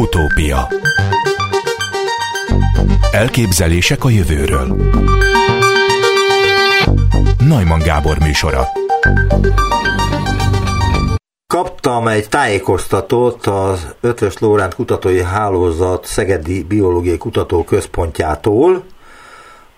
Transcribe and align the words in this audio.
Utópia. 0.00 0.68
Elképzelések 3.12 4.04
a 4.04 4.08
jövőről. 4.08 4.76
Najman 7.38 7.78
Gábor 7.78 8.18
műsora. 8.18 8.64
Kaptam 11.46 12.08
egy 12.08 12.28
tájékoztatót 12.28 13.46
az 13.46 13.86
Ötvös 14.00 14.38
Lóránt 14.38 14.74
Kutatói 14.74 15.22
Hálózat 15.22 16.06
Szegedi 16.06 16.62
Biológiai 16.62 17.18
Kutatóközpontjától, 17.18 18.84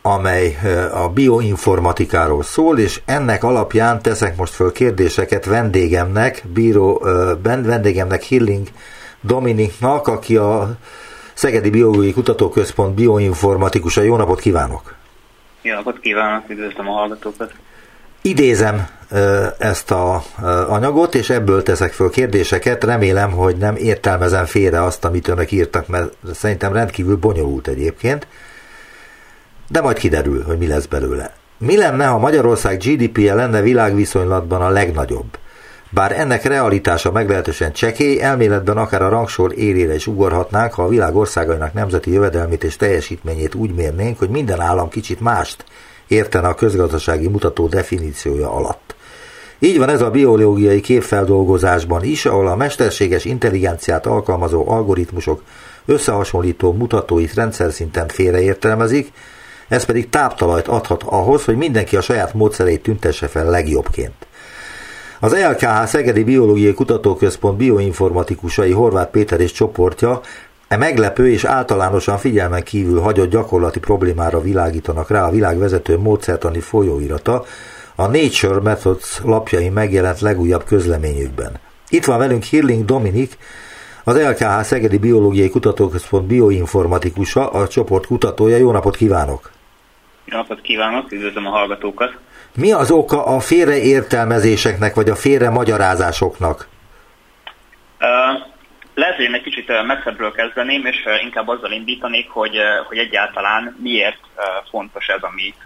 amely 0.02 0.58
a 0.92 1.08
bioinformatikáról 1.08 2.42
szól, 2.42 2.78
és 2.78 3.00
ennek 3.04 3.44
alapján 3.44 4.02
teszek 4.02 4.36
most 4.36 4.52
föl 4.52 4.72
kérdéseket 4.72 5.44
vendégemnek, 5.44 6.42
bíró, 6.52 7.06
vendégemnek 7.42 8.22
Hilling 8.22 8.68
Dominiknak, 9.22 10.06
aki 10.06 10.36
a 10.36 10.76
Szegedi 11.34 11.70
Biológiai 11.70 12.12
Kutatóközpont 12.12 12.94
bioinformatikusa. 12.94 14.02
Jó 14.02 14.16
napot 14.16 14.40
kívánok! 14.40 14.94
Jó 15.62 15.74
napot 15.74 16.00
kívánok, 16.00 16.50
üdvözlöm 16.50 16.88
a 16.88 16.92
hallgatókat! 16.92 17.52
Idézem 18.22 18.88
ezt 19.58 19.90
a 19.90 20.22
anyagot, 20.68 21.14
és 21.14 21.30
ebből 21.30 21.62
teszek 21.62 21.92
föl 21.92 22.10
kérdéseket. 22.10 22.84
Remélem, 22.84 23.30
hogy 23.30 23.56
nem 23.56 23.76
értelmezem 23.76 24.44
félre 24.44 24.82
azt, 24.82 25.04
amit 25.04 25.28
önök 25.28 25.50
írtak, 25.50 25.86
mert 25.86 26.12
szerintem 26.32 26.72
rendkívül 26.72 27.16
bonyolult 27.16 27.66
egyébként. 27.66 28.26
De 29.68 29.80
majd 29.80 29.98
kiderül, 29.98 30.44
hogy 30.44 30.58
mi 30.58 30.66
lesz 30.66 30.86
belőle. 30.86 31.34
Mi 31.58 31.76
lenne, 31.76 32.06
ha 32.06 32.18
Magyarország 32.18 32.78
GDP-je 32.78 33.34
lenne 33.34 33.60
világviszonylatban 33.60 34.62
a 34.62 34.68
legnagyobb? 34.68 35.38
Bár 35.94 36.12
ennek 36.20 36.44
realitása 36.44 37.10
meglehetősen 37.10 37.72
csekély, 37.72 38.20
elméletben 38.20 38.76
akár 38.76 39.02
a 39.02 39.08
rangsor 39.08 39.58
élére 39.58 39.94
is 39.94 40.06
ugorhatnánk, 40.06 40.72
ha 40.72 40.82
a 40.82 40.88
világ 40.88 41.16
országainak 41.16 41.72
nemzeti 41.72 42.12
jövedelmét 42.12 42.64
és 42.64 42.76
teljesítményét 42.76 43.54
úgy 43.54 43.74
mérnénk, 43.74 44.18
hogy 44.18 44.28
minden 44.28 44.60
állam 44.60 44.88
kicsit 44.88 45.20
mást 45.20 45.64
értene 46.06 46.48
a 46.48 46.54
közgazdasági 46.54 47.28
mutató 47.28 47.66
definíciója 47.66 48.52
alatt. 48.52 48.94
Így 49.58 49.78
van 49.78 49.88
ez 49.88 50.00
a 50.00 50.10
biológiai 50.10 50.80
képfeldolgozásban 50.80 52.04
is, 52.04 52.26
ahol 52.26 52.48
a 52.48 52.56
mesterséges 52.56 53.24
intelligenciát 53.24 54.06
alkalmazó 54.06 54.68
algoritmusok 54.68 55.42
összehasonlító 55.84 56.72
mutatóit 56.72 57.34
rendszer 57.34 57.72
szinten 57.72 58.08
félreértelmezik, 58.08 59.12
ez 59.68 59.84
pedig 59.84 60.08
táptalajt 60.08 60.68
adhat 60.68 61.02
ahhoz, 61.02 61.44
hogy 61.44 61.56
mindenki 61.56 61.96
a 61.96 62.00
saját 62.00 62.34
módszereit 62.34 62.82
tüntesse 62.82 63.26
fel 63.28 63.50
legjobbként. 63.50 64.14
Az 65.24 65.34
LKH 65.34 65.84
Szegedi 65.84 66.24
Biológiai 66.24 66.74
Kutatóközpont 66.74 67.56
bioinformatikusai 67.56 68.70
Horváth 68.72 69.10
Péter 69.10 69.40
és 69.40 69.52
csoportja 69.52 70.20
e 70.68 70.76
meglepő 70.76 71.30
és 71.30 71.44
általánosan 71.44 72.18
figyelmen 72.18 72.62
kívül 72.62 73.00
hagyott 73.00 73.30
gyakorlati 73.30 73.78
problémára 73.80 74.40
világítanak 74.40 75.10
rá 75.10 75.26
a 75.26 75.30
világ 75.30 75.58
vezető 75.58 75.98
módszertani 75.98 76.60
folyóirata, 76.60 77.44
a 77.94 78.06
Nature 78.06 78.60
Methods 78.60 79.20
lapjain 79.24 79.72
megjelent 79.72 80.20
legújabb 80.20 80.64
közleményükben. 80.64 81.52
Itt 81.88 82.04
van 82.04 82.18
velünk 82.18 82.42
Hirling 82.42 82.84
Dominik, 82.84 83.36
az 84.04 84.20
LKH 84.20 84.60
Szegedi 84.60 84.98
Biológiai 84.98 85.48
Kutatóközpont 85.48 86.26
bioinformatikusa, 86.26 87.50
a 87.50 87.68
csoport 87.68 88.06
kutatója. 88.06 88.56
Jó 88.56 88.72
napot 88.72 88.96
kívánok! 88.96 89.50
Jó 90.24 90.36
napot 90.36 90.60
kívánok, 90.60 91.12
üdvözlöm 91.12 91.46
a 91.46 91.50
hallgatókat! 91.50 92.10
Mi 92.54 92.72
az 92.72 92.90
oka 92.90 93.24
a 93.24 93.40
félreértelmezéseknek, 93.40 94.94
vagy 94.94 95.08
a 95.08 95.14
félre 95.14 95.50
magyarázásoknak? 95.50 96.68
Uh, 98.00 98.52
lehet, 98.94 99.16
hogy 99.16 99.24
én 99.24 99.34
egy 99.34 99.42
kicsit 99.42 99.84
messzebbről 99.86 100.32
kezdeném, 100.32 100.86
és 100.86 100.96
inkább 101.22 101.48
azzal 101.48 101.72
indítanék, 101.72 102.30
hogy, 102.30 102.56
hogy 102.88 102.98
egyáltalán 102.98 103.76
miért 103.82 104.20
fontos 104.70 105.06
ez, 105.06 105.22
amit, 105.22 105.56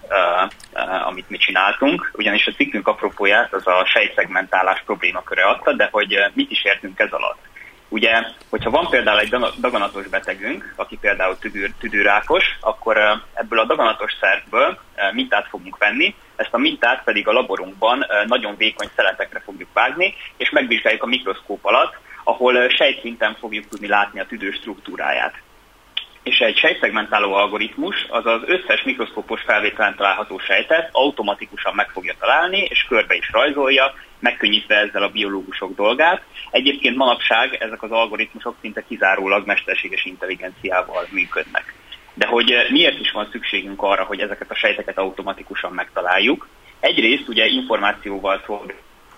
amit 1.06 1.31
mi 1.31 1.37
csináltunk. 1.37 2.10
Ugyanis 2.15 2.47
a 2.47 2.53
cikkünk 2.53 2.89
apropóját 2.89 3.53
az 3.53 3.66
a 3.66 3.84
sejtszegmentálás 3.84 4.83
problémaköre 4.84 5.44
adta, 5.44 5.72
de 5.72 5.89
hogy 5.91 6.16
mit 6.33 6.50
is 6.50 6.65
értünk 6.65 6.99
ez 6.99 7.12
alatt. 7.12 7.39
Ugye, 7.88 8.24
hogyha 8.48 8.70
van 8.70 8.88
például 8.91 9.20
egy 9.20 9.28
daganatos 9.60 10.06
betegünk, 10.06 10.72
aki 10.76 10.97
például 11.00 11.38
tüdőr, 11.38 11.70
tüdőrákos, 11.80 12.44
akkor 12.60 13.22
ebből 13.34 13.58
a 13.58 13.64
daganatos 13.64 14.12
szervből 14.20 14.78
mintát 15.12 15.48
fogunk 15.48 15.78
venni, 15.78 16.14
ezt 16.36 16.54
a 16.54 16.58
mintát 16.58 17.04
pedig 17.04 17.28
a 17.28 17.32
laborunkban 17.32 18.06
nagyon 18.26 18.56
vékony 18.56 18.88
szeletekre 18.97 19.41
fogjuk 19.41 19.69
vágni, 19.72 20.14
és 20.36 20.50
megvizsgáljuk 20.50 21.02
a 21.02 21.06
mikroszkóp 21.06 21.64
alatt, 21.64 21.94
ahol 22.24 22.69
sejtszinten 22.69 23.36
fogjuk 23.41 23.69
tudni 23.69 23.86
látni 23.86 24.20
a 24.20 24.26
tüdő 24.26 24.50
struktúráját. 24.50 25.34
És 26.22 26.38
egy 26.38 26.56
sejtszegmentáló 26.56 27.32
algoritmus 27.34 28.06
az 28.08 28.26
az 28.26 28.41
összes 28.47 28.82
mikroszkópos 28.82 29.42
felvételen 29.42 29.97
található 29.97 30.38
sejtet 30.38 30.88
automatikusan 30.92 31.74
meg 31.74 31.88
fogja 31.91 32.14
találni, 32.18 32.58
és 32.58 32.84
körbe 32.88 33.14
is 33.14 33.30
rajzolja, 33.32 33.94
megkönnyítve 34.19 34.75
ezzel 34.75 35.03
a 35.03 35.09
biológusok 35.09 35.75
dolgát. 35.75 36.22
Egyébként 36.50 36.97
manapság 36.97 37.54
ezek 37.54 37.82
az 37.82 37.91
algoritmusok 37.91 38.56
szinte 38.60 38.84
kizárólag 38.88 39.47
mesterséges 39.47 40.04
intelligenciával 40.04 41.06
működnek. 41.10 41.75
De 42.15 42.27
hogy 42.27 42.54
miért 42.71 43.00
is 43.00 43.10
van 43.10 43.28
szükségünk 43.31 43.82
arra, 43.82 44.04
hogy 44.04 44.21
ezeket 44.21 44.50
a 44.50 44.54
sejteket 44.54 44.99
automatikusan 44.99 45.72
megtaláljuk? 45.72 46.49
Egyrészt 46.81 47.28
ugye 47.28 47.47
információval 47.47 48.43
szól 48.47 48.72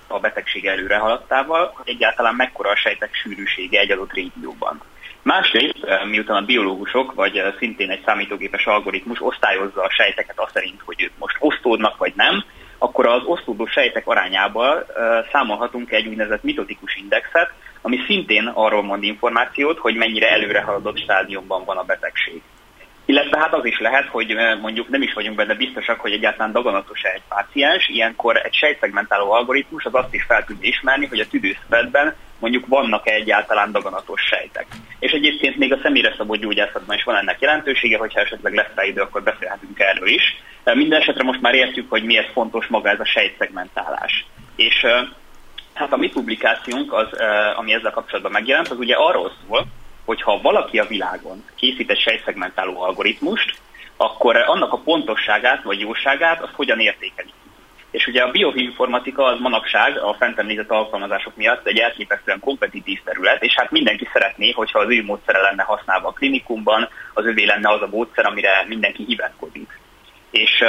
a 0.07 0.19
betegség 0.19 0.67
előre 0.67 0.97
haladtával, 0.97 1.73
hogy 1.77 1.89
egyáltalán 1.89 2.35
mekkora 2.35 2.71
a 2.71 2.77
sejtek 2.77 3.15
sűrűsége 3.15 3.81
egy 3.81 3.91
adott 3.91 4.13
régióban. 4.13 4.83
Másrészt, 5.23 5.85
eh, 5.85 6.05
miután 6.05 6.37
a 6.37 6.47
biológusok, 6.47 7.15
vagy 7.15 7.37
eh, 7.37 7.55
szintén 7.59 7.91
egy 7.91 8.03
számítógépes 8.05 8.67
algoritmus 8.67 9.23
osztályozza 9.23 9.83
a 9.83 9.91
sejteket 9.91 10.39
azt 10.39 10.53
szerint, 10.53 10.81
hogy 10.85 11.03
ők 11.03 11.13
most 11.19 11.37
osztódnak 11.39 11.97
vagy 11.97 12.13
nem, 12.17 12.45
akkor 12.79 13.07
az 13.07 13.23
osztódó 13.25 13.67
sejtek 13.67 14.07
arányából 14.07 14.87
uh, 14.89 14.95
számolhatunk 15.33 15.93
egy 15.93 16.07
úgynevezett 16.07 16.43
mitotikus 16.43 16.97
indexet, 16.97 17.51
ami 17.81 17.99
szintén 18.07 18.47
arról 18.47 18.83
mond 18.83 19.03
információt, 19.03 19.79
hogy 19.79 19.95
mennyire 19.95 20.31
előre 20.31 20.61
haladott 20.61 20.99
stádiumban 20.99 21.65
van 21.65 21.77
a 21.77 21.83
betegség. 21.83 22.43
Illetve 23.05 23.39
hát 23.39 23.55
az 23.55 23.65
is 23.65 23.79
lehet, 23.79 24.07
hogy 24.07 24.35
mondjuk 24.61 24.89
nem 24.89 25.03
is 25.03 25.13
vagyunk 25.13 25.37
benne 25.37 25.55
biztosak, 25.55 26.01
hogy 26.01 26.13
egyáltalán 26.13 26.53
daganatos 26.53 27.03
egy 27.03 27.23
páciens, 27.29 27.89
ilyenkor 27.89 28.37
egy 28.37 28.55
sejtszegmentáló 28.55 29.31
algoritmus 29.31 29.85
az 29.85 29.95
azt 29.95 30.15
is 30.15 30.25
fel 30.25 30.45
tudja 30.45 30.69
ismerni, 30.69 31.07
hogy 31.07 31.21
a 31.21 31.27
tüdőszövetben 31.27 32.15
mondjuk 32.39 32.67
vannak-e 32.67 33.13
egyáltalán 33.13 33.73
daganatos 33.73 34.23
sejtek. 34.23 34.67
És 34.99 35.13
egyébként 35.13 35.57
még 35.57 35.73
a 35.73 35.79
személyre 35.83 36.15
szabott 36.17 36.41
gyógyászatban 36.41 36.97
is 36.97 37.05
van 37.05 37.17
ennek 37.17 37.41
jelentősége, 37.41 37.99
hogyha 37.99 38.21
esetleg 38.21 38.55
lesz 38.55 38.75
rá 38.75 38.85
idő, 38.85 39.01
akkor 39.01 39.23
beszélhetünk 39.23 39.79
erről 39.79 40.09
is. 40.09 40.43
Minden 40.65 41.01
esetre 41.01 41.25
most 41.25 41.41
már 41.41 41.55
értjük, 41.55 41.91
hogy 41.91 42.03
miért 42.03 42.33
fontos 42.33 42.67
maga 42.67 42.89
ez 42.89 43.01
a 43.01 43.05
sejtszegmentálás. 43.05 44.27
És 44.57 44.87
hát 45.75 45.93
a 45.93 45.97
mi 45.97 46.09
publikációnk, 46.09 46.93
az, 46.93 47.09
ami 47.57 47.75
ezzel 47.75 47.91
kapcsolatban 47.91 48.33
megjelent, 48.33 48.69
az 48.69 48.79
ugye 48.79 48.95
arról 48.95 49.33
szól, 49.47 49.67
hogyha 50.05 50.41
valaki 50.41 50.79
a 50.79 50.87
világon 50.87 51.45
készít 51.55 51.91
egy 51.91 52.01
sejtszegmentáló 52.01 52.83
algoritmust, 52.83 53.57
akkor 53.97 54.37
annak 54.37 54.73
a 54.73 54.81
pontosságát 54.85 55.63
vagy 55.63 55.81
jóságát 55.81 56.43
azt 56.43 56.55
hogyan 56.55 56.81
értékeli. 56.81 57.33
És 57.91 58.07
ugye 58.07 58.23
a 58.23 58.31
bioinformatika 58.31 59.25
az 59.25 59.39
manapság 59.41 59.99
a 59.99 60.15
fent 60.19 60.39
említett 60.39 60.71
alkalmazások 60.71 61.37
miatt 61.37 61.67
egy 61.67 61.79
elképesztően 61.79 62.41
kompetitív 62.41 63.01
terület, 63.05 63.43
és 63.43 63.55
hát 63.55 63.71
mindenki 63.71 64.09
szeretné, 64.13 64.51
hogyha 64.51 64.79
az 64.79 64.91
ő 64.91 65.05
módszere 65.05 65.41
lenne 65.41 65.63
használva 65.63 66.09
a 66.09 66.13
klinikumban, 66.13 66.89
az 67.15 67.25
övé 67.25 67.45
lenne 67.45 67.71
az 67.71 67.83
a 67.83 67.89
módszer, 67.91 68.27
amire 68.27 68.65
mindenki 68.67 69.05
hivatkozik. 69.05 69.79
És 70.31 70.65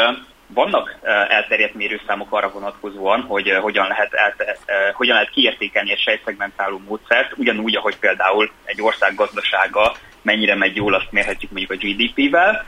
vannak 0.53 0.99
elterjedt 1.27 1.73
mérőszámok 1.73 2.31
arra 2.31 2.51
vonatkozóan, 2.51 3.21
hogy 3.21 3.57
hogyan 3.61 3.87
lehet, 3.87 4.13
elte, 4.13 4.57
hogyan 4.93 5.13
lehet 5.13 5.29
kiértékelni 5.29 5.91
egy 5.91 5.99
sejtszegmentáló 5.99 6.81
módszert, 6.87 7.37
ugyanúgy, 7.37 7.75
ahogy 7.75 7.97
például 7.97 8.51
egy 8.63 8.81
ország 8.81 9.15
gazdasága 9.15 9.95
mennyire 10.21 10.55
megy 10.55 10.75
jól, 10.75 10.93
azt 10.93 11.11
mérhetjük 11.11 11.51
mondjuk 11.51 11.71
a 11.71 11.85
GDP-vel. 11.85 12.65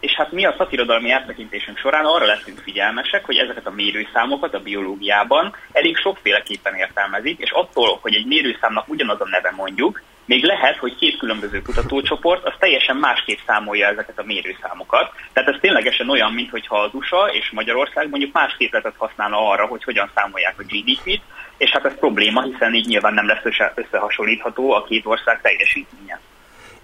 És 0.00 0.12
hát 0.12 0.32
mi 0.32 0.44
a 0.44 0.54
szakirodalmi 0.58 1.10
áttekintésünk 1.10 1.78
során 1.78 2.04
arra 2.04 2.26
leszünk 2.26 2.58
figyelmesek, 2.58 3.24
hogy 3.24 3.36
ezeket 3.36 3.66
a 3.66 3.70
mérőszámokat 3.70 4.54
a 4.54 4.60
biológiában 4.60 5.54
elég 5.72 5.96
sokféleképpen 5.96 6.74
értelmezik, 6.74 7.38
és 7.38 7.50
attól, 7.50 7.98
hogy 8.00 8.14
egy 8.14 8.26
mérőszámnak 8.26 8.88
ugyanaz 8.88 9.20
a 9.20 9.28
neve 9.28 9.52
mondjuk, 9.56 10.02
még 10.24 10.44
lehet, 10.44 10.76
hogy 10.76 10.96
két 10.96 11.18
különböző 11.18 11.62
kutatócsoport 11.62 12.44
az 12.44 12.52
teljesen 12.58 12.96
másképp 12.96 13.38
számolja 13.46 13.86
ezeket 13.86 14.18
a 14.18 14.24
mérőszámokat. 14.26 15.12
Tehát 15.32 15.48
ez 15.48 15.60
ténylegesen 15.60 16.10
olyan, 16.10 16.32
mintha 16.32 16.78
az 16.78 16.90
USA 16.92 17.30
és 17.32 17.50
Magyarország 17.50 18.08
mondjuk 18.08 18.32
más 18.32 18.54
képletet 18.58 18.94
használna 18.96 19.50
arra, 19.50 19.66
hogy 19.66 19.84
hogyan 19.84 20.10
számolják 20.14 20.54
a 20.58 20.62
GDP-t, 20.62 21.22
és 21.56 21.70
hát 21.70 21.84
ez 21.84 21.98
probléma, 21.98 22.42
hiszen 22.42 22.74
így 22.74 22.86
nyilván 22.86 23.14
nem 23.14 23.26
lesz 23.26 23.74
összehasonlítható 23.74 24.72
a 24.72 24.84
két 24.84 25.06
ország 25.06 25.40
teljesítménye. 25.40 26.20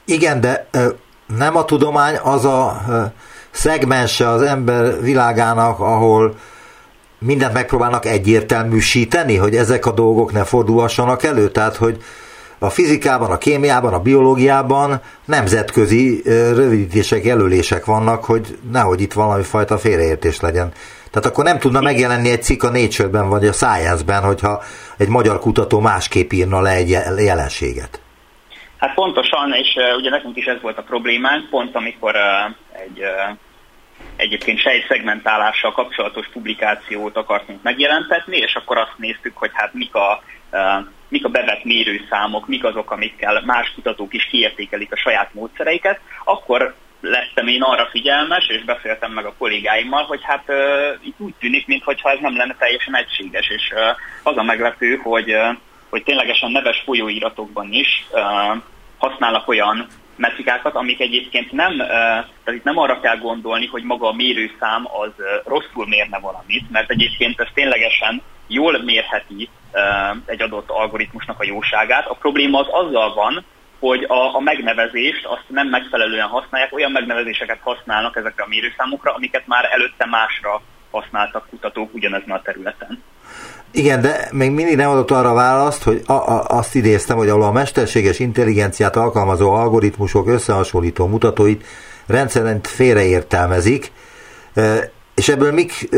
Igen, 0.04 0.40
de 0.40 0.68
nem 1.37 1.56
a 1.56 1.64
tudomány 1.64 2.17
az 2.23 2.44
a 2.44 2.82
szegmense 3.50 4.28
az 4.28 4.43
ember 4.43 5.00
világának, 5.00 5.81
ahol 5.81 6.34
mindent 7.19 7.52
megpróbálnak 7.52 8.05
egyértelműsíteni, 8.05 9.37
hogy 9.37 9.56
ezek 9.56 9.87
a 9.87 9.93
dolgok 9.93 10.32
ne 10.32 10.44
fordulhassanak 10.44 11.23
elő, 11.23 11.50
tehát 11.50 11.76
hogy 11.76 12.02
a 12.58 12.70
fizikában, 12.70 13.31
a 13.31 13.38
kémiában, 13.38 13.93
a 13.93 13.99
biológiában 13.99 15.00
nemzetközi 15.25 16.23
rövidítések, 16.55 17.25
jelölések 17.25 17.84
vannak, 17.84 18.25
hogy 18.25 18.58
nehogy 18.73 19.00
itt 19.00 19.12
valami 19.12 19.43
fajta 19.43 19.78
félreértés 19.78 20.40
legyen. 20.40 20.73
Tehát 21.11 21.31
akkor 21.31 21.44
nem 21.44 21.58
tudna 21.58 21.81
megjelenni 21.81 22.31
egy 22.31 22.43
cikk 22.43 22.62
a 22.62 22.70
Nature-ben 22.70 23.28
vagy 23.28 23.46
a 23.46 23.52
Science-ben, 23.52 24.23
hogyha 24.23 24.62
egy 24.96 25.08
magyar 25.08 25.38
kutató 25.38 25.81
másképp 25.81 26.32
írna 26.32 26.61
le 26.61 26.70
egy 26.70 26.99
jelenséget. 27.19 28.00
Hát 28.78 28.94
pontosan, 28.94 29.52
és 29.52 29.76
ugye 29.96 30.11
nekünk 30.11 30.37
is 30.37 30.44
ez 30.44 30.61
volt 30.61 30.78
a 30.78 30.82
problémánk, 30.82 31.49
pont 31.49 31.75
amikor 31.75 32.17
egy 32.73 33.02
egyébként 34.17 34.61
sejtszegmentálással 34.61 35.73
kapcsolatos 35.73 36.28
publikációt 36.32 37.17
akartunk 37.17 37.62
megjelentetni, 37.62 38.37
és 38.37 38.55
akkor 38.55 38.78
azt 38.78 38.94
néztük, 38.96 39.37
hogy 39.37 39.50
hát 39.52 39.75
mik 39.75 39.94
a, 39.94 40.23
mik 41.08 41.25
a 41.25 41.28
bevett 41.28 41.64
mérőszámok, 41.64 42.46
mik 42.46 42.64
azok, 42.64 42.90
amikkel 42.90 43.43
más 43.44 43.73
kutatók 43.75 44.14
is 44.14 44.25
kiértékelik 44.25 44.93
a 44.93 44.96
saját 44.96 45.34
módszereiket, 45.34 46.00
akkor 46.25 46.75
lettem 47.00 47.46
én 47.46 47.62
arra 47.62 47.87
figyelmes, 47.90 48.49
és 48.49 48.64
beszéltem 48.64 49.12
meg 49.12 49.25
a 49.25 49.34
kollégáimmal, 49.38 50.05
hogy 50.05 50.20
hát 50.23 50.44
uh, 50.46 50.56
itt 51.02 51.20
úgy 51.20 51.34
tűnik, 51.38 51.67
mintha 51.67 52.11
ez 52.11 52.19
nem 52.20 52.37
lenne 52.37 52.55
teljesen 52.58 52.96
egységes, 52.96 53.49
és 53.49 53.73
uh, 53.75 53.81
az 54.23 54.37
a 54.37 54.43
meglepő, 54.43 54.96
hogy, 54.96 55.34
uh, 55.34 55.56
hogy 55.90 56.02
ténylegesen 56.02 56.50
neves 56.50 56.82
folyóiratokban 56.84 57.72
is 57.72 58.06
uh, 58.10 58.62
használnak 58.98 59.48
olyan 59.48 59.86
metrikákat, 60.16 60.74
amik 60.74 61.00
egyébként 61.00 61.52
nem, 61.52 61.76
tehát 61.76 62.54
itt 62.54 62.64
nem 62.64 62.78
arra 62.78 63.00
kell 63.00 63.16
gondolni, 63.16 63.66
hogy 63.66 63.82
maga 63.82 64.08
a 64.08 64.12
mérőszám 64.12 64.86
az 65.00 65.10
rosszul 65.44 65.86
mérne 65.88 66.18
valamit, 66.18 66.70
mert 66.70 66.90
egyébként 66.90 67.40
ez 67.40 67.48
ténylegesen 67.54 68.22
jól 68.46 68.82
mérheti 68.82 69.48
egy 70.26 70.42
adott 70.42 70.70
algoritmusnak 70.70 71.40
a 71.40 71.44
jóságát. 71.44 72.06
A 72.06 72.14
probléma 72.14 72.58
az 72.58 72.68
azzal 72.70 73.14
van, 73.14 73.44
hogy 73.78 74.04
a, 74.04 74.34
a 74.34 74.40
megnevezést 74.40 75.24
azt 75.24 75.44
nem 75.48 75.68
megfelelően 75.68 76.28
használják, 76.28 76.74
olyan 76.74 76.92
megnevezéseket 76.92 77.60
használnak 77.62 78.16
ezekre 78.16 78.42
a 78.44 78.48
mérőszámokra, 78.48 79.14
amiket 79.14 79.46
már 79.46 79.68
előtte 79.72 80.06
másra 80.06 80.62
használtak 80.90 81.48
kutatók 81.48 81.94
ugyanezen 81.94 82.30
a 82.30 82.42
területen. 82.42 83.02
Igen, 83.76 84.00
de 84.00 84.28
még 84.32 84.50
mindig 84.50 84.76
nem 84.76 84.90
adott 84.90 85.11
arra 85.11 85.34
választ, 85.34 85.82
hogy 85.82 86.02
a, 86.06 86.12
a, 86.12 86.44
azt 86.49 86.75
idéztem, 86.75 87.17
hogy 87.17 87.28
ahol 87.28 87.43
a 87.43 87.52
mesterséges 87.52 88.19
intelligenciát 88.19 88.96
alkalmazó 88.96 89.52
algoritmusok 89.52 90.28
összehasonlító 90.28 91.06
mutatóit 91.06 91.64
rendszerint 92.06 92.67
félreértelmezik, 92.67 93.93
és 95.14 95.28
ebből 95.28 95.52
mik 95.52 95.88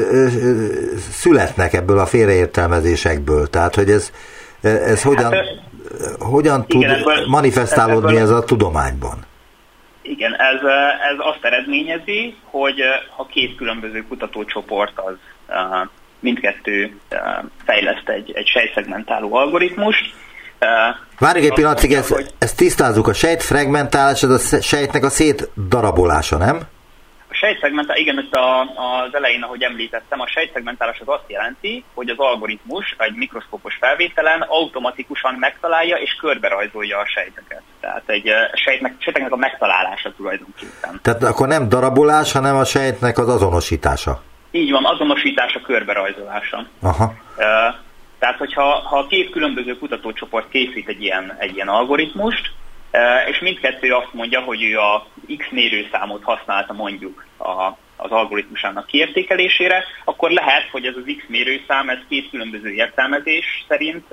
születnek 1.10 1.72
ebből 1.72 1.98
a 1.98 2.06
félreértelmezésekből? 2.06 3.46
Tehát, 3.46 3.74
hogy 3.74 3.90
ez, 3.90 4.12
ez 4.60 5.02
hogyan, 5.02 5.32
hát, 5.32 5.46
hogyan 6.18 6.64
igen, 6.68 6.80
tud 6.80 6.98
ebből, 6.98 7.26
manifestálódni 7.26 8.10
ebből, 8.10 8.22
ez 8.22 8.30
a 8.30 8.44
tudományban? 8.44 9.18
Igen, 10.02 10.32
ez, 10.32 10.60
ez 11.12 11.16
azt 11.18 11.44
eredményezi, 11.44 12.36
hogy 12.44 12.80
ha 13.16 13.26
két 13.26 13.56
különböző 13.56 14.04
kutatócsoport 14.08 14.92
az 14.98 15.14
mindkettő 16.20 17.00
fejleszt 17.64 18.08
egy, 18.08 18.32
egy 18.34 18.46
sejtszegmentáló 18.46 19.34
algoritmust. 19.34 20.14
Várjuk 21.18 21.44
egy 21.44 21.52
pillanatig, 21.52 21.92
ezt, 21.92 22.12
hogy... 22.12 22.30
ezt 22.38 22.56
tisztázzuk. 22.56 23.08
A 23.08 23.12
sejtfragmentálás 23.12 24.22
az 24.22 24.52
a 24.52 24.60
sejtnek 24.60 25.04
a 25.04 25.08
szétdarabolása, 25.08 26.36
nem? 26.36 26.60
A 27.30 27.34
sejtszegmentálás, 27.34 28.00
igen, 28.00 28.18
itt 28.18 28.34
a, 28.34 28.60
az 28.60 29.14
elején, 29.14 29.42
ahogy 29.42 29.62
említettem, 29.62 30.20
a 30.20 30.26
sejtszegmentálás 30.26 31.00
az 31.00 31.08
azt 31.08 31.24
jelenti, 31.26 31.84
hogy 31.94 32.08
az 32.08 32.18
algoritmus 32.18 32.96
egy 32.98 33.14
mikroszkópos 33.14 33.76
felvételen 33.80 34.40
automatikusan 34.40 35.34
megtalálja 35.34 35.96
és 35.96 36.12
körberajzolja 36.20 36.98
a 36.98 37.06
sejteket. 37.06 37.62
Tehát 37.80 38.02
egy 38.06 38.30
sejtnek, 38.52 38.94
sejteknek 38.98 39.32
a 39.32 39.36
megtalálása 39.36 40.12
tulajdonképpen. 40.16 41.00
Tehát 41.02 41.22
akkor 41.22 41.48
nem 41.48 41.68
darabolás, 41.68 42.32
hanem 42.32 42.56
a 42.56 42.64
sejtnek 42.64 43.18
az 43.18 43.28
azonosítása. 43.28 44.22
Így 44.50 44.70
van, 44.70 44.84
azonosítása, 44.84 45.60
körberajzolása. 45.60 46.66
Aha. 46.82 47.14
Tehát, 48.18 48.38
hogyha 48.38 48.62
ha 48.64 49.06
két 49.06 49.30
különböző 49.30 49.78
kutatócsoport 49.78 50.48
készít 50.48 50.88
egy 50.88 51.02
ilyen, 51.02 51.36
egy 51.38 51.54
ilyen 51.54 51.68
algoritmust, 51.68 52.50
és 53.28 53.38
mindkettő 53.38 53.92
azt 53.94 54.12
mondja, 54.12 54.40
hogy 54.40 54.62
ő 54.62 54.78
a 54.78 55.06
X 55.38 55.46
mérőszámot 55.50 56.22
használta 56.22 56.72
mondjuk 56.72 57.26
a, 57.38 57.76
az 57.96 58.10
algoritmusának 58.10 58.86
kiértékelésére, 58.86 59.84
akkor 60.04 60.30
lehet, 60.30 60.68
hogy 60.70 60.84
ez 60.86 60.94
az 60.96 61.14
X 61.18 61.24
mérőszám 61.28 61.88
ez 61.88 61.98
két 62.08 62.30
különböző 62.30 62.68
értelmezés 62.68 63.64
szerint 63.68 64.04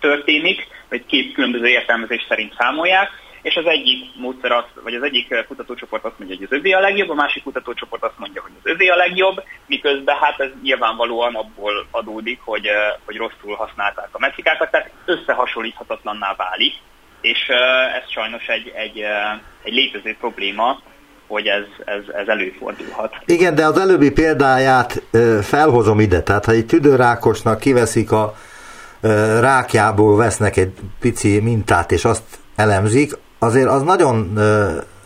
történik, 0.00 0.66
vagy 0.88 1.06
két 1.06 1.32
különböző 1.32 1.66
értelmezés 1.66 2.24
szerint 2.28 2.54
számolják, 2.58 3.10
és 3.42 3.56
az 3.56 3.66
egyik 3.66 4.04
módszer 4.16 4.52
az, 4.52 4.64
vagy 4.82 4.94
az 4.94 5.02
egyik 5.02 5.44
kutatócsoport 5.48 6.04
azt 6.04 6.18
mondja, 6.18 6.36
hogy 6.36 6.46
az 6.50 6.58
övé 6.58 6.72
a 6.72 6.80
legjobb, 6.80 7.08
a 7.08 7.14
másik 7.14 7.42
kutatócsoport 7.42 8.02
azt 8.02 8.18
mondja, 8.18 8.42
hogy 8.42 8.52
az 8.62 8.70
övé 8.70 8.88
a 8.88 8.96
legjobb, 8.96 9.42
miközben 9.66 10.16
hát 10.16 10.40
ez 10.40 10.50
nyilvánvalóan 10.62 11.34
abból 11.34 11.86
adódik, 11.90 12.40
hogy, 12.44 12.68
hogy 13.04 13.16
rosszul 13.16 13.54
használták 13.54 14.08
a 14.12 14.18
metrikákat, 14.18 14.70
tehát 14.70 14.90
összehasonlíthatatlanná 15.04 16.34
válik, 16.36 16.74
és 17.20 17.48
ez 17.96 18.10
sajnos 18.10 18.46
egy, 18.46 18.72
egy, 18.74 19.04
egy 19.62 19.72
létező 19.72 20.16
probléma, 20.20 20.80
hogy 21.26 21.46
ez, 21.46 21.64
ez, 21.84 22.02
ez 22.14 22.28
előfordulhat. 22.28 23.16
Igen, 23.24 23.54
de 23.54 23.64
az 23.64 23.78
előbbi 23.78 24.10
példáját 24.10 25.02
felhozom 25.42 26.00
ide, 26.00 26.22
tehát 26.22 26.44
ha 26.44 26.52
egy 26.52 26.66
tüdőrákosnak 26.66 27.60
kiveszik 27.60 28.12
a 28.12 28.34
rákjából 29.40 30.16
vesznek 30.16 30.56
egy 30.56 30.72
pici 31.00 31.40
mintát, 31.40 31.92
és 31.92 32.04
azt 32.04 32.22
elemzik, 32.56 33.12
azért 33.38 33.68
az 33.68 33.82
nagyon 33.82 34.38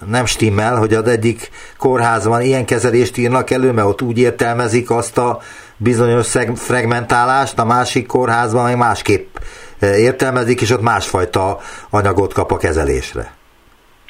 nem 0.06 0.26
stimmel, 0.26 0.76
hogy 0.76 0.94
az 0.94 1.08
egyik 1.08 1.50
kórházban 1.78 2.42
ilyen 2.42 2.66
kezelést 2.66 3.16
írnak 3.16 3.50
elő, 3.50 3.72
mert 3.72 3.86
ott 3.86 4.02
úgy 4.02 4.18
értelmezik 4.18 4.90
azt 4.90 5.18
a 5.18 5.40
bizonyos 5.76 6.36
fragmentálást, 6.54 7.58
a 7.58 7.64
másik 7.64 8.06
kórházban 8.06 8.64
meg 8.64 8.76
másképp 8.76 9.36
értelmezik, 9.80 10.60
és 10.60 10.70
ott 10.70 10.82
másfajta 10.82 11.58
anyagot 11.90 12.32
kap 12.32 12.50
a 12.50 12.56
kezelésre. 12.56 13.34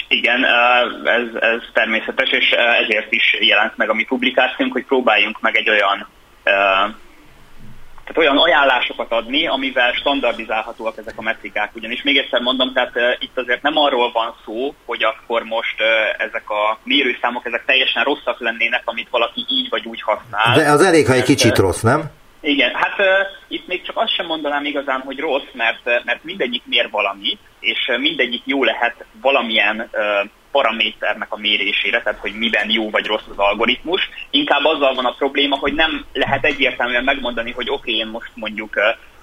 Igen, 0.09 0.45
ez, 1.05 1.43
ez 1.43 1.61
természetes, 1.73 2.31
és 2.31 2.51
ezért 2.83 3.13
is 3.13 3.37
jelent 3.41 3.77
meg 3.77 3.91
a 3.91 3.95
mi 3.95 4.05
publikációnk, 4.05 4.73
hogy 4.73 4.85
próbáljunk 4.85 5.41
meg 5.41 5.57
egy 5.57 5.71
olyan 5.71 6.09
tehát 8.05 8.19
olyan 8.19 8.39
ajánlásokat 8.39 9.13
adni, 9.13 9.47
amivel 9.47 9.93
standardizálhatóak 9.93 10.99
ezek 10.99 11.15
a 11.17 11.23
metrikák. 11.23 11.71
Ugyanis 11.75 12.03
még 12.03 12.17
egyszer 12.17 12.41
mondom, 12.41 12.73
tehát 12.73 12.97
uh, 12.97 13.03
itt 13.19 13.39
azért 13.39 13.63
nem 13.63 13.77
arról 13.77 14.13
van 14.13 14.35
szó, 14.45 14.75
hogy 14.85 15.03
akkor 15.03 15.43
most 15.43 15.81
uh, 15.81 16.25
ezek 16.27 16.51
a 16.51 16.79
mérőszámok 16.85 17.47
ezek 17.47 17.65
teljesen 17.65 18.05
rosszak 18.05 18.41
lennének, 18.41 18.83
amit 18.85 19.09
valaki 19.11 19.45
így 19.49 19.69
vagy 19.69 19.87
úgy 19.87 20.03
használ. 20.03 20.57
De 20.57 20.71
az 20.71 20.83
elég, 20.83 21.07
ha 21.07 21.13
egy 21.13 21.23
kicsit 21.23 21.59
rossz, 21.59 21.81
nem? 21.81 22.11
Igen, 22.41 22.75
hát 22.75 22.99
uh, 22.99 23.07
itt 23.49 23.67
még 23.67 23.83
csak 23.83 23.97
azt 23.97 24.15
sem 24.15 24.27
mondanám 24.27 24.65
igazán, 24.65 25.01
hogy 25.01 25.19
rossz, 25.19 25.53
mert, 25.53 26.05
mert 26.05 26.25
mindegyik 26.25 26.63
mér 26.65 26.89
valamit, 26.91 27.39
és 27.61 27.91
mindegyik 28.01 28.43
jó 28.45 28.65
lehet 28.65 29.05
valamilyen 29.21 29.89
uh, 29.93 30.29
paraméternek 30.53 31.33
a 31.33 31.39
mérésére, 31.39 32.03
tehát 32.03 32.19
hogy 32.19 32.33
miben 32.35 32.71
jó 32.71 32.91
vagy 32.91 33.07
rossz 33.07 33.29
az 33.31 33.39
algoritmus. 33.39 34.09
Inkább 34.31 34.65
azzal 34.65 34.95
van 34.95 35.05
a 35.05 35.15
probléma, 35.19 35.57
hogy 35.57 35.75
nem 35.75 36.05
lehet 36.13 36.45
egyértelműen 36.45 37.05
megmondani, 37.05 37.51
hogy 37.51 37.71
oké, 37.71 37.91
okay, 37.91 37.95
én 37.95 38.07
most 38.07 38.31
mondjuk 38.35 38.75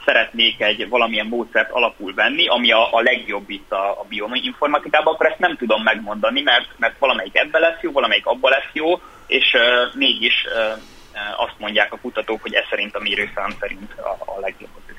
szeretnék 0.05 0.62
egy 0.62 0.89
valamilyen 0.89 1.25
módszert 1.25 1.71
alapul 1.71 2.13
venni, 2.13 2.48
ami 2.48 2.71
a, 2.71 2.93
a 2.93 3.01
legjobb 3.01 3.50
itt 3.50 3.71
a, 3.71 3.89
a 3.89 4.05
bioinformatikában, 4.09 5.13
akkor 5.13 5.25
ezt 5.25 5.39
nem 5.39 5.57
tudom 5.57 5.83
megmondani, 5.83 6.41
mert, 6.41 6.67
mert 6.77 7.00
valamelyik 7.00 7.38
ebbe 7.38 7.59
lesz 7.59 7.81
jó, 7.81 7.91
valamelyik 7.91 8.25
abba 8.25 8.50
lesz 8.50 8.69
jó, 8.74 9.01
és 9.27 9.53
uh, 9.53 9.95
mégis 9.95 10.45
uh, 10.45 11.43
azt 11.45 11.55
mondják 11.57 11.93
a 11.93 12.00
kutatók, 12.01 12.41
hogy 12.41 12.53
ez 12.53 12.63
szerint 12.69 12.95
a 12.95 13.00
mérőszám 13.00 13.55
szerint 13.59 13.91
a, 13.98 14.31
a 14.31 14.39
legjobb 14.39 14.69
az. 14.75 14.89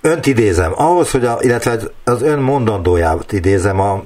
Önt 0.00 0.26
idézem, 0.26 0.72
ahhoz, 0.76 1.10
hogy 1.10 1.24
a, 1.24 1.36
illetve 1.40 1.78
az 2.04 2.22
ön 2.22 2.38
mondandóját 2.38 3.32
idézem 3.32 3.80
a 3.80 4.02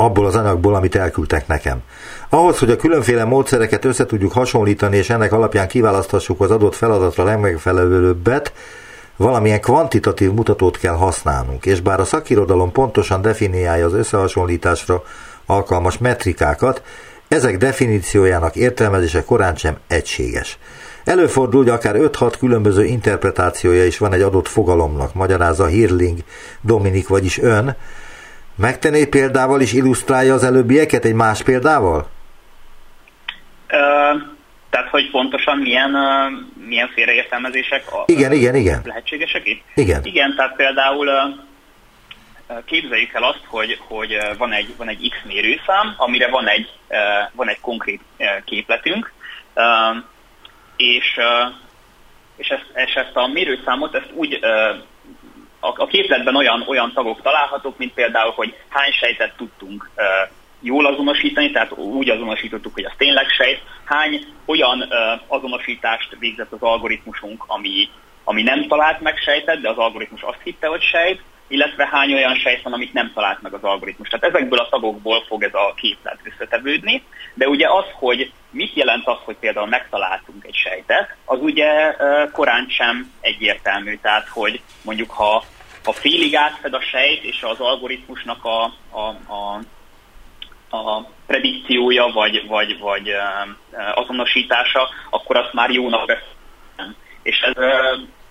abból 0.00 0.26
az 0.26 0.36
anyagból, 0.36 0.74
amit 0.74 0.94
elküldtek 0.94 1.46
nekem. 1.46 1.82
Ahhoz, 2.28 2.58
hogy 2.58 2.70
a 2.70 2.76
különféle 2.76 3.24
módszereket 3.24 3.84
össze 3.84 4.06
tudjuk 4.06 4.32
hasonlítani, 4.32 4.96
és 4.96 5.10
ennek 5.10 5.32
alapján 5.32 5.68
kiválaszthassuk 5.68 6.40
az 6.40 6.50
adott 6.50 6.74
feladatra 6.74 7.24
legmegfelelőbbet, 7.24 8.52
valamilyen 9.16 9.60
kvantitatív 9.60 10.32
mutatót 10.32 10.78
kell 10.78 10.94
használnunk, 10.94 11.66
és 11.66 11.80
bár 11.80 12.00
a 12.00 12.04
szakirodalom 12.04 12.72
pontosan 12.72 13.22
definiálja 13.22 13.86
az 13.86 13.92
összehasonlításra 13.92 15.02
alkalmas 15.46 15.98
metrikákat, 15.98 16.82
ezek 17.28 17.56
definíciójának 17.56 18.56
értelmezése 18.56 19.24
korán 19.24 19.56
sem 19.56 19.76
egységes. 19.86 20.58
Előfordul, 21.04 21.62
hogy 21.62 21.72
akár 21.72 21.96
5-6 21.98 22.34
különböző 22.38 22.84
interpretációja 22.84 23.84
is 23.84 23.98
van 23.98 24.12
egy 24.12 24.22
adott 24.22 24.48
fogalomnak, 24.48 25.14
magyarázza 25.14 25.66
Hirling, 25.66 26.18
Dominik, 26.60 27.08
vagyis 27.08 27.38
ön, 27.38 27.76
Megtenné 28.60 29.06
példával 29.06 29.60
is 29.60 29.72
illusztrálja 29.72 30.34
az 30.34 30.44
előbbieket 30.44 31.04
egy 31.04 31.14
más 31.14 31.42
példával? 31.42 32.10
Uh, 33.72 34.22
tehát, 34.70 34.88
hogy 34.90 35.10
pontosan 35.10 35.58
milyen, 35.58 35.90
milyen 36.66 36.88
félreértelmezések 36.88 37.92
a, 37.92 38.02
igen, 38.06 38.32
igen, 38.32 38.54
igen. 38.54 38.80
lehetségesek 38.84 39.46
itt? 39.46 39.62
Igen. 39.74 40.04
Igen, 40.04 40.34
tehát 40.36 40.56
például 40.56 41.08
képzeljük 42.64 43.12
el 43.12 43.22
azt, 43.22 43.42
hogy, 43.46 43.78
hogy 43.88 44.18
van, 44.38 44.52
egy, 44.52 44.74
van 44.76 44.88
egy 44.88 45.08
X 45.10 45.16
mérőszám, 45.26 45.94
amire 45.96 46.28
van 46.28 46.48
egy, 46.48 46.70
van 47.32 47.48
egy 47.48 47.60
konkrét 47.60 48.00
képletünk, 48.44 49.12
és, 50.76 51.20
és, 52.36 52.48
ezt, 52.48 52.66
és 52.74 52.94
ezt 52.94 53.16
a 53.16 53.26
mérőszámot 53.26 53.94
ezt 53.94 54.10
úgy 54.14 54.38
a, 55.60 55.86
képletben 55.86 56.36
olyan, 56.36 56.64
olyan 56.66 56.92
tagok 56.92 57.22
találhatók, 57.22 57.78
mint 57.78 57.92
például, 57.92 58.32
hogy 58.32 58.54
hány 58.68 58.90
sejtet 58.92 59.36
tudtunk 59.36 59.90
jól 60.60 60.86
azonosítani, 60.86 61.50
tehát 61.50 61.72
úgy 61.72 62.10
azonosítottuk, 62.10 62.74
hogy 62.74 62.84
az 62.84 62.92
tényleg 62.96 63.28
sejt, 63.28 63.62
hány 63.84 64.26
olyan 64.44 64.92
azonosítást 65.26 66.16
végzett 66.18 66.52
az 66.52 66.62
algoritmusunk, 66.62 67.44
ami, 67.46 67.88
ami 68.24 68.42
nem 68.42 68.66
talált 68.66 69.00
meg 69.00 69.16
sejtet, 69.16 69.60
de 69.60 69.68
az 69.68 69.76
algoritmus 69.76 70.22
azt 70.22 70.40
hitte, 70.42 70.66
hogy 70.66 70.82
sejt, 70.82 71.20
illetve 71.48 71.88
hány 71.92 72.14
olyan 72.14 72.34
sejt 72.34 72.62
van, 72.62 72.72
amit 72.72 72.92
nem 72.92 73.10
talált 73.14 73.42
meg 73.42 73.54
az 73.54 73.62
algoritmus. 73.62 74.08
Tehát 74.08 74.34
ezekből 74.34 74.58
a 74.58 74.68
tagokból 74.68 75.24
fog 75.28 75.42
ez 75.42 75.54
a 75.54 75.74
képlet 75.76 76.18
összetevődni, 76.24 77.02
de 77.34 77.48
ugye 77.48 77.68
az, 77.68 77.84
hogy 77.92 78.32
mit 78.50 78.74
jelent 78.74 79.06
az, 79.06 79.16
hogy 79.24 79.36
például 79.36 79.66
megtaláltunk 79.66 80.44
egy 80.44 80.54
sejtet, 80.54 81.14
az 81.24 81.38
ugye 81.40 81.96
korán 82.32 82.66
sem 82.68 83.12
egyértelmű. 83.20 83.98
Tehát, 84.02 84.28
hogy 84.28 84.60
mondjuk 84.82 85.10
ha, 85.10 85.44
ha 85.84 85.92
félig 85.92 86.36
átfed 86.36 86.74
a 86.74 86.80
sejt, 86.80 87.22
és 87.22 87.42
az 87.42 87.60
algoritmusnak 87.60 88.44
a, 88.44 88.64
a, 88.90 89.32
a 89.32 89.60
a 90.70 91.00
predikciója 91.26 92.06
vagy, 92.06 92.46
vagy, 92.46 92.78
vagy 92.78 93.12
azonosítása, 93.94 94.88
akkor 95.10 95.36
azt 95.36 95.52
már 95.52 95.70
jónak 95.70 96.06
veszem. 96.06 96.96
És 97.22 97.40
ez 97.40 97.54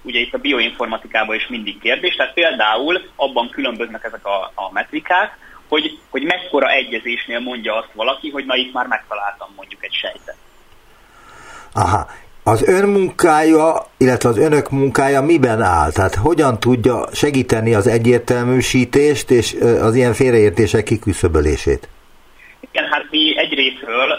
ugye 0.02 0.20
itt 0.20 0.34
a 0.34 0.38
bioinformatikában 0.38 1.36
is 1.36 1.48
mindig 1.48 1.80
kérdés, 1.80 2.16
tehát 2.16 2.34
például 2.34 3.02
abban 3.16 3.50
különböznek 3.50 4.04
ezek 4.04 4.26
a, 4.26 4.52
a 4.56 4.72
metrikák, 4.72 5.38
hogy, 5.70 6.00
hogy 6.10 6.24
mekkora 6.24 6.70
egyezésnél 6.70 7.40
mondja 7.40 7.76
azt 7.76 7.90
valaki, 7.94 8.30
hogy 8.30 8.46
na 8.46 8.56
itt 8.56 8.74
már 8.74 8.88
megtaláltam 8.88 9.50
mondjuk 9.56 9.84
egy 9.84 9.94
sejtet. 9.94 10.36
Aha. 11.74 12.08
Az 12.44 12.68
ön 12.68 12.90
munkája, 12.90 13.86
illetve 13.98 14.30
az 14.30 14.38
önök 14.38 14.70
munkája 14.70 15.22
miben 15.22 15.62
áll? 15.62 15.92
Tehát 15.92 16.16
hogyan 16.16 16.60
tudja 16.60 17.06
segíteni 17.14 17.74
az 17.74 17.88
egyértelműsítést 17.88 19.32
és 19.32 19.56
az 19.82 19.96
ilyen 19.96 20.14
félreértések 20.14 20.84
kiküszöbölését? 20.84 21.90
Igen, 22.72 22.86
hát 22.92 23.06
mi 23.10 23.38
egyrésztről 23.38 24.12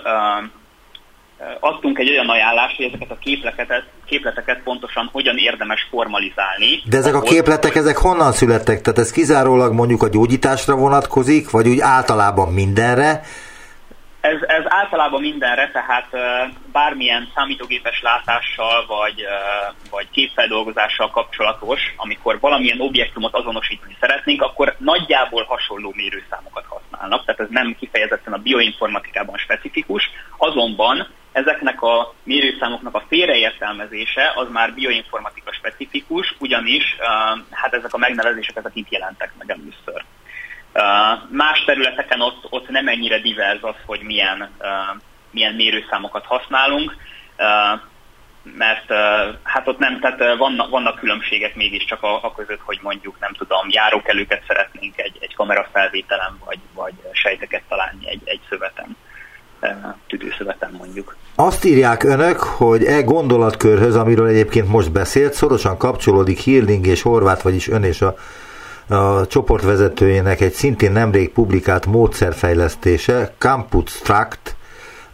adtunk 1.61 1.99
egy 1.99 2.11
olyan 2.11 2.28
ajánlást, 2.28 2.76
hogy 2.76 2.85
ezeket 2.85 3.11
a 3.11 3.19
képleteket, 3.21 3.85
képleteket 4.04 4.62
pontosan 4.62 5.09
hogyan 5.12 5.37
érdemes 5.37 5.87
formalizálni. 5.90 6.83
De 6.85 6.97
ezek 6.97 7.14
a 7.14 7.21
képletek, 7.21 7.75
ezek 7.75 7.97
honnan 7.97 8.33
születtek? 8.33 8.80
Tehát 8.80 8.99
ez 8.99 9.11
kizárólag 9.11 9.73
mondjuk 9.73 10.02
a 10.02 10.09
gyógyításra 10.09 10.76
vonatkozik, 10.76 11.50
vagy 11.50 11.69
úgy 11.69 11.80
általában 11.80 12.52
mindenre? 12.52 13.23
Ez, 14.21 14.42
ez 14.47 14.64
általában 14.69 15.21
mindenre, 15.21 15.71
tehát 15.71 16.09
bármilyen 16.73 17.30
számítógépes 17.35 18.00
látással 18.02 18.87
vagy, 18.87 19.25
vagy 19.90 20.11
képfeldolgozással 20.11 21.11
kapcsolatos, 21.11 21.80
amikor 21.97 22.40
valamilyen 22.40 22.80
objektumot 22.80 23.35
azonosítani 23.35 23.97
szeretnénk, 24.00 24.42
akkor 24.42 24.75
nagyjából 24.78 25.45
hasonló 25.45 25.92
mérőszámokat 25.97 26.64
használnak, 26.69 27.25
tehát 27.25 27.40
ez 27.40 27.47
nem 27.50 27.76
kifejezetten 27.78 28.33
a 28.33 28.38
bioinformatikában 28.38 29.37
specifikus, 29.38 30.11
azonban 30.37 31.09
ezeknek 31.32 31.82
a 31.82 32.14
mérőszámoknak 32.22 32.94
a 32.94 33.04
félreértelmezése 33.08 34.32
az 34.34 34.49
már 34.50 34.75
bioinformatika 34.75 35.52
specifikus, 35.52 36.34
ugyanis 36.38 36.96
hát 37.50 37.75
ezek 37.75 37.94
a 37.94 37.99
megnevezések 37.99 38.56
ezek 38.56 38.72
itt 38.75 38.90
jelentek 38.90 39.32
meg 39.38 39.50
először. 39.50 40.04
Más 41.28 41.64
területeken 41.64 42.20
ott, 42.20 42.46
ott 42.50 42.68
nem 42.68 42.88
ennyire 42.88 43.18
divers 43.18 43.62
az, 43.62 43.75
hogy 43.87 44.00
milyen, 44.00 44.50
milyen 45.30 45.54
mérőszámokat 45.54 46.25
használunk, 46.25 46.96
mert 48.42 48.92
hát 49.42 49.68
ott 49.68 49.78
nem, 49.78 50.00
tehát 50.00 50.37
vannak, 50.37 50.70
vannak 50.70 50.99
különbségek 50.99 51.54
mégiscsak 51.54 52.02
a, 52.02 52.25
a 52.25 52.34
között, 52.34 52.60
hogy 52.60 52.78
mondjuk 52.82 53.18
nem 53.20 53.32
tudom, 53.32 53.68
járókelőket 53.68 54.42
szeretnénk 54.46 54.99
egy, 54.99 55.16
egy 55.20 55.34
kamerafelvételen, 55.34 56.38
vagy, 56.44 56.58
vagy 56.75 56.94
sejteket 57.12 57.62
találni 57.68 58.08
egy, 58.08 58.22
egy 58.25 58.40
szöveten, 58.49 58.96
tüdőszöveten 60.07 60.75
mondjuk. 60.79 61.17
Azt 61.35 61.64
írják 61.64 62.02
önök, 62.02 62.38
hogy 62.38 62.85
e 62.85 63.02
gondolatkörhöz, 63.02 63.97
amiről 63.97 64.26
egyébként 64.26 64.69
most 64.69 64.93
beszélt, 64.93 65.33
szorosan 65.33 65.76
kapcsolódik 65.76 66.38
Hirling 66.38 66.87
és 66.87 67.02
Horváth, 67.02 67.43
vagyis 67.43 67.69
ön 67.69 67.83
és 67.83 68.02
a 68.02 68.14
a 68.90 69.26
csoportvezetőjének 69.26 70.40
egy 70.40 70.52
szintén 70.52 70.93
nemrég 70.93 71.31
publikált 71.31 71.87
módszerfejlesztése, 71.87 73.35
Campus 73.38 74.00
Tract, 74.02 74.57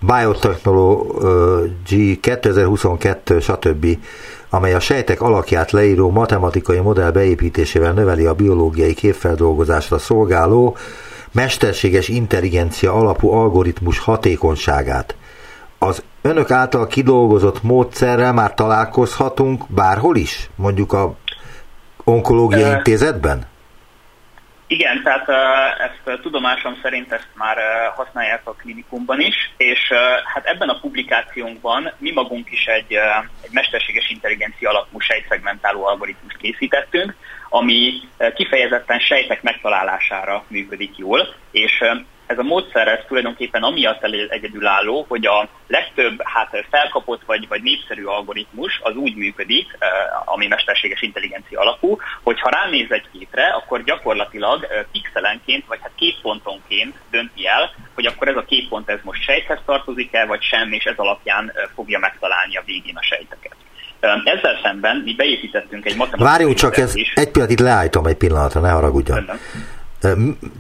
Biotechnology 0.01 2.19
2022, 2.21 3.41
stb., 3.41 3.87
amely 4.51 4.75
a 4.75 4.81
sejtek 4.81 5.21
alakját 5.21 5.71
leíró 5.71 6.11
matematikai 6.11 6.79
modell 6.79 7.11
beépítésével 7.11 7.93
növeli 7.93 8.27
a 8.27 8.35
biológiai 8.35 8.95
képfeldolgozásra 8.95 9.99
szolgáló 9.99 10.77
mesterséges 11.37 12.09
intelligencia 12.09 12.93
alapú 12.93 13.31
algoritmus 13.31 13.99
hatékonyságát. 13.99 15.17
Az 15.79 16.05
önök 16.23 16.51
által 16.51 16.87
kidolgozott 16.87 17.63
módszerrel 17.63 18.33
már 18.33 18.55
találkozhatunk 18.55 19.65
bárhol 19.69 20.17
is? 20.17 20.49
Mondjuk 20.55 20.93
a 20.93 21.17
onkológiai 22.05 22.71
intézetben? 22.71 23.47
Igen, 24.67 25.03
tehát 25.03 25.29
ezt 25.79 26.21
tudomásom 26.21 26.79
szerint 26.83 27.13
ezt 27.13 27.29
már 27.35 27.57
használják 27.97 28.41
a 28.45 28.53
klinikumban 28.53 29.21
is, 29.21 29.35
és 29.57 29.93
hát 30.35 30.45
ebben 30.45 30.69
a 30.69 30.79
publikációnkban 30.81 31.93
mi 31.99 32.13
magunk 32.13 32.51
is 32.51 32.67
egy, 32.67 32.93
egy 33.43 33.53
mesterséges 33.53 34.11
intelligencia 34.11 34.71
alapú 34.71 35.01
sejtszegmentáló 35.01 35.85
algoritmust 35.85 36.37
készítettünk, 36.37 37.15
ami 37.57 38.01
kifejezetten 38.35 38.99
sejtek 38.99 39.43
megtalálására 39.43 40.45
működik 40.49 40.97
jól, 40.97 41.35
és 41.51 41.83
ez 42.27 42.39
a 42.39 42.43
módszer 42.43 42.89
ez 42.89 42.99
tulajdonképpen 43.07 43.63
amiatt 43.63 44.05
egyedülálló, 44.29 45.05
hogy 45.09 45.27
a 45.27 45.49
legtöbb 45.67 46.23
hát 46.23 46.65
felkapott 46.71 47.23
vagy, 47.27 47.49
vagy 47.49 47.63
népszerű 47.63 48.05
algoritmus 48.05 48.81
az 48.83 48.97
úgy 48.97 49.15
működik, 49.15 49.77
eh, 49.79 49.89
ami 50.25 50.47
mesterséges 50.47 51.03
intelligencia 51.03 51.61
alapú, 51.61 51.99
hogy 52.23 52.41
ha 52.41 52.51
ránéz 52.51 52.91
egy 52.91 53.09
képre, 53.13 53.47
akkor 53.47 53.85
gyakorlatilag 53.85 54.65
eh, 54.65 54.85
pixelenként 54.93 55.67
vagy 55.67 55.79
hát 55.83 55.93
képpontonként 55.95 56.97
dönti 57.11 57.47
el, 57.47 57.75
hogy 57.95 58.07
akkor 58.07 58.29
ez 58.29 58.37
a 58.37 58.45
képpont 58.45 58.89
ez 58.89 59.01
most 59.03 59.23
sejthez 59.23 59.61
tartozik 59.65 60.15
el, 60.15 60.27
vagy 60.27 60.43
sem, 60.43 60.73
és 60.73 60.85
ez 60.85 60.97
alapján 60.97 61.53
eh, 61.55 61.65
fogja 61.75 61.99
megtalálni 61.99 62.57
a 62.57 62.63
végén 62.67 62.97
a 62.97 63.03
sejteket. 63.03 63.66
Ezzel 64.25 64.61
szemben 64.63 65.03
mi 65.05 65.15
beépítettünk 65.15 65.85
egy 65.85 65.97
matematikai... 65.97 66.27
Várjunk 66.27 66.55
csak, 66.55 66.77
ez 66.77 66.93
egy 67.15 67.31
pillanat, 67.31 67.53
itt 67.53 67.61
leállítom 67.61 68.07
egy 68.07 68.17
pillanatra, 68.17 68.61
ne 68.61 68.71
haragudjon. 68.71 69.17
Önnek. 69.19 69.39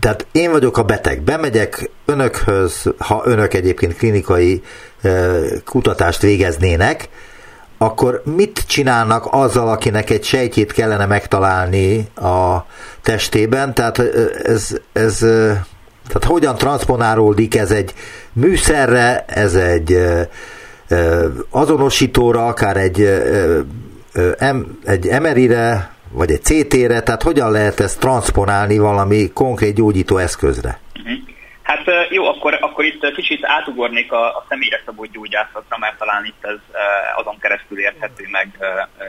Tehát 0.00 0.26
én 0.32 0.50
vagyok 0.50 0.78
a 0.78 0.82
beteg, 0.82 1.20
bemegyek 1.22 1.90
önökhöz, 2.04 2.92
ha 2.98 3.22
önök 3.24 3.54
egyébként 3.54 3.96
klinikai 3.96 4.62
kutatást 5.64 6.20
végeznének, 6.20 7.08
akkor 7.78 8.22
mit 8.24 8.64
csinálnak 8.66 9.26
azzal, 9.30 9.68
akinek 9.68 10.10
egy 10.10 10.24
sejtjét 10.24 10.72
kellene 10.72 11.06
megtalálni 11.06 12.08
a 12.14 12.66
testében? 13.02 13.74
Tehát 13.74 13.98
ez, 14.42 14.76
ez 14.92 15.18
tehát 16.08 16.24
hogyan 16.24 16.56
transponálódik 16.56 17.56
ez 17.56 17.70
egy 17.70 17.94
műszerre, 18.32 19.24
ez 19.26 19.54
egy 19.54 19.98
azonosítóra, 21.50 22.46
akár 22.46 22.76
egy, 22.76 23.00
egy 24.84 25.06
emerire, 25.06 25.90
vagy 26.10 26.30
egy 26.30 26.42
CT-re, 26.42 27.00
tehát 27.00 27.22
hogyan 27.22 27.50
lehet 27.50 27.80
ezt 27.80 28.00
transponálni 28.00 28.78
valami 28.78 29.30
konkrét 29.34 29.74
gyógyító 29.74 30.16
eszközre? 30.16 30.78
Hát 31.66 31.84
jó, 32.10 32.26
akkor, 32.26 32.58
akkor 32.60 32.84
itt 32.84 33.12
kicsit 33.14 33.40
átugornék 33.42 34.12
a, 34.12 34.26
a 34.26 34.44
személyre 34.48 34.82
szabott 34.84 35.12
gyógyászatra, 35.12 35.76
mert 35.78 35.98
talán 35.98 36.24
itt 36.24 36.44
ez 36.44 36.58
azon 37.16 37.38
keresztül 37.38 37.80
érthető 37.80 38.24
meg 38.30 38.48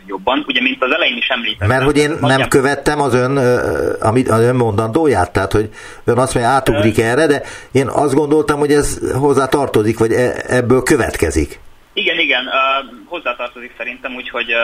jobban. 0.08 0.44
Ugye, 0.48 0.62
mint 0.62 0.84
az 0.84 0.92
elején 0.92 1.18
is 1.18 1.28
említettem. 1.28 1.68
Mert 1.68 1.84
hogy 1.84 1.98
én 1.98 2.18
nem 2.22 2.48
követtem 2.48 3.02
az 3.02 3.14
ön, 3.14 3.38
amit, 4.02 4.30
az 4.30 4.42
ön 4.42 4.56
mondandóját, 4.56 5.34
tehát 5.34 5.52
hogy 5.52 5.70
ön 6.06 6.18
azt 6.18 6.34
mondja, 6.34 6.54
átugrik 6.54 7.00
erre, 7.00 7.28
de 7.28 7.42
én 7.72 7.88
azt 7.88 8.14
gondoltam, 8.14 8.60
hogy 8.60 8.72
ez 8.72 9.14
hozzá 9.14 9.46
tartozik, 9.46 10.00
vagy 10.00 10.12
e, 10.12 10.34
ebből 10.48 10.84
következik. 10.84 11.60
Igen, 12.04 12.20
igen, 12.20 12.46
uh, 12.46 12.54
hozzátartozik 13.06 13.74
szerintem, 13.78 14.16
úgyhogy 14.16 14.54
uh, 14.54 14.60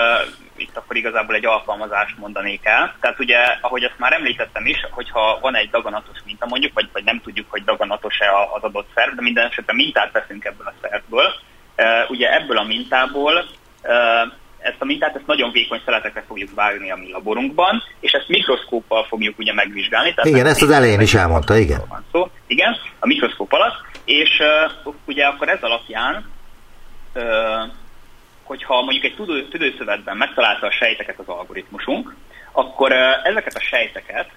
itt 0.58 0.78
akkor 0.78 0.96
igazából 0.96 1.36
egy 1.36 1.46
alkalmazást 1.46 2.18
mondanék 2.18 2.66
el. 2.66 2.96
Tehát 3.00 3.20
ugye, 3.20 3.38
ahogy 3.62 3.84
azt 3.84 4.00
már 4.00 4.14
említettem 4.14 4.66
is, 4.66 4.78
hogyha 4.92 5.40
van 5.42 5.56
egy 5.56 5.70
daganatos 5.70 6.18
minta 6.26 6.46
mondjuk, 6.46 6.74
vagy, 6.74 6.90
vagy 6.94 7.04
nem 7.04 7.22
tudjuk, 7.22 7.46
hogy 7.50 7.64
daganatos-e 7.64 8.26
az 8.56 8.64
adott 8.64 8.90
szerv, 8.96 9.16
de 9.16 9.22
minden 9.22 9.46
esetben 9.46 9.76
mintát 9.76 10.12
veszünk 10.12 10.46
ebből 10.46 10.68
a 10.68 10.74
szervből. 10.82 11.34
Uh, 11.78 12.10
ugye 12.10 12.34
ebből 12.34 12.58
a 12.58 12.64
mintából 12.64 13.46
uh, 13.84 14.32
ezt 14.60 14.82
a 14.82 14.86
mintát 14.86 15.16
ezt 15.16 15.28
nagyon 15.28 15.52
vékony 15.52 15.82
szeletekre 15.86 16.24
fogjuk 16.28 16.54
vágni 16.56 16.92
a 16.92 16.96
mi 16.96 17.12
laborunkban, 17.12 17.84
és 18.00 18.12
ezt 18.12 18.28
mikroszkóppal 18.28 19.04
fogjuk 19.04 19.40
ugye 19.40 19.54
megvizsgálni. 19.54 20.14
Tehát 20.14 20.32
igen, 20.32 20.46
ezt 20.46 20.62
az 20.62 20.70
elején 20.70 21.02
is 21.02 21.14
elmondta, 21.14 21.56
igen. 21.56 21.82
Van 21.90 22.06
szó. 22.12 22.30
Igen, 22.48 22.78
a 23.00 23.08
mikroszkóp 23.08 23.54
alatt, 23.54 23.76
és 24.06 24.42
uh, 24.84 24.94
ugye 25.06 25.26
akkor 25.26 25.50
ez 25.50 25.62
alapján 25.62 26.33
hogyha 28.44 28.82
mondjuk 28.82 29.04
egy 29.04 29.16
tudő, 29.16 29.48
tüdőszövetben 29.48 30.18
megtalálta 30.18 30.68
a 30.68 30.72
sejteket 30.72 31.20
az 31.20 31.28
algoritmusunk, 31.28 32.16
akkor 32.52 32.92
ezeket 33.24 33.56
a 33.56 33.62
sejteket, 33.62 34.30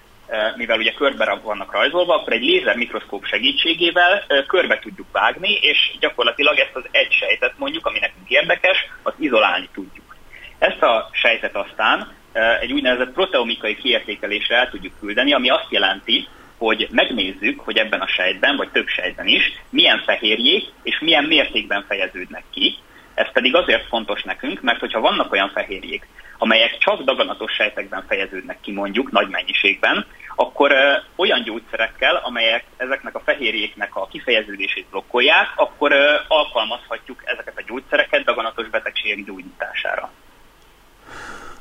mivel 0.55 0.77
ugye 0.77 0.93
körbe 0.93 1.39
vannak 1.43 1.71
rajzolva, 1.71 2.15
akkor 2.15 2.33
egy 2.33 2.43
lézer 2.43 2.75
mikroszkóp 2.75 3.25
segítségével 3.25 4.23
körbe 4.47 4.79
tudjuk 4.79 5.07
vágni, 5.11 5.53
és 5.53 5.97
gyakorlatilag 5.99 6.57
ezt 6.57 6.75
az 6.75 6.83
egy 6.91 7.11
sejtet 7.11 7.53
mondjuk, 7.57 7.85
ami 7.85 7.99
nekünk 7.99 8.29
érdekes, 8.29 8.77
az 9.03 9.13
izolálni 9.17 9.69
tudjuk. 9.73 10.15
Ezt 10.57 10.81
a 10.81 11.09
sejtet 11.11 11.55
aztán 11.55 12.13
egy 12.61 12.71
úgynevezett 12.71 13.13
proteomikai 13.13 13.75
kiértékelésre 13.75 14.55
el 14.55 14.69
tudjuk 14.69 14.99
küldeni, 14.99 15.33
ami 15.33 15.49
azt 15.49 15.67
jelenti, 15.69 16.27
hogy 16.57 16.87
megnézzük, 16.91 17.59
hogy 17.59 17.77
ebben 17.77 17.99
a 17.99 18.07
sejtben, 18.07 18.55
vagy 18.55 18.69
több 18.71 18.87
sejtben 18.87 19.27
is, 19.27 19.43
milyen 19.69 20.01
fehérjék 20.05 20.71
és 20.83 20.99
milyen 20.99 21.23
mértékben 21.23 21.85
fejeződnek 21.87 22.43
ki, 22.51 22.77
ez 23.13 23.31
pedig 23.31 23.55
azért 23.55 23.87
fontos 23.87 24.23
nekünk, 24.23 24.61
mert 24.61 24.79
hogyha 24.79 24.99
vannak 24.99 25.31
olyan 25.31 25.51
fehérjék, 25.53 26.07
amelyek 26.37 26.77
csak 26.77 27.01
daganatos 27.01 27.53
sejtekben 27.53 28.05
fejeződnek 28.07 28.59
ki 28.61 28.71
mondjuk 28.71 29.11
nagy 29.11 29.29
mennyiségben, 29.29 30.05
akkor 30.35 30.71
ö, 30.71 30.93
olyan 31.15 31.43
gyógyszerekkel, 31.43 32.15
amelyek 32.15 32.63
ezeknek 32.77 33.15
a 33.15 33.19
fehérjéknek 33.19 33.95
a 33.95 34.07
kifejeződését 34.11 34.85
blokkolják, 34.89 35.47
akkor 35.55 35.91
ö, 35.91 36.15
alkalmazhatjuk 36.27 37.21
ezeket 37.25 37.57
a 37.57 37.63
gyógyszereket 37.67 38.23
daganatos 38.23 38.69
betegségek 38.69 39.25
gyógyítására. 39.25 40.11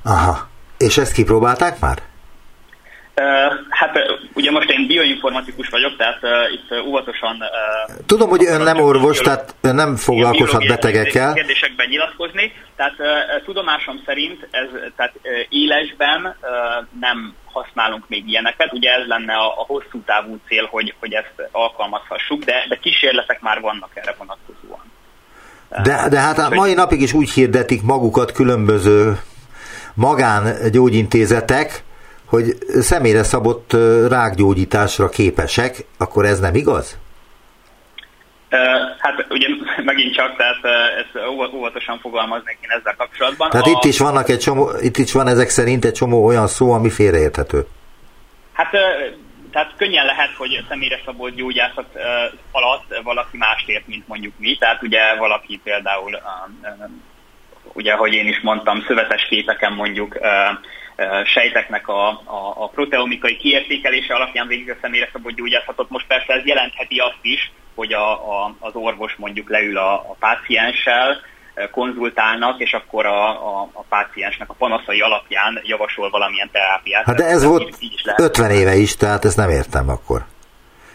Aha. 0.05 0.49
És 0.79 0.99
ezt 0.99 1.13
kipróbálták 1.13 1.81
már? 1.81 1.99
Hát 3.69 3.99
ugye 4.35 4.51
most 4.51 4.71
én 4.71 4.87
bioinformatikus 4.87 5.69
vagyok, 5.69 5.97
tehát 5.97 6.19
uh, 6.23 6.31
itt 6.53 6.87
óvatosan... 6.87 7.37
Uh, 7.37 7.97
Tudom, 8.07 8.29
hogy 8.29 8.45
ön 8.45 8.61
nem 8.61 8.81
orvos, 8.81 9.19
tehát 9.19 9.55
ön 9.61 9.75
nem 9.75 9.97
foglalkozhat 9.97 10.67
betegekkel. 10.67 11.33
Kérdésekben 11.33 11.89
nyilatkozni, 11.89 12.53
tehát 12.77 12.95
uh, 12.99 13.07
tudomásom 13.45 14.03
szerint 14.07 14.49
ez, 14.51 14.69
tehát 14.97 15.13
uh, 15.15 15.31
élesben 15.49 16.25
uh, 16.25 16.87
nem 17.01 17.35
használunk 17.53 18.09
még 18.09 18.29
ilyeneket, 18.29 18.73
ugye 18.73 18.91
ez 18.91 19.07
lenne 19.07 19.35
a, 19.35 19.47
a 19.47 19.65
hosszú 19.67 20.03
távú 20.07 20.39
cél, 20.49 20.67
hogy, 20.71 20.95
hogy 21.01 21.13
ezt 21.13 21.49
alkalmazhassuk, 21.53 22.45
de, 22.45 22.65
de 22.69 22.77
kísérletek 22.77 23.41
már 23.41 23.61
vannak 23.61 23.91
erre 23.95 24.15
vonatkozóan. 24.19 24.93
De, 25.83 26.09
de 26.09 26.21
hát 26.21 26.39
a 26.39 26.55
mai 26.55 26.75
napig 26.75 27.01
is 27.01 27.13
úgy 27.13 27.31
hirdetik 27.31 27.83
magukat 27.83 28.33
különböző 28.33 29.19
magángyógyintézetek, 29.95 31.85
hogy 32.27 32.45
személyre 32.69 33.23
szabott 33.23 33.73
rákgyógyításra 34.09 35.09
képesek, 35.09 35.85
akkor 35.99 36.25
ez 36.25 36.41
nem 36.41 36.55
igaz? 36.55 36.99
Hát 38.99 39.27
ugye 39.29 39.47
megint 39.85 40.15
csak, 40.15 40.37
tehát 40.37 40.65
ezt 40.99 41.27
óvatosan 41.55 41.99
fogalmaznék 41.99 42.59
én 42.61 42.71
ezzel 42.71 42.95
kapcsolatban. 42.97 43.51
Tehát 43.51 43.67
a... 43.67 43.71
itt 43.71 43.85
is 43.85 43.99
vannak 43.99 44.29
egy 44.29 44.39
csomó, 44.39 44.71
itt 44.81 44.97
is 44.97 45.13
van 45.13 45.29
ezek 45.29 45.49
szerint 45.49 45.85
egy 45.85 45.93
csomó 45.93 46.25
olyan 46.25 46.47
szó, 46.47 46.73
ami 46.73 46.91
félreérthető. 46.91 47.67
Hát 48.53 48.71
tehát 49.53 49.73
könnyen 49.77 50.07
lehet, 50.07 50.31
hogy 50.37 50.65
személyre 50.69 51.01
szabott 51.05 51.35
gyógyászat 51.35 51.87
alatt 52.51 53.01
valaki 53.03 53.37
mást 53.37 53.69
ért, 53.69 53.87
mint 53.87 54.09
mondjuk 54.09 54.33
mi. 54.39 54.57
Tehát 54.57 54.83
ugye 54.83 55.17
valaki 55.19 55.61
például, 55.65 56.19
ugye, 57.73 57.93
ahogy 57.93 58.13
én 58.13 58.27
is 58.27 58.41
mondtam, 58.41 58.85
szövetes 58.87 59.27
képeken 59.29 59.73
mondjuk 59.73 60.19
sejteknek 61.25 61.89
a, 61.89 62.09
a, 62.09 62.55
a 62.57 62.69
proteomikai 62.69 63.37
kiértékelése 63.37 64.15
alapján 64.15 64.47
végig 64.47 64.71
a 64.71 64.77
személyre 64.81 65.09
szabott 65.13 65.35
gyógyászatot. 65.37 65.91
Most 65.91 66.07
persze 66.07 66.33
ez 66.33 66.45
jelentheti 66.45 66.99
azt 66.99 67.23
is, 67.23 67.53
hogy 67.75 67.93
a, 67.93 68.13
a, 68.13 68.55
az 68.59 68.75
orvos 68.75 69.15
mondjuk 69.17 69.51
leül 69.51 69.79
a, 69.79 69.93
a 69.95 70.17
pácienssel, 70.19 71.21
konzultálnak, 71.71 72.61
és 72.61 72.73
akkor 72.73 73.07
a, 73.07 73.29
a, 73.29 73.69
a 73.73 73.85
páciensnek 73.89 74.51
a 74.51 74.55
panaszai 74.55 75.01
alapján 75.01 75.61
javasol 75.63 76.11
valamilyen 76.11 76.51
terápiát. 76.53 77.05
Hát 77.05 77.17
de 77.17 77.25
ez 77.25 77.45
volt 77.45 77.79
50 78.17 78.51
éve 78.51 78.75
is, 78.75 78.97
tehát 78.97 79.25
ezt 79.25 79.37
nem 79.37 79.51
értem 79.51 79.89
akkor. 79.89 80.25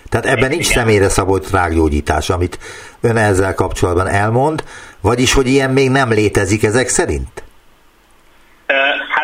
Tehát 0.10 0.26
ebben 0.26 0.50
nincs 0.50 0.70
igen. 0.70 0.78
személyre 0.78 1.10
szabott 1.10 1.50
rákgyógyítás, 1.50 2.30
amit 2.30 2.60
ön 3.02 3.18
ezzel 3.18 3.54
kapcsolatban 3.54 4.08
elmond, 4.08 4.64
vagyis, 5.02 5.34
hogy 5.34 5.48
ilyen 5.48 5.72
még 5.72 5.90
nem 5.90 6.10
létezik 6.10 6.64
ezek 6.64 6.88
szerint? 6.88 7.44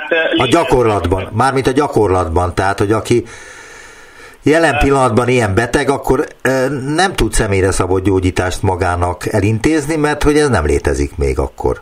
Hát, 0.09 0.33
a 0.37 0.47
gyakorlatban, 0.47 1.29
mármint 1.33 1.67
a 1.67 1.71
gyakorlatban, 1.71 2.55
tehát, 2.55 2.77
hogy 2.77 2.91
aki 2.91 3.23
jelen 4.43 4.77
pillanatban 4.77 5.27
ilyen 5.27 5.55
beteg, 5.55 5.89
akkor 5.89 6.25
nem 6.95 7.13
tud 7.13 7.33
személyre 7.33 7.71
szabott 7.71 8.03
gyógyítást 8.03 8.61
magának 8.61 9.33
elintézni, 9.33 9.95
mert 9.95 10.23
hogy 10.23 10.37
ez 10.37 10.49
nem 10.49 10.65
létezik 10.65 11.17
még 11.17 11.39
akkor. 11.39 11.81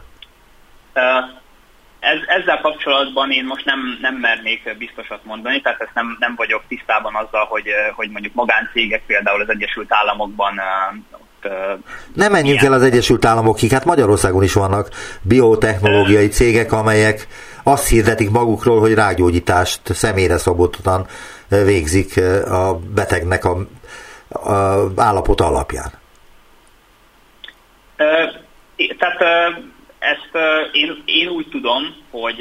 Ez, 2.00 2.42
ezzel 2.42 2.60
kapcsolatban 2.62 3.32
én 3.32 3.46
most 3.46 3.66
nem, 3.66 3.80
nem 4.02 4.16
mernék 4.16 4.78
biztosat 4.78 5.20
mondani, 5.24 5.62
tehát 5.62 5.82
ezt 5.82 5.94
nem, 5.94 6.16
nem 6.20 6.34
vagyok 6.36 6.64
tisztában 6.68 7.16
azzal, 7.16 7.46
hogy, 7.46 7.68
hogy 7.96 8.10
mondjuk 8.10 8.34
magáncégek 8.34 9.04
például 9.06 9.42
az 9.42 9.50
Egyesült 9.50 9.94
Államokban 9.94 10.60
nem 12.14 12.32
menjünk 12.32 12.62
el 12.62 12.74
az 12.74 12.82
Egyesült 12.82 13.26
Államokig, 13.26 13.72
hát 13.72 13.86
Magyarországon 13.86 14.44
is 14.44 14.54
vannak 14.54 14.90
biotechnológiai 15.22 16.28
cégek, 16.28 16.72
amelyek 16.72 17.28
azt 17.68 17.88
hirdetik 17.88 18.30
magukról, 18.30 18.80
hogy 18.80 18.94
rágyógyítást 18.94 19.94
személyre 19.94 20.38
szabottan 20.38 21.08
végzik 21.48 22.18
a 22.48 22.80
betegnek 22.94 23.46
a, 23.46 23.58
a 24.28 24.92
állapot 24.96 25.42
alapján. 25.42 25.92
Tehát 28.98 29.20
ezt 30.00 30.30
én, 30.72 31.04
én 31.06 31.28
úgy 31.28 31.48
tudom, 31.50 31.84
hogy, 32.12 32.38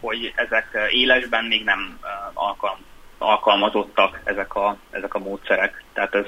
hogy 0.00 0.32
ezek 0.36 0.66
élesben 0.90 1.44
még 1.44 1.64
nem 1.64 1.98
alkalm, 2.32 2.78
alkalmazottak 3.18 4.20
ezek 4.24 4.54
a, 4.54 4.76
ezek 4.90 5.14
a 5.14 5.18
módszerek. 5.18 5.84
Tehát 5.94 6.14
ez 6.14 6.26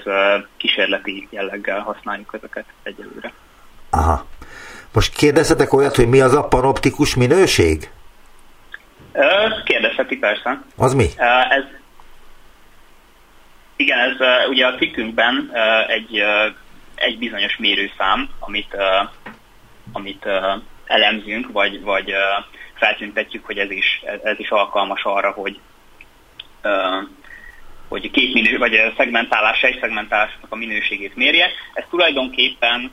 kísérleti 0.57 1.29
jelleggel 1.31 1.81
használjuk 1.81 2.35
ezeket 2.39 2.65
egyelőre. 2.83 3.33
Aha. 3.91 4.27
Most 4.93 5.15
kérdezhetek 5.15 5.73
olyat, 5.73 5.97
hogy 5.97 6.09
mi 6.09 6.21
az 6.21 6.35
a 6.35 6.49
panoptikus 6.49 7.15
minőség? 7.15 7.91
Kérdezheti 9.65 10.17
persze. 10.17 10.63
Az 10.77 10.95
mi? 10.95 11.07
Ez, 11.49 11.65
igen, 13.77 13.99
ez 13.99 14.49
ugye 14.49 14.67
a 14.67 14.75
cikkünkben 14.75 15.51
egy, 15.89 16.25
egy 16.95 17.19
bizonyos 17.19 17.57
mérőszám, 17.57 18.29
amit, 18.39 18.77
amit 19.93 20.27
elemzünk, 20.87 21.53
vagy, 21.53 21.83
vagy 21.83 22.15
feltüntetjük, 22.75 23.45
hogy 23.45 23.59
ez 23.59 23.71
is, 23.71 24.03
ez 24.23 24.39
is 24.39 24.51
alkalmas 24.51 25.03
arra, 25.05 25.31
hogy, 25.31 25.59
hogy 27.89 28.11
két 28.11 28.35
minő, 28.35 28.59
vagy 28.59 28.93
szegmentálás, 28.97 29.63
egy 29.63 29.79
szegmentálásnak 29.81 30.47
a 30.53 30.57
minőségét 30.57 31.17
mérje. 31.17 31.51
Ez 31.75 31.85
tulajdonképpen 31.91 32.93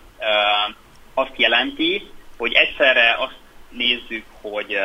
azt 1.14 1.36
jelenti, 1.36 2.12
hogy 2.38 2.54
egyszerre 2.54 3.16
azt 3.20 3.38
nézzük, 3.70 4.26
hogy 4.42 4.80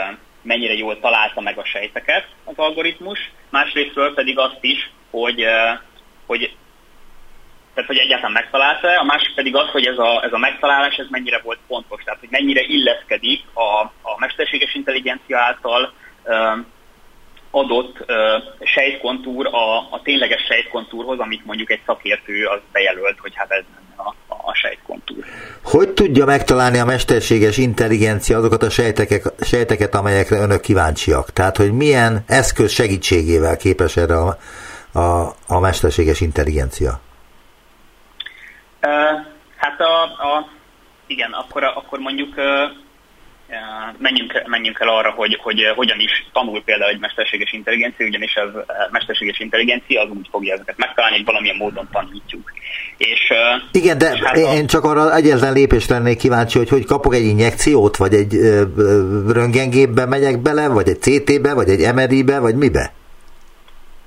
mennyire 0.47 0.73
jól 0.73 1.01
találta 1.01 1.41
meg 1.41 1.59
a 1.59 1.65
sejteket 1.65 2.27
az 2.45 2.55
algoritmus, 2.57 3.19
másrésztről 3.51 4.15
pedig 4.15 4.39
azt 4.39 4.59
is, 4.61 4.91
hogy, 5.11 5.45
hogy 6.27 6.57
tehát 7.75 7.91
hogy 7.91 7.99
egyáltalán 7.99 8.33
megtalálta, 8.33 9.01
a 9.01 9.05
másik 9.05 9.35
pedig 9.35 9.57
az, 9.57 9.69
hogy 9.69 9.87
ez 9.87 9.99
a, 9.99 10.25
ez 10.25 10.33
a 10.33 10.39
megtalálás 10.39 10.97
ez 10.97 11.07
mennyire 11.11 11.41
volt 11.45 11.59
pontos, 11.67 12.03
tehát 12.03 12.21
hogy 12.21 12.31
mennyire 12.31 12.61
illeszkedik 12.61 13.45
a, 13.53 13.81
a 14.03 14.19
mesterséges 14.19 14.75
intelligencia 14.75 15.39
által 15.39 15.93
adott 17.51 18.01
uh, 18.01 18.17
sejtkontúr 18.61 19.47
a, 19.47 19.77
a 19.91 20.01
tényleges 20.03 20.45
sejtkontúrhoz, 20.45 21.19
amit 21.19 21.45
mondjuk 21.45 21.71
egy 21.71 21.81
szakértő 21.87 22.45
az 22.47 22.61
bejelölt, 22.73 23.19
hogy 23.19 23.33
hát 23.35 23.51
ez 23.51 23.65
a, 23.97 24.26
a 24.47 24.55
sejtkontúr. 24.55 25.25
Hogy 25.63 25.93
tudja 25.93 26.25
megtalálni 26.25 26.79
a 26.79 26.85
mesterséges 26.85 27.57
intelligencia 27.57 28.39
azokat 28.39 28.63
a 28.63 28.71
sejteket, 28.71 29.35
sejteket, 29.45 29.95
amelyekre 29.95 30.37
önök 30.37 30.61
kíváncsiak? 30.61 31.31
Tehát, 31.31 31.57
hogy 31.57 31.73
milyen 31.73 32.25
eszköz 32.27 32.71
segítségével 32.71 33.57
képes 33.57 33.97
erre 33.97 34.17
a, 34.17 34.39
a, 34.99 35.35
a 35.47 35.61
mesterséges 35.61 36.21
intelligencia? 36.21 37.01
Hát 39.57 39.81
a, 39.81 40.03
a, 40.03 40.49
igen, 41.07 41.31
akkor, 41.33 41.65
akkor 41.65 41.99
mondjuk 41.99 42.35
menjünk, 43.99 44.43
menjünk 44.47 44.81
el 44.81 44.89
arra, 44.89 45.11
hogy, 45.11 45.39
hogy 45.43 45.73
hogyan 45.75 46.01
is 46.01 46.27
tanul 46.33 46.63
például 46.65 46.91
egy 46.91 47.01
mesterséges 47.01 47.53
intelligencia, 47.53 48.07
ugyanis 48.07 48.35
ez 48.35 48.49
mesterséges 48.91 49.39
intelligencia 49.39 50.03
az 50.03 50.09
úgy 50.09 50.29
fogja 50.31 50.55
ezeket 50.55 50.77
megtalálni, 50.77 51.17
hogy 51.17 51.25
valamilyen 51.25 51.57
módon 51.57 51.89
tanítjuk. 51.93 52.53
És, 52.97 53.33
Igen, 53.73 53.99
de 53.99 54.13
és 54.13 54.21
hát 54.21 54.37
én 54.37 54.65
a... 54.65 54.67
csak 54.67 54.85
arra 54.85 55.15
egyetlen 55.15 55.53
lépést 55.53 55.89
lennék 55.89 56.19
kíváncsi, 56.19 56.59
hogy 56.59 56.69
hogy 56.69 56.85
kapok 56.85 57.15
egy 57.15 57.25
injekciót, 57.25 57.97
vagy 57.97 58.15
egy 58.15 58.35
röntgengépbe 59.29 60.07
megyek 60.07 60.39
bele, 60.43 60.69
vagy 60.69 60.89
egy 60.89 61.01
CT-be, 61.01 61.55
vagy 61.55 61.69
egy 61.69 61.95
MRI-be, 61.95 62.39
vagy 62.39 62.55
mibe? 62.55 62.93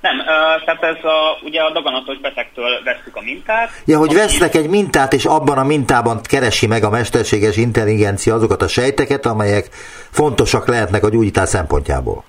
Nem, 0.00 0.18
tehát 0.64 0.82
ez 0.82 1.04
a, 1.04 1.38
ugye 1.42 1.60
a 1.60 1.72
daganatos 1.72 2.18
betegtől 2.18 2.82
veszük 2.84 3.16
a 3.16 3.20
mintát. 3.20 3.70
Ja, 3.86 3.98
hogy 3.98 4.14
vesznek 4.14 4.54
egy 4.54 4.68
mintát, 4.68 5.12
és 5.12 5.24
abban 5.24 5.58
a 5.58 5.64
mintában 5.64 6.20
keresi 6.22 6.66
meg 6.66 6.84
a 6.84 6.90
mesterséges 6.90 7.56
intelligencia 7.56 8.34
azokat 8.34 8.62
a 8.62 8.68
sejteket, 8.68 9.26
amelyek 9.26 9.68
fontosak 10.10 10.66
lehetnek 10.66 11.04
a 11.04 11.10
gyógyítás 11.10 11.48
szempontjából. 11.48 12.24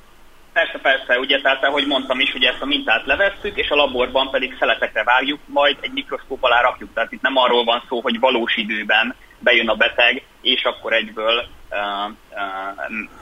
Persze, 0.54 0.80
persze, 0.82 1.20
ugye, 1.20 1.42
tehát 1.42 1.64
ahogy 1.64 1.88
mondtam 1.88 2.20
is, 2.20 2.34
ugye 2.34 2.50
ezt 2.50 2.62
a 2.62 2.66
mintát 2.66 3.06
levesszük, 3.06 3.58
és 3.58 3.70
a 3.70 3.76
laborban 3.76 4.30
pedig 4.30 4.56
szeletekre 4.60 5.04
vágjuk, 5.04 5.40
majd 5.46 5.78
egy 5.82 5.92
mikroszkóp 5.94 6.44
alá 6.44 6.62
rakjuk. 6.62 6.94
Tehát 6.94 7.12
itt 7.12 7.22
nem 7.22 7.38
arról 7.38 7.64
van 7.64 7.84
szó, 7.90 8.02
hogy 8.02 8.20
valós 8.20 8.58
időben 8.58 9.16
bejön 9.40 9.70
a 9.70 9.76
beteg, 9.76 10.24
és 10.42 10.64
akkor 10.64 10.94
egyből 10.94 11.46
uh, 11.70 12.12
uh, 12.32 13.21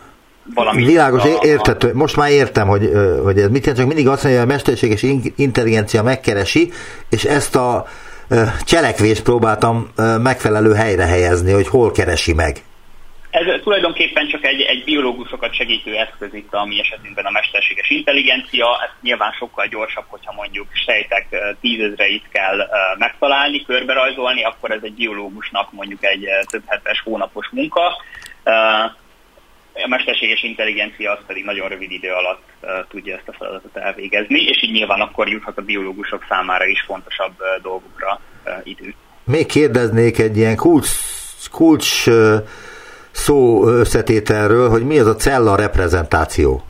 valami. 0.54 0.86
Világos, 0.86 1.24
a, 1.24 1.28
értető. 1.42 1.94
Most 1.94 2.16
már 2.16 2.30
értem, 2.30 2.68
hogy, 2.68 2.92
hogy 3.24 3.38
ez 3.38 3.50
mit 3.50 3.66
jelent, 3.66 3.78
csak 3.78 3.88
mindig 3.88 4.08
azt 4.08 4.24
mondja, 4.24 4.42
hogy 4.42 4.50
a 4.50 4.54
mesterséges 4.54 5.04
intelligencia 5.36 6.04
megkeresi, 6.04 6.72
és 7.10 7.24
ezt 7.24 7.56
a 7.56 7.86
cselekvést 8.64 9.24
próbáltam 9.24 9.92
megfelelő 10.22 10.74
helyre 10.74 11.06
helyezni, 11.06 11.52
hogy 11.52 11.68
hol 11.68 11.92
keresi 11.92 12.34
meg. 12.34 12.64
Ez 13.30 13.46
tulajdonképpen 13.64 14.28
csak 14.28 14.46
egy, 14.46 14.62
egy 14.62 14.84
biológusokat 14.84 15.54
segítő 15.54 15.96
eszköz 15.96 16.34
itt 16.34 16.54
a 16.54 16.66
mi 16.66 16.80
esetünkben 16.80 17.26
a 17.26 17.32
mesterséges 17.32 17.90
intelligencia. 17.90 18.66
Ez 18.84 18.90
nyilván 19.02 19.32
sokkal 19.32 19.68
gyorsabb, 19.68 20.06
hogyha 20.08 20.34
mondjuk 20.34 20.68
sejtek 20.86 21.28
tízezreit 21.62 22.24
kell 22.32 22.68
megtalálni, 22.98 23.64
körberajzolni, 23.66 24.44
akkor 24.44 24.72
ez 24.72 24.80
egy 24.84 24.94
biológusnak 24.94 25.72
mondjuk 25.72 26.04
egy 26.06 26.28
több 26.52 26.64
hetes 26.66 27.02
hónapos 27.02 27.50
munka 27.52 27.96
a 29.84 29.88
mesterséges 29.88 30.44
intelligencia 30.44 31.12
az 31.12 31.20
pedig 31.28 31.44
nagyon 31.44 31.68
rövid 31.68 31.92
idő 31.92 32.12
alatt 32.12 32.42
uh, 32.62 32.70
tudja 32.90 33.16
ezt 33.16 33.28
a 33.28 33.34
feladatot 33.34 33.78
elvégezni, 33.78 34.42
és 34.42 34.64
így 34.64 34.72
nyilván 34.72 35.02
akkor 35.02 35.30
juthat 35.30 35.58
a 35.58 35.62
biológusok 35.62 36.26
számára 36.30 36.66
is 36.66 36.82
fontosabb 36.82 37.34
uh, 37.40 37.62
dolgokra 37.62 38.22
uh, 38.46 38.52
idő. 38.64 38.94
Még 39.24 39.46
kérdeznék 39.46 40.20
egy 40.20 40.38
ilyen 40.38 40.56
kulcs, 40.56 40.90
kulcs 41.52 42.08
uh, 42.08 42.36
szó 43.12 43.68
összetételről, 43.68 44.70
hogy 44.70 44.86
mi 44.86 45.00
az 45.00 45.08
a 45.08 45.16
cella 45.16 45.56
reprezentáció? 45.56 46.64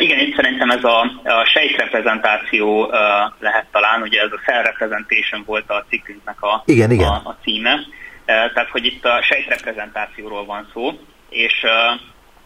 Igen, 0.00 0.18
itt 0.18 0.34
szerintem 0.34 0.70
ez 0.70 0.84
a, 0.84 1.00
a 1.24 1.44
sejtreprezentáció 1.44 2.90
lehet 3.38 3.66
talán, 3.72 4.02
ugye 4.02 4.20
ez 4.20 4.32
a 4.32 4.40
cell 4.46 4.62
representation 4.62 5.42
volt 5.46 5.70
a 5.70 5.84
cikkünknek 5.88 6.42
a, 6.42 6.62
igen, 6.66 6.90
igen. 6.90 7.08
a, 7.08 7.20
a 7.24 7.36
címe. 7.42 7.78
Tehát, 8.26 8.68
hogy 8.68 8.84
itt 8.84 9.04
a 9.04 9.22
sejtreprezentációról 9.22 10.44
van 10.44 10.70
szó, 10.72 10.98
és 11.28 11.66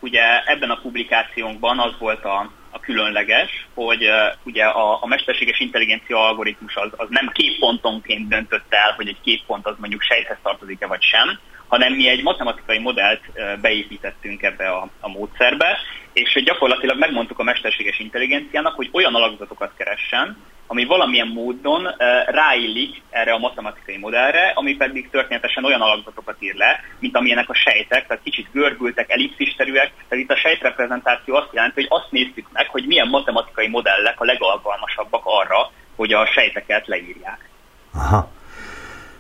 ugye 0.00 0.22
ebben 0.44 0.70
a 0.70 0.80
publikációnkban 0.80 1.78
az 1.78 1.92
volt 1.98 2.24
a, 2.24 2.50
a 2.70 2.80
különleges, 2.80 3.66
hogy 3.74 4.04
uh, 4.04 4.14
ugye 4.42 4.64
a, 4.64 5.02
a 5.02 5.06
mesterséges 5.06 5.60
intelligencia 5.60 6.26
algoritmus 6.26 6.76
az, 6.76 6.90
az 6.96 7.06
nem 7.10 7.30
képpontonként 7.32 8.28
döntött 8.28 8.66
el, 8.74 8.92
hogy 8.96 9.08
egy 9.08 9.20
képpont 9.22 9.66
az 9.66 9.74
mondjuk 9.78 10.02
sejthez 10.02 10.38
tartozik-e 10.42 10.86
vagy 10.86 11.02
sem, 11.02 11.38
hanem 11.70 11.92
mi 11.92 12.08
egy 12.08 12.22
matematikai 12.22 12.78
modellt 12.78 13.20
beépítettünk 13.60 14.42
ebbe 14.42 14.68
a, 14.68 14.88
a 15.00 15.08
módszerbe, 15.08 15.78
és 16.12 16.42
gyakorlatilag 16.44 16.98
megmondtuk 16.98 17.38
a 17.38 17.42
mesterséges 17.42 17.98
intelligenciának, 17.98 18.74
hogy 18.74 18.88
olyan 18.92 19.14
alakzatokat 19.14 19.72
keressen, 19.76 20.36
ami 20.70 20.85
valamilyen 20.85 21.26
módon 21.26 21.88
ráillik 22.26 23.02
erre 23.11 23.33
a 23.33 23.38
matematikai 23.38 23.98
modellre, 23.98 24.52
ami 24.54 24.76
pedig 24.76 25.11
történetesen 25.11 25.64
olyan 25.64 25.80
alakzatokat 25.80 26.37
ír 26.38 26.54
le, 26.54 26.80
mint 26.98 27.16
amilyenek 27.16 27.48
a 27.48 27.54
sejtek, 27.54 28.06
tehát 28.06 28.22
kicsit 28.22 28.46
görbültek, 28.52 29.11
ellipszisterűek. 29.11 29.92
Tehát 30.09 30.24
itt 30.24 30.30
a 30.30 30.37
sejtreprezentáció 30.37 31.35
azt 31.35 31.48
jelenti, 31.52 31.80
hogy 31.80 32.00
azt 32.00 32.11
néztük 32.11 32.46
meg, 32.52 32.68
hogy 32.68 32.87
milyen 32.87 33.09
matematikai 33.09 33.68
modellek 33.68 34.20
a 34.20 34.24
legalkalmasabbak 34.24 35.22
arra, 35.24 35.70
hogy 35.96 36.12
a 36.12 36.26
sejteket 36.26 36.87
leírják. 36.87 37.48
Aha. 37.94 38.30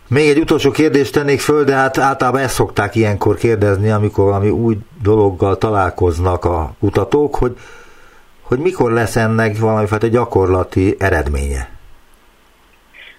Még 0.08 0.28
egy 0.28 0.38
utolsó 0.38 0.70
kérdést 0.70 1.12
tennék 1.12 1.40
föl, 1.40 1.64
de 1.64 1.74
hát 1.74 1.98
általában 1.98 2.40
ezt 2.40 2.54
szokták 2.54 2.94
ilyenkor 2.94 3.36
kérdezni, 3.36 3.90
amikor 3.90 4.24
valami 4.24 4.48
új 4.48 4.76
dologgal 5.02 5.58
találkoznak 5.58 6.44
a 6.44 6.72
kutatók, 6.80 7.34
hogy 7.34 7.56
hogy 8.50 8.58
mikor 8.58 8.92
lesz 8.92 9.16
ennek 9.16 9.58
valamifajta 9.58 10.06
gyakorlati 10.06 10.96
eredménye? 10.98 11.68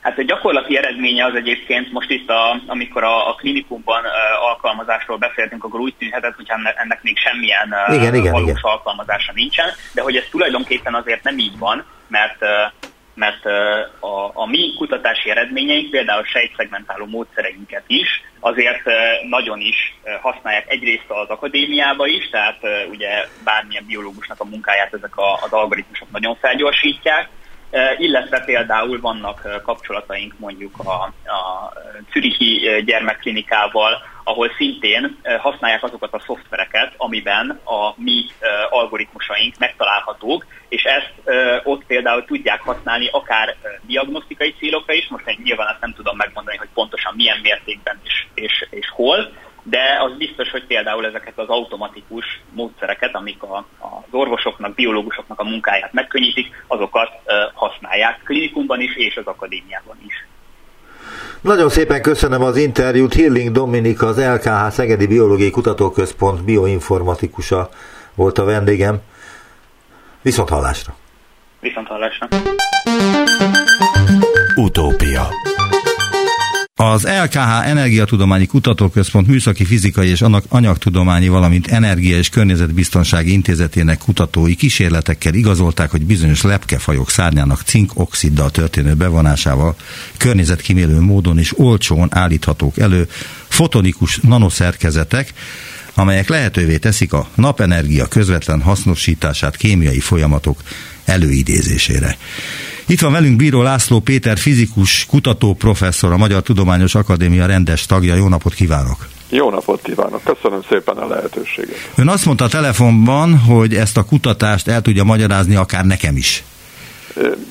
Hát 0.02 0.18
a 0.18 0.22
gyakorlati 0.22 0.78
eredménye 0.78 1.26
az 1.26 1.36
egyébként 1.36 1.92
most 1.92 2.10
itt, 2.10 2.30
a, 2.30 2.62
amikor 2.68 3.04
a, 3.04 3.30
a 3.30 3.34
klinikumban 3.36 4.04
uh, 4.04 4.50
alkalmazásról 4.50 5.18
beszéltünk, 5.18 5.64
akkor 5.64 5.80
úgy 5.80 5.96
tűnhetett, 6.00 6.36
hogy 6.36 6.48
ennek, 6.76 7.04
még 7.04 7.18
semmilyen 7.18 7.76
uh, 7.88 7.96
igen, 7.96 8.16
igen, 8.16 8.32
valós 8.32 8.50
igen. 8.50 8.60
alkalmazása 8.62 9.32
nincsen, 9.36 9.70
de 9.94 10.02
hogy 10.02 10.16
ez 10.16 10.24
tulajdonképpen 10.32 10.94
azért 10.94 11.24
nem 11.24 11.38
így 11.38 11.58
van, 11.58 11.86
mert 12.08 12.42
uh, 12.42 12.91
mert 13.14 13.46
a, 14.00 14.32
a 14.34 14.46
mi 14.46 14.74
kutatási 14.78 15.30
eredményeink, 15.30 15.90
például 15.90 16.24
sejtszegmentáló 16.24 17.06
módszereinket 17.06 17.84
is, 17.88 18.22
azért 18.40 18.84
nagyon 19.30 19.60
is 19.60 19.96
használják 20.22 20.70
egyrészt 20.70 21.06
az 21.08 21.30
akadémiába 21.30 22.08
is, 22.08 22.30
tehát 22.30 22.60
ugye 22.90 23.28
bármilyen 23.44 23.86
biológusnak 23.86 24.40
a 24.40 24.46
munkáját 24.46 24.94
ezek 24.94 25.14
az 25.18 25.52
algoritmusok 25.52 26.12
nagyon 26.12 26.36
felgyorsítják, 26.36 27.30
illetve 27.98 28.44
például 28.46 29.00
vannak 29.00 29.62
kapcsolataink 29.64 30.34
mondjuk 30.38 30.80
a, 30.80 31.04
a 31.32 31.74
Zürichi 32.14 32.84
gyermekklinikával, 32.86 34.02
ahol 34.24 34.52
szintén 34.58 35.18
használják 35.40 35.84
azokat 35.84 36.14
a 36.14 36.24
szoftvereket, 36.26 36.94
amiben 36.98 37.60
a 37.64 37.94
mi 37.96 38.26
algoritmusaink 38.70 39.58
megtalálhatók, 39.58 40.46
és 40.70 40.84
ezt 40.84 41.14
ott 41.64 41.86
például 41.86 42.26
tudják 42.26 42.62
használni 42.62 43.08
akár 43.12 43.56
diagnosztikai 43.82 44.56
célokra 44.60 44.94
is, 44.94 45.08
most 45.08 45.28
én 45.28 45.40
nyilván 45.44 45.68
ezt 45.68 45.82
nem 45.82 45.94
tudom 45.94 46.16
megmondani, 46.18 46.58
hogy 46.58 46.70
pontosan 46.74 47.14
milyen 47.16 47.40
mértékben 47.44 48.00
és, 48.04 48.26
és, 48.34 48.68
és 48.70 48.90
hol, 48.90 49.32
de 49.64 49.98
az 50.04 50.18
biztos, 50.18 50.52
hogy 50.52 50.66
például 50.66 51.06
ezeket 51.06 51.38
az 51.40 51.48
automatikus 51.48 52.42
módszereket, 52.54 53.16
amik 53.16 53.44
a, 53.44 53.66
az 53.80 54.12
orvosoknak, 54.12 54.76
biológusoknak 54.76 55.40
a 55.40 55.44
munkáját 55.44 55.94
megkönnyítik, 55.94 56.64
azokat 56.68 57.10
használják 57.54 58.22
klinikumban 58.24 58.82
is 58.82 58.96
és 58.96 59.18
az 59.18 59.26
akadémiában 59.26 59.98
is. 60.08 60.26
Nagyon 61.42 61.70
szépen 61.70 62.02
köszönöm 62.02 62.42
az 62.42 62.58
interjút. 62.58 63.14
Hirling 63.14 63.52
Dominika, 63.52 64.08
az 64.08 64.20
LKH 64.20 64.70
Szegedi 64.70 65.08
Biológiai 65.08 65.50
Kutatóközpont 65.50 66.44
bioinformatikusa 66.44 67.70
volt 68.16 68.38
a 68.38 68.46
vendégem. 68.46 69.02
Viszont 70.22 70.50
hallásra! 70.50 70.94
Viszont 71.60 71.88
hallásra! 71.88 72.28
Utópia 74.56 75.28
az 76.82 77.04
LKH 77.04 77.68
Energiatudományi 77.68 78.46
Kutatóközpont 78.46 79.28
Műszaki 79.28 79.66
Fizikai 79.66 80.08
és 80.08 80.24
Anyagtudományi, 80.50 81.28
valamint 81.28 81.68
Energia 81.68 82.18
és 82.18 82.30
Környezetbiztonsági 82.30 83.32
Intézetének 83.32 83.98
kutatói 83.98 84.56
kísérletekkel 84.56 85.34
igazolták, 85.34 85.92
hogy 85.92 86.06
bizonyos 86.06 86.42
lepkefajok 86.42 87.10
szárnyának 87.10 87.62
cinkoxiddal 87.62 88.52
történő 88.52 88.94
bevonásával 88.94 89.76
környezetkímélő 90.18 91.00
módon 91.00 91.40
is 91.40 91.60
olcsón 91.60 92.08
állíthatók 92.12 92.78
elő 92.78 93.08
fotonikus 93.48 94.18
nanoszerkezetek, 94.18 95.34
amelyek 95.94 96.30
lehetővé 96.30 96.78
teszik 96.78 97.14
a 97.14 97.28
napenergia 97.36 98.06
közvetlen 98.06 98.62
hasznosítását 98.62 99.58
kémiai 99.58 100.00
folyamatok 100.00 100.62
előidézésére. 101.06 102.18
Itt 102.92 103.00
van 103.00 103.12
velünk 103.12 103.36
Bíró 103.36 103.62
László 103.62 104.00
Péter, 104.00 104.38
fizikus, 104.38 105.06
kutató, 105.06 105.54
professzor, 105.54 106.12
a 106.12 106.18
Magyar 106.18 106.42
Tudományos 106.42 106.96
Akadémia 106.96 107.46
rendes 107.46 107.86
tagja. 107.86 108.16
Jó 108.16 108.28
napot 108.28 108.54
kívánok! 108.54 109.08
Jó 109.30 109.50
napot 109.50 109.82
kívánok, 109.82 110.22
köszönöm 110.24 110.62
szépen 110.70 110.98
a 110.98 111.08
lehetőséget. 111.08 111.76
Ön 111.96 112.08
azt 112.08 112.26
mondta 112.26 112.44
a 112.44 112.48
telefonban, 112.48 113.38
hogy 113.38 113.74
ezt 113.74 113.98
a 113.98 114.04
kutatást 114.04 114.68
el 114.68 114.82
tudja 114.82 115.04
magyarázni 115.04 115.56
akár 115.56 115.86
nekem 115.86 116.16
is. 116.16 116.44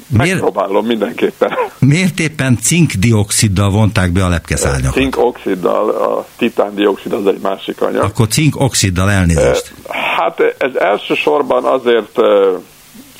Megpróbálom 0.08 0.86
Miért, 0.86 0.98
mindenképpen. 0.98 1.50
Miért 1.78 2.20
éppen 2.20 2.58
cinkdioxiddal 2.62 3.70
vonták 3.70 4.12
be 4.12 4.24
a 4.24 4.28
lepkeszárnyakat? 4.28 4.94
Cinkoxiddal, 4.94 5.90
a 5.90 6.26
titándioxid 6.36 7.12
az 7.12 7.26
egy 7.26 7.40
másik 7.42 7.80
anyag. 7.80 8.02
Akkor 8.02 8.28
cinkoxiddal 8.28 9.10
elnézést. 9.10 9.72
Hát 10.16 10.40
ez 10.58 10.74
elsősorban 10.74 11.64
azért 11.64 12.18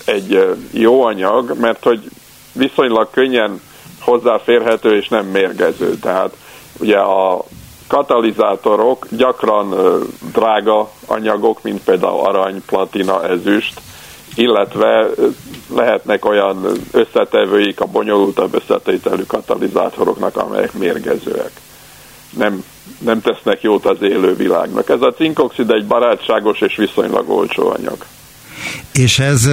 egy 0.05 0.57
jó 0.71 1.03
anyag, 1.03 1.57
mert 1.61 1.85
hogy 1.85 2.01
viszonylag 2.53 3.11
könnyen 3.11 3.61
hozzáférhető 4.01 4.97
és 4.97 5.09
nem 5.09 5.27
mérgező. 5.27 5.95
Tehát 5.95 6.37
ugye 6.79 6.99
a 6.99 7.45
katalizátorok 7.87 9.07
gyakran 9.11 9.75
drága 10.33 10.91
anyagok, 11.07 11.63
mint 11.63 11.85
például 11.85 12.27
arany, 12.27 12.63
platina, 12.67 13.25
ezüst, 13.29 13.81
illetve 14.35 15.09
lehetnek 15.75 16.25
olyan 16.25 16.67
összetevőik 16.93 17.81
a 17.81 17.87
bonyolultabb 17.87 18.55
összetételű 18.55 19.23
katalizátoroknak, 19.23 20.37
amelyek 20.37 20.73
mérgezőek. 20.73 21.51
Nem, 22.37 22.65
nem 22.99 23.21
tesznek 23.21 23.63
jót 23.63 23.87
az 23.87 24.03
élő 24.03 24.35
világnak. 24.35 24.89
Ez 24.89 25.03
a 25.03 25.13
cinkoxid 25.13 25.71
egy 25.71 25.87
barátságos 25.87 26.61
és 26.61 26.77
viszonylag 26.77 27.31
olcsó 27.31 27.69
anyag. 27.69 28.05
És 28.93 29.19
ez 29.19 29.49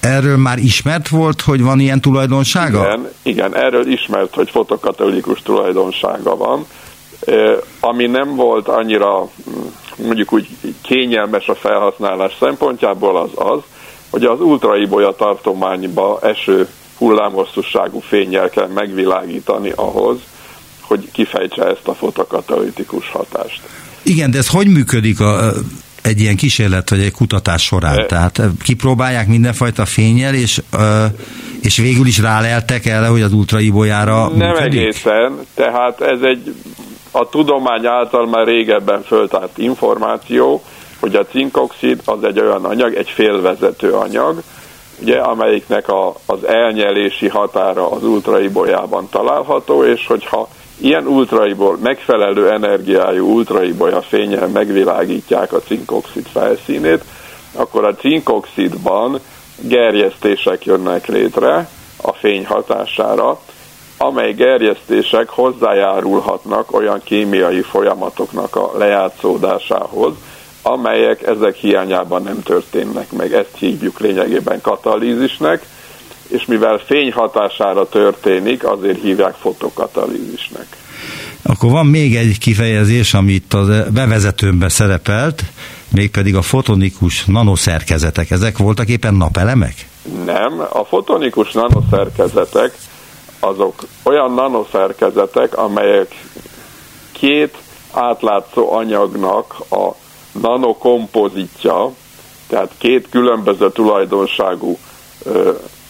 erről 0.00 0.36
már 0.36 0.58
ismert 0.58 1.08
volt, 1.08 1.40
hogy 1.40 1.62
van 1.62 1.80
ilyen 1.80 2.00
tulajdonsága? 2.00 2.80
Igen, 2.80 3.08
igen 3.22 3.56
erről 3.56 3.92
ismert, 3.92 4.34
hogy 4.34 4.50
fotokatolikus 4.50 5.42
tulajdonsága 5.42 6.36
van, 6.36 6.66
ami 7.80 8.06
nem 8.06 8.34
volt 8.34 8.68
annyira 8.68 9.22
mm, 9.22 9.66
mondjuk 10.06 10.32
úgy 10.32 10.48
kényelmes 10.82 11.48
a 11.48 11.54
felhasználás 11.54 12.36
szempontjából 12.40 13.16
az 13.16 13.30
az, 13.34 13.60
hogy 14.10 14.24
az 14.24 14.40
ultraibolya 14.40 15.12
tartományba 15.12 16.18
eső 16.22 16.68
hullámhosszúságú 16.98 18.00
fényjel 18.00 18.48
kell 18.48 18.66
megvilágítani 18.66 19.72
ahhoz, 19.74 20.18
hogy 20.80 21.08
kifejtse 21.12 21.64
ezt 21.64 21.88
a 21.88 21.94
fotokatalitikus 21.94 23.10
hatást. 23.10 23.60
Igen, 24.02 24.30
de 24.30 24.38
ez 24.38 24.48
hogy 24.48 24.68
működik 24.68 25.20
a, 25.20 25.52
egy 26.08 26.20
ilyen 26.20 26.36
kísérlet 26.36 26.90
vagy 26.90 27.00
egy 27.00 27.12
kutatás 27.12 27.62
során? 27.62 28.06
Tehát 28.06 28.40
kipróbálják 28.62 29.26
mindenfajta 29.26 29.84
fényel, 29.84 30.34
és, 30.34 30.62
és 31.62 31.76
végül 31.76 32.06
is 32.06 32.18
ráleltek 32.18 32.86
el, 32.86 33.10
hogy 33.10 33.22
az 33.22 33.32
ultraibolyára 33.32 34.28
Nem 34.28 34.48
működik? 34.48 34.80
egészen, 34.80 35.38
tehát 35.54 36.00
ez 36.00 36.20
egy 36.22 36.54
a 37.10 37.28
tudomány 37.28 37.86
által 37.86 38.26
már 38.26 38.46
régebben 38.46 39.02
föltárt 39.02 39.58
információ, 39.58 40.62
hogy 41.00 41.14
a 41.14 41.24
cinkoxid 41.24 42.00
az 42.04 42.24
egy 42.24 42.40
olyan 42.40 42.64
anyag, 42.64 42.94
egy 42.94 43.10
félvezető 43.10 43.92
anyag, 43.92 44.42
ugye, 45.00 45.18
amelyiknek 45.18 45.88
a, 45.88 46.14
az 46.26 46.44
elnyelési 46.46 47.28
határa 47.28 47.90
az 47.90 48.02
ultraibolyában 48.02 49.08
található, 49.10 49.84
és 49.84 50.06
hogyha 50.06 50.48
ilyen 50.80 51.06
ultraiból, 51.06 51.78
megfelelő 51.82 52.50
energiájú 52.50 53.26
ultraibolya 53.26 54.02
fényel 54.02 54.46
megvilágítják 54.46 55.52
a 55.52 55.60
cinkoxid 55.60 56.26
felszínét, 56.26 57.04
akkor 57.52 57.84
a 57.84 57.94
cinkoxidban 57.94 59.20
gerjesztések 59.60 60.64
jönnek 60.64 61.06
létre 61.06 61.68
a 62.02 62.12
fény 62.12 62.46
hatására, 62.46 63.40
amely 63.98 64.32
gerjesztések 64.32 65.28
hozzájárulhatnak 65.28 66.72
olyan 66.72 67.00
kémiai 67.04 67.60
folyamatoknak 67.60 68.56
a 68.56 68.70
lejátszódásához, 68.76 70.12
amelyek 70.62 71.22
ezek 71.26 71.54
hiányában 71.54 72.22
nem 72.22 72.42
történnek 72.42 73.12
meg. 73.12 73.32
Ezt 73.32 73.56
hívjuk 73.58 74.00
lényegében 74.00 74.60
katalízisnek, 74.60 75.66
és 76.28 76.44
mivel 76.44 76.78
fény 76.86 77.12
hatására 77.12 77.88
történik, 77.88 78.64
azért 78.64 79.02
hívják 79.02 79.34
fotokatalízisnek. 79.34 80.66
Akkor 81.42 81.70
van 81.70 81.86
még 81.86 82.16
egy 82.16 82.38
kifejezés, 82.38 83.14
amit 83.14 83.54
a 83.54 83.90
bevezetőmben 83.92 84.68
szerepelt, 84.68 85.42
mégpedig 85.88 86.36
a 86.36 86.42
fotonikus 86.42 87.24
nanoszerkezetek. 87.24 88.30
Ezek 88.30 88.58
voltak 88.58 88.88
éppen 88.88 89.14
napelemek? 89.14 89.88
Nem, 90.24 90.60
a 90.72 90.84
fotonikus 90.84 91.52
nanoszerkezetek 91.52 92.78
azok 93.40 93.86
olyan 94.02 94.34
nanoszerkezetek, 94.34 95.56
amelyek 95.56 96.14
két 97.12 97.56
átlátszó 97.92 98.72
anyagnak 98.72 99.56
a 99.70 99.90
nanokompozitja, 100.40 101.92
tehát 102.46 102.70
két 102.78 103.08
különböző 103.10 103.70
tulajdonságú 103.70 104.78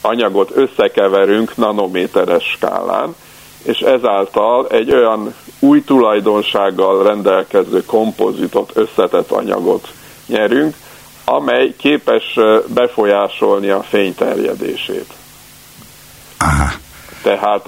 anyagot 0.00 0.50
összekeverünk 0.54 1.56
nanométeres 1.56 2.44
skálán, 2.44 3.14
és 3.62 3.78
ezáltal 3.78 4.66
egy 4.68 4.94
olyan 4.94 5.34
új 5.58 5.84
tulajdonsággal 5.84 7.02
rendelkező 7.02 7.84
kompozitot, 7.84 8.70
összetett 8.74 9.30
anyagot 9.30 9.88
nyerünk, 10.26 10.76
amely 11.24 11.74
képes 11.76 12.38
befolyásolni 12.66 13.68
a 13.68 13.82
fény 13.82 14.14
terjedését. 14.14 15.12
Aha. 16.38 16.70
Tehát 17.22 17.64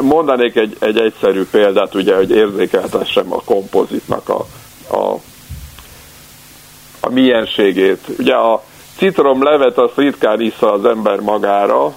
mondanék 0.00 0.56
egy, 0.56 0.76
egy 0.80 0.98
egyszerű 0.98 1.44
példát, 1.50 1.94
ugye, 1.94 2.16
hogy 2.16 2.30
érzékeltessem 2.30 3.32
a 3.32 3.42
kompozitnak 3.44 4.28
a, 4.28 4.46
a, 4.96 5.20
a 7.00 7.10
mienségét. 7.10 8.00
Ugye 8.18 8.34
a 8.34 8.62
citromlevet 9.00 9.78
az 9.78 9.90
ritkán 9.94 10.40
issza 10.40 10.72
az 10.72 10.84
ember 10.84 11.20
magára, 11.20 11.94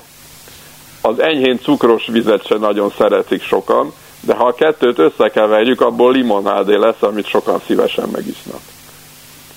az 1.02 1.20
enyhén 1.20 1.60
cukros 1.60 2.08
vizet 2.08 2.46
se 2.46 2.58
nagyon 2.58 2.94
szeretik 2.98 3.42
sokan, 3.42 3.94
de 4.22 4.34
ha 4.34 4.46
a 4.46 4.54
kettőt 4.54 5.00
összekeverjük, 5.00 5.82
abból 5.82 6.12
limonádé 6.12 6.76
lesz, 6.76 7.02
amit 7.02 7.28
sokan 7.28 7.62
szívesen 7.66 8.10
megisznak. 8.12 8.60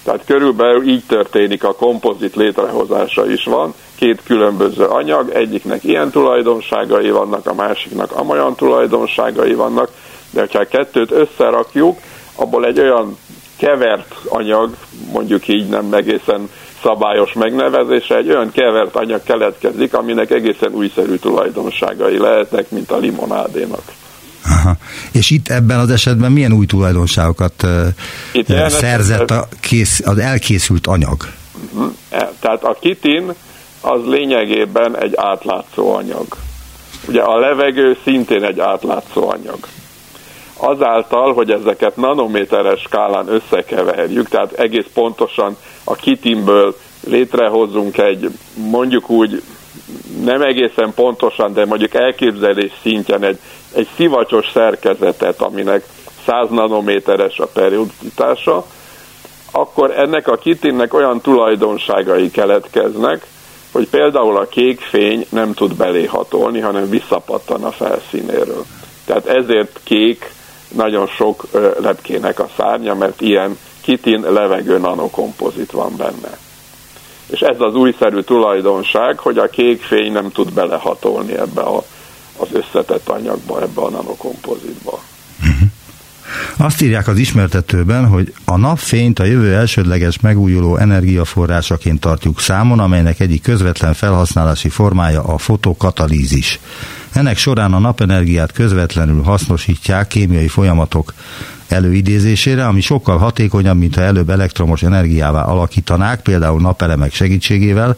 Tehát 0.04 0.24
körülbelül 0.24 0.88
így 0.88 1.02
történik 1.08 1.64
a 1.64 1.74
kompozit 1.74 2.36
létrehozása 2.36 3.30
is 3.30 3.44
van, 3.44 3.74
két 3.94 4.22
különböző 4.22 4.84
anyag, 4.84 5.30
egyiknek 5.30 5.84
ilyen 5.84 6.10
tulajdonságai 6.10 7.10
vannak, 7.10 7.46
a 7.46 7.54
másiknak 7.54 8.12
amolyan 8.12 8.54
tulajdonságai 8.54 9.54
vannak, 9.54 9.90
de 10.30 10.46
ha 10.52 10.58
a 10.58 10.64
kettőt 10.64 11.10
összerakjuk, 11.10 11.98
abból 12.34 12.66
egy 12.66 12.80
olyan 12.80 13.18
kevert 13.58 14.14
anyag, 14.28 14.70
mondjuk 15.12 15.48
így 15.48 15.68
nem 15.68 15.92
egészen 15.92 16.48
szabályos 16.86 17.32
megnevezése, 17.32 18.16
egy 18.16 18.28
olyan 18.28 18.50
kevert 18.52 18.96
anyag 18.96 19.22
keletkezik, 19.22 19.94
aminek 19.94 20.30
egészen 20.30 20.72
újszerű 20.72 21.14
tulajdonságai 21.14 22.18
lehetnek, 22.18 22.70
mint 22.70 22.90
a 22.90 22.96
limonádénak. 22.96 23.82
Aha. 24.44 24.76
És 25.12 25.30
itt 25.30 25.48
ebben 25.48 25.78
az 25.78 25.90
esetben 25.90 26.32
milyen 26.32 26.52
új 26.52 26.66
tulajdonságokat 26.66 27.66
itt 28.32 28.46
szerzett 28.68 29.30
a 29.30 29.48
kész, 29.60 30.00
az 30.04 30.18
elkészült 30.18 30.86
anyag? 30.86 31.16
Mhm. 31.72 31.86
E, 32.10 32.32
tehát 32.40 32.64
a 32.64 32.76
kitin 32.80 33.32
az 33.80 34.00
lényegében 34.04 34.96
egy 35.02 35.12
átlátszó 35.16 35.94
anyag. 35.94 36.26
Ugye 37.08 37.20
a 37.20 37.38
levegő 37.38 37.98
szintén 38.04 38.44
egy 38.44 38.60
átlátszó 38.60 39.28
anyag. 39.30 39.58
Azáltal, 40.56 41.32
hogy 41.32 41.50
ezeket 41.50 41.96
nanométeres 41.96 42.80
skálán 42.80 43.28
összekeverjük, 43.28 44.28
tehát 44.28 44.52
egész 44.52 44.86
pontosan 44.94 45.56
a 45.84 45.94
kitinből 45.94 46.76
létrehozunk 47.06 47.98
egy, 47.98 48.30
mondjuk 48.54 49.10
úgy, 49.10 49.42
nem 50.24 50.42
egészen 50.42 50.92
pontosan, 50.94 51.52
de 51.52 51.64
mondjuk 51.64 51.94
elképzelés 51.94 52.72
szintjén 52.82 53.24
egy, 53.24 53.38
egy 53.74 53.88
szivacsos 53.96 54.50
szerkezetet, 54.52 55.40
aminek 55.40 55.84
100 56.26 56.50
nanométeres 56.50 57.38
a 57.38 57.46
perioditása, 57.46 58.66
akkor 59.50 59.90
ennek 59.90 60.28
a 60.28 60.36
kitinnek 60.36 60.94
olyan 60.94 61.20
tulajdonságai 61.20 62.30
keletkeznek, 62.30 63.26
hogy 63.72 63.88
például 63.88 64.36
a 64.36 64.46
kék 64.46 64.80
fény 64.80 65.26
nem 65.28 65.52
tud 65.52 65.76
beléhatolni, 65.76 66.60
hanem 66.60 66.88
visszapattan 66.90 67.64
a 67.64 67.70
felszínéről. 67.70 68.64
Tehát 69.04 69.26
ezért 69.26 69.80
kék 69.84 70.34
nagyon 70.68 71.06
sok 71.06 71.46
lepkének 71.80 72.40
a 72.40 72.48
szárnya, 72.56 72.94
mert 72.94 73.20
ilyen 73.20 73.58
kitin 73.80 74.20
levegő 74.20 74.78
nanokompozit 74.78 75.70
van 75.70 75.96
benne. 75.96 76.38
És 77.26 77.40
ez 77.40 77.56
az 77.58 77.74
újszerű 77.74 78.20
tulajdonság, 78.20 79.18
hogy 79.18 79.38
a 79.38 79.48
kék 79.48 79.82
fény 79.82 80.12
nem 80.12 80.30
tud 80.30 80.52
belehatolni 80.52 81.38
ebbe 81.38 81.60
a, 81.60 81.84
az 82.36 82.48
összetett 82.52 83.08
anyagba, 83.08 83.62
ebbe 83.62 83.80
a 83.80 83.90
nanokompozitba. 83.90 85.00
Uh-huh. 85.40 85.68
Azt 86.56 86.82
írják 86.82 87.08
az 87.08 87.18
ismertetőben, 87.18 88.06
hogy 88.06 88.32
a 88.44 88.56
napfényt 88.56 89.18
a 89.18 89.24
jövő 89.24 89.54
elsődleges 89.54 90.20
megújuló 90.20 90.76
energiaforrásaként 90.76 92.00
tartjuk 92.00 92.40
számon, 92.40 92.78
amelynek 92.78 93.20
egyik 93.20 93.42
közvetlen 93.42 93.94
felhasználási 93.94 94.68
formája 94.68 95.22
a 95.22 95.38
fotokatalízis. 95.38 96.60
Ennek 97.16 97.36
során 97.36 97.72
a 97.72 97.78
napenergiát 97.78 98.52
közvetlenül 98.52 99.22
hasznosítják 99.22 100.06
kémiai 100.06 100.48
folyamatok 100.48 101.12
előidézésére, 101.68 102.66
ami 102.66 102.80
sokkal 102.80 103.18
hatékonyabb, 103.18 103.78
mint 103.78 103.94
ha 103.94 104.00
előbb 104.00 104.30
elektromos 104.30 104.82
energiává 104.82 105.42
alakítanák, 105.42 106.22
például 106.22 106.60
napelemek 106.60 107.12
segítségével, 107.12 107.96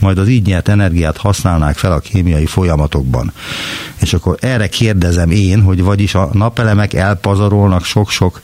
majd 0.00 0.18
az 0.18 0.28
így 0.28 0.46
nyert 0.46 0.68
energiát 0.68 1.16
használnák 1.16 1.76
fel 1.76 1.92
a 1.92 1.98
kémiai 1.98 2.46
folyamatokban. 2.46 3.32
És 4.00 4.12
akkor 4.12 4.36
erre 4.40 4.68
kérdezem 4.68 5.30
én, 5.30 5.62
hogy 5.62 5.82
vagyis 5.82 6.14
a 6.14 6.28
napelemek 6.32 6.94
elpazarolnak 6.94 7.84
sok-sok 7.84 8.40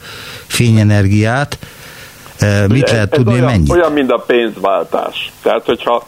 fényenergiát, 0.46 1.58
e, 2.38 2.66
mit 2.68 2.82
ez, 2.82 2.90
lehet 2.90 3.10
tudni, 3.10 3.32
olyan, 3.32 3.44
mennyit? 3.44 3.70
Olyan, 3.70 3.92
mint 3.92 4.10
a 4.10 4.24
pénzváltás. 4.26 5.32
Tehát, 5.42 5.64
hogyha 5.64 6.06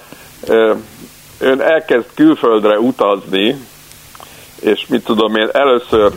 ön 1.39 1.61
elkezd 1.61 2.07
külföldre 2.15 2.79
utazni, 2.79 3.57
és 4.61 4.87
mit 4.89 5.05
tudom 5.05 5.37
én, 5.37 5.49
először 5.53 6.13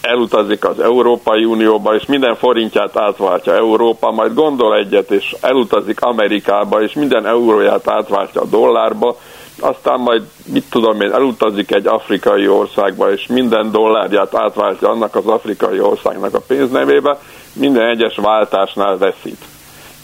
elutazik 0.00 0.64
az 0.64 0.80
Európai 0.80 1.44
Unióba, 1.44 1.94
és 1.94 2.06
minden 2.06 2.34
forintját 2.36 2.96
átváltja 2.96 3.54
Európa, 3.54 4.10
majd 4.10 4.34
gondol 4.34 4.76
egyet, 4.76 5.10
és 5.10 5.36
elutazik 5.40 6.00
Amerikába, 6.00 6.82
és 6.82 6.92
minden 6.92 7.26
euróját 7.26 7.88
átváltja 7.88 8.40
a 8.40 8.46
dollárba, 8.46 9.16
aztán 9.60 10.00
majd, 10.00 10.22
mit 10.52 10.64
tudom 10.70 11.00
én, 11.00 11.12
elutazik 11.12 11.74
egy 11.74 11.86
afrikai 11.86 12.48
országba, 12.48 13.12
és 13.12 13.26
minden 13.26 13.70
dollárját 13.70 14.34
átváltja 14.34 14.88
annak 14.90 15.14
az 15.14 15.26
afrikai 15.26 15.80
országnak 15.80 16.34
a 16.34 16.40
pénznevébe, 16.46 17.18
minden 17.52 17.88
egyes 17.88 18.16
váltásnál 18.16 18.96
veszít. 18.98 19.51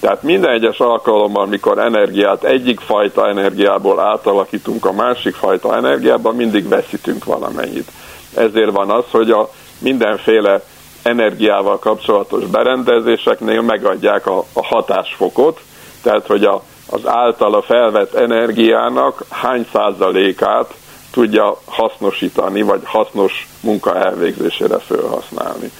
Tehát 0.01 0.23
minden 0.23 0.51
egyes 0.51 0.79
alkalommal, 0.79 1.47
mikor 1.47 1.79
energiát 1.79 2.45
egyik 2.45 2.81
fajta 2.81 3.29
energiából 3.29 4.01
átalakítunk 4.01 4.85
a 4.85 4.93
másik 4.93 5.35
fajta 5.35 5.77
energiába, 5.77 6.33
mindig 6.33 6.69
veszítünk 6.69 7.25
valamennyit. 7.25 7.91
Ezért 8.35 8.71
van 8.71 8.91
az, 8.91 9.05
hogy 9.11 9.31
a 9.31 9.51
mindenféle 9.79 10.63
energiával 11.03 11.79
kapcsolatos 11.79 12.45
berendezéseknél 12.45 13.63
megadják 13.63 14.27
a, 14.27 14.39
a 14.53 14.67
hatásfokot, 14.67 15.61
tehát 16.03 16.27
hogy 16.27 16.45
a, 16.45 16.63
az 16.91 17.07
általa 17.07 17.63
felvett 17.63 18.15
energiának 18.15 19.25
hány 19.31 19.67
százalékát 19.73 20.75
tudja 21.11 21.59
hasznosítani, 21.65 22.63
vagy 22.63 22.81
hasznos 22.85 23.49
munka 23.61 23.97
elvégzésére 23.97 24.79
felhasználni. 24.79 25.71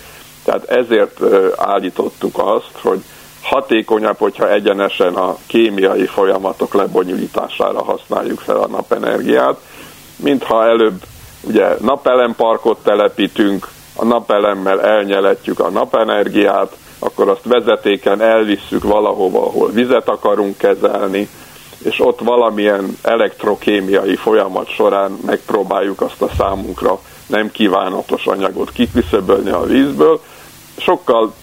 Tehát 0.45 0.65
ezért 0.65 1.21
állítottuk 1.57 2.39
azt, 2.39 2.79
hogy 2.83 3.03
hatékonyabb, 3.43 4.19
hogyha 4.19 4.53
egyenesen 4.53 5.15
a 5.15 5.37
kémiai 5.47 6.07
folyamatok 6.07 6.75
lebonyolítására 6.75 7.83
használjuk 7.85 8.41
fel 8.41 8.57
a 8.57 8.67
napenergiát, 8.67 9.61
mintha 10.17 10.65
előbb 10.65 11.03
ugye 11.43 11.77
napelemparkot 11.81 12.79
telepítünk, 12.83 13.69
a 13.97 14.05
napelemmel 14.05 14.83
elnyeletjük 14.83 15.61
a 15.61 15.71
napenergiát, 15.71 16.77
akkor 16.99 17.29
azt 17.29 17.45
vezetéken 17.45 18.21
elvisszük 18.21 18.83
valahova, 18.83 19.47
ahol 19.47 19.71
vizet 19.71 20.09
akarunk 20.09 20.57
kezelni, 20.57 21.29
és 21.85 22.01
ott 22.01 22.21
valamilyen 22.21 22.97
elektrokémiai 23.03 24.17
folyamat 24.17 24.69
során 24.69 25.19
megpróbáljuk 25.27 26.01
azt 26.01 26.23
a 26.23 26.31
számunkra 26.39 26.99
nem 27.27 27.51
kívánatos 27.51 28.27
anyagot 28.27 28.73
kiküszöbölni 28.73 29.51
a 29.51 29.63
vízből. 29.63 30.21
Sokkal 30.77 31.35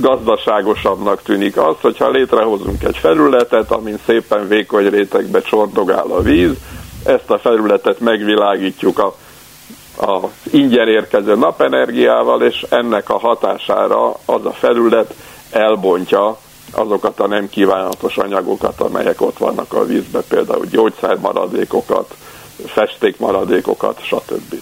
gazdaságosabbnak 0.00 1.22
tűnik 1.22 1.56
az, 1.56 1.74
hogyha 1.80 2.10
létrehozunk 2.10 2.84
egy 2.84 2.96
felületet, 2.96 3.70
amin 3.70 3.98
szépen 4.06 4.48
vékony 4.48 4.88
rétegbe 4.88 5.40
csordogál 5.40 6.06
a 6.10 6.20
víz, 6.20 6.54
ezt 7.04 7.30
a 7.30 7.38
felületet 7.38 8.00
megvilágítjuk 8.00 8.98
a 8.98 9.14
az 10.00 10.30
ingyen 10.50 10.88
érkező 10.88 11.34
napenergiával, 11.34 12.42
és 12.42 12.66
ennek 12.68 13.10
a 13.10 13.18
hatására 13.18 14.08
az 14.24 14.44
a 14.44 14.52
felület 14.52 15.14
elbontja 15.50 16.38
azokat 16.72 17.20
a 17.20 17.26
nem 17.26 17.48
kívánatos 17.48 18.16
anyagokat, 18.16 18.80
amelyek 18.80 19.20
ott 19.20 19.38
vannak 19.38 19.72
a 19.72 19.84
vízbe, 19.84 20.20
például 20.28 20.66
gyógyszermaradékokat, 20.66 22.14
festékmaradékokat, 22.66 24.02
stb 24.02 24.54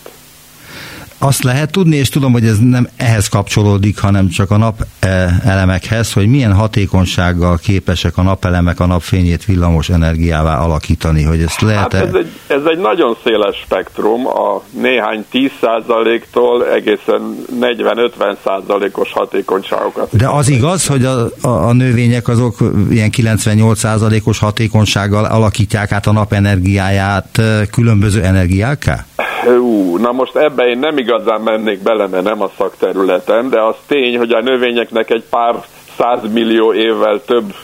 azt 1.26 1.42
lehet 1.42 1.70
tudni, 1.70 1.96
és 1.96 2.08
tudom, 2.08 2.32
hogy 2.32 2.44
ez 2.44 2.58
nem 2.58 2.88
ehhez 2.96 3.28
kapcsolódik, 3.28 3.98
hanem 3.98 4.28
csak 4.28 4.50
a 4.50 4.56
nap 4.56 4.74
e, 5.00 5.40
elemekhez, 5.44 6.12
hogy 6.12 6.26
milyen 6.26 6.54
hatékonysággal 6.54 7.58
képesek 7.62 8.16
a 8.16 8.22
napelemek 8.22 8.80
a 8.80 8.86
napfényét 8.86 9.44
villamos 9.44 9.88
energiává 9.88 10.58
alakítani, 10.58 11.22
hogy 11.22 11.40
ezt 11.40 11.60
lehet 11.60 11.92
hát 11.92 11.94
ez, 11.94 12.14
egy, 12.14 12.28
ez 12.46 12.62
egy 12.64 12.78
nagyon 12.78 13.16
széles 13.24 13.56
spektrum, 13.56 14.26
a 14.26 14.62
néhány 14.80 15.24
10%-tól 15.32 16.66
egészen 16.66 17.36
40-50%-os 17.60 19.12
hatékonyságokat. 19.12 20.16
De 20.16 20.28
az 20.28 20.48
igaz, 20.48 20.86
hogy 20.86 21.04
a, 21.04 21.24
a, 21.40 21.48
a 21.48 21.72
növények 21.72 22.28
azok 22.28 22.56
ilyen 22.90 23.10
98%-os 23.16 24.38
hatékonysággal 24.38 25.24
alakítják 25.24 25.92
át 25.92 26.06
a 26.06 26.12
napenergiáját 26.12 27.38
e, 27.38 27.66
különböző 27.66 28.22
energiákká? 28.22 29.04
Ú, 29.46 29.96
na 29.96 30.12
most 30.12 30.36
ebbe 30.36 30.64
én 30.64 30.78
nem 30.78 30.98
igazán 31.16 31.40
mennék 31.40 31.82
bele, 31.82 32.06
mert 32.06 32.24
nem 32.24 32.42
a 32.42 32.50
szakterületem, 32.58 33.50
de 33.50 33.60
az 33.60 33.74
tény, 33.86 34.18
hogy 34.18 34.32
a 34.32 34.40
növényeknek 34.40 35.10
egy 35.10 35.24
pár 35.30 35.64
százmillió 35.96 36.72
évvel 36.72 37.24
több 37.24 37.54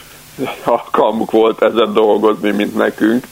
alkalmuk 0.63 1.31
volt 1.31 1.61
ezen 1.61 1.93
dolgozni, 1.93 2.51
mint 2.51 2.75
nekünk. 2.75 3.25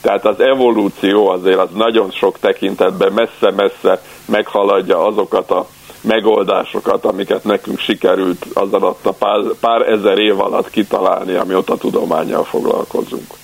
Tehát 0.00 0.26
az 0.26 0.40
evolúció 0.40 1.28
azért 1.28 1.58
az 1.58 1.68
nagyon 1.74 2.10
sok 2.10 2.38
tekintetben 2.38 3.12
messze-messze 3.12 4.02
meghaladja 4.24 5.06
azokat 5.06 5.50
a 5.50 5.66
megoldásokat, 6.00 7.04
amiket 7.04 7.44
nekünk 7.44 7.78
sikerült 7.78 8.46
az 8.54 8.72
alatt 8.72 9.06
a 9.06 9.12
pár, 9.12 9.40
pár 9.60 9.88
ezer 9.88 10.18
év 10.18 10.40
alatt 10.40 10.70
kitalálni, 10.70 11.34
amióta 11.34 11.76
tudományjal 11.76 12.44
foglalkozunk. 12.44 13.39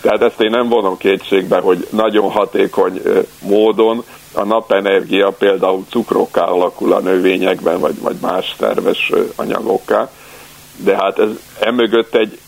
Tehát 0.00 0.22
ezt 0.22 0.40
én 0.40 0.50
nem 0.50 0.68
vonom 0.68 0.96
kétségbe, 0.96 1.58
hogy 1.58 1.86
nagyon 1.90 2.30
hatékony 2.30 3.02
módon 3.42 4.04
a 4.32 4.44
napenergia 4.44 5.30
például 5.30 5.84
cukrokká 5.90 6.44
alakul 6.44 6.92
a 6.92 7.00
növényekben, 7.00 7.80
vagy, 7.80 8.00
vagy 8.00 8.16
más 8.20 8.54
szerves 8.58 9.12
anyagokká, 9.36 10.10
de 10.76 10.96
hát 10.96 11.18
ez 11.18 11.28
emögött 11.60 12.14
egy, 12.14 12.38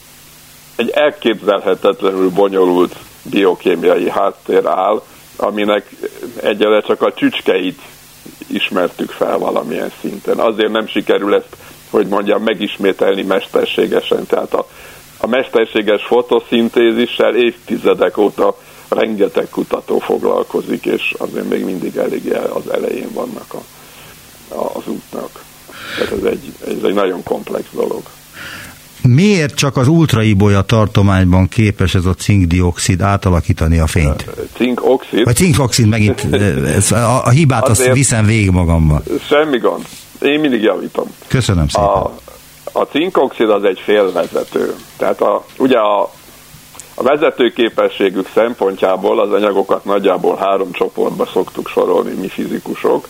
egy 0.77 0.91
elképzelhetetlenül 0.91 2.31
bonyolult 2.31 2.97
biokémiai 3.23 4.11
háttér 4.11 4.67
áll, 4.67 5.03
aminek 5.37 5.91
egyelőre 6.43 6.81
csak 6.81 7.03
a 7.03 7.13
csücskeit 7.13 7.81
ismertük 8.47 9.11
fel 9.11 9.39
valamilyen 9.39 9.93
szinten. 10.01 10.39
Azért 10.39 10.73
nem 10.73 10.87
sikerül 10.87 11.35
ezt, 11.35 11.57
hogy 11.91 12.07
mondjam, 12.07 12.43
megismételni 12.43 13.23
mesterségesen. 13.23 14.27
Tehát 14.27 14.55
a 14.55 14.67
a 15.21 15.27
mesterséges 15.27 16.03
fotoszintézissel 16.03 17.37
évtizedek 17.37 18.17
óta 18.17 18.57
rengeteg 18.89 19.49
kutató 19.51 19.99
foglalkozik, 19.99 20.85
és 20.85 21.15
azért 21.19 21.49
még 21.49 21.65
mindig 21.65 21.97
elég 21.97 22.33
az 22.53 22.73
elején 22.73 23.09
vannak 23.13 23.55
a, 23.55 23.63
a, 24.55 24.71
az 24.75 24.83
útnak. 24.87 25.45
Tehát 25.99 26.13
ez 26.13 26.25
egy, 26.25 26.53
ez 26.67 26.85
egy 26.85 26.95
nagyon 26.95 27.23
komplex 27.23 27.65
dolog. 27.73 28.03
Miért 29.03 29.55
csak 29.55 29.77
az 29.77 29.89
ultraibolya 29.89 30.63
tartományban 30.63 31.49
képes 31.49 31.95
ez 31.95 32.05
a 32.05 32.15
cinkdioxid 32.15 33.01
átalakítani 33.01 33.79
a 33.79 33.87
fényt? 33.87 34.27
Cinkoxid? 34.57 35.25
Vagy 35.25 35.37
cinkoxid, 35.37 35.89
megint 35.89 36.27
ez, 36.67 36.93
a, 36.93 37.25
a 37.25 37.31
hibát 37.31 37.69
azt 37.69 37.93
viszem 37.93 38.27
végig 38.27 38.51
magammal. 38.51 39.03
Semmi 39.29 39.59
gond. 39.59 39.85
Én 40.21 40.41
mindig 40.41 40.63
javítom. 40.63 41.07
Köszönöm 41.27 41.69
szépen. 41.69 41.89
A, 41.89 42.15
a 42.73 42.83
cinkoxid 42.83 43.51
az 43.51 43.65
egy 43.65 43.81
félvezető. 43.81 44.75
Tehát 44.97 45.21
a, 45.21 45.45
ugye 45.59 45.79
a, 45.79 46.03
a 46.95 47.03
vezetőképességük 47.03 48.29
szempontjából 48.35 49.21
az 49.21 49.33
anyagokat 49.33 49.85
nagyjából 49.85 50.37
három 50.37 50.73
csoportba 50.73 51.27
szoktuk 51.27 51.69
sorolni 51.69 52.15
mi 52.15 52.29
fizikusok. 52.29 53.09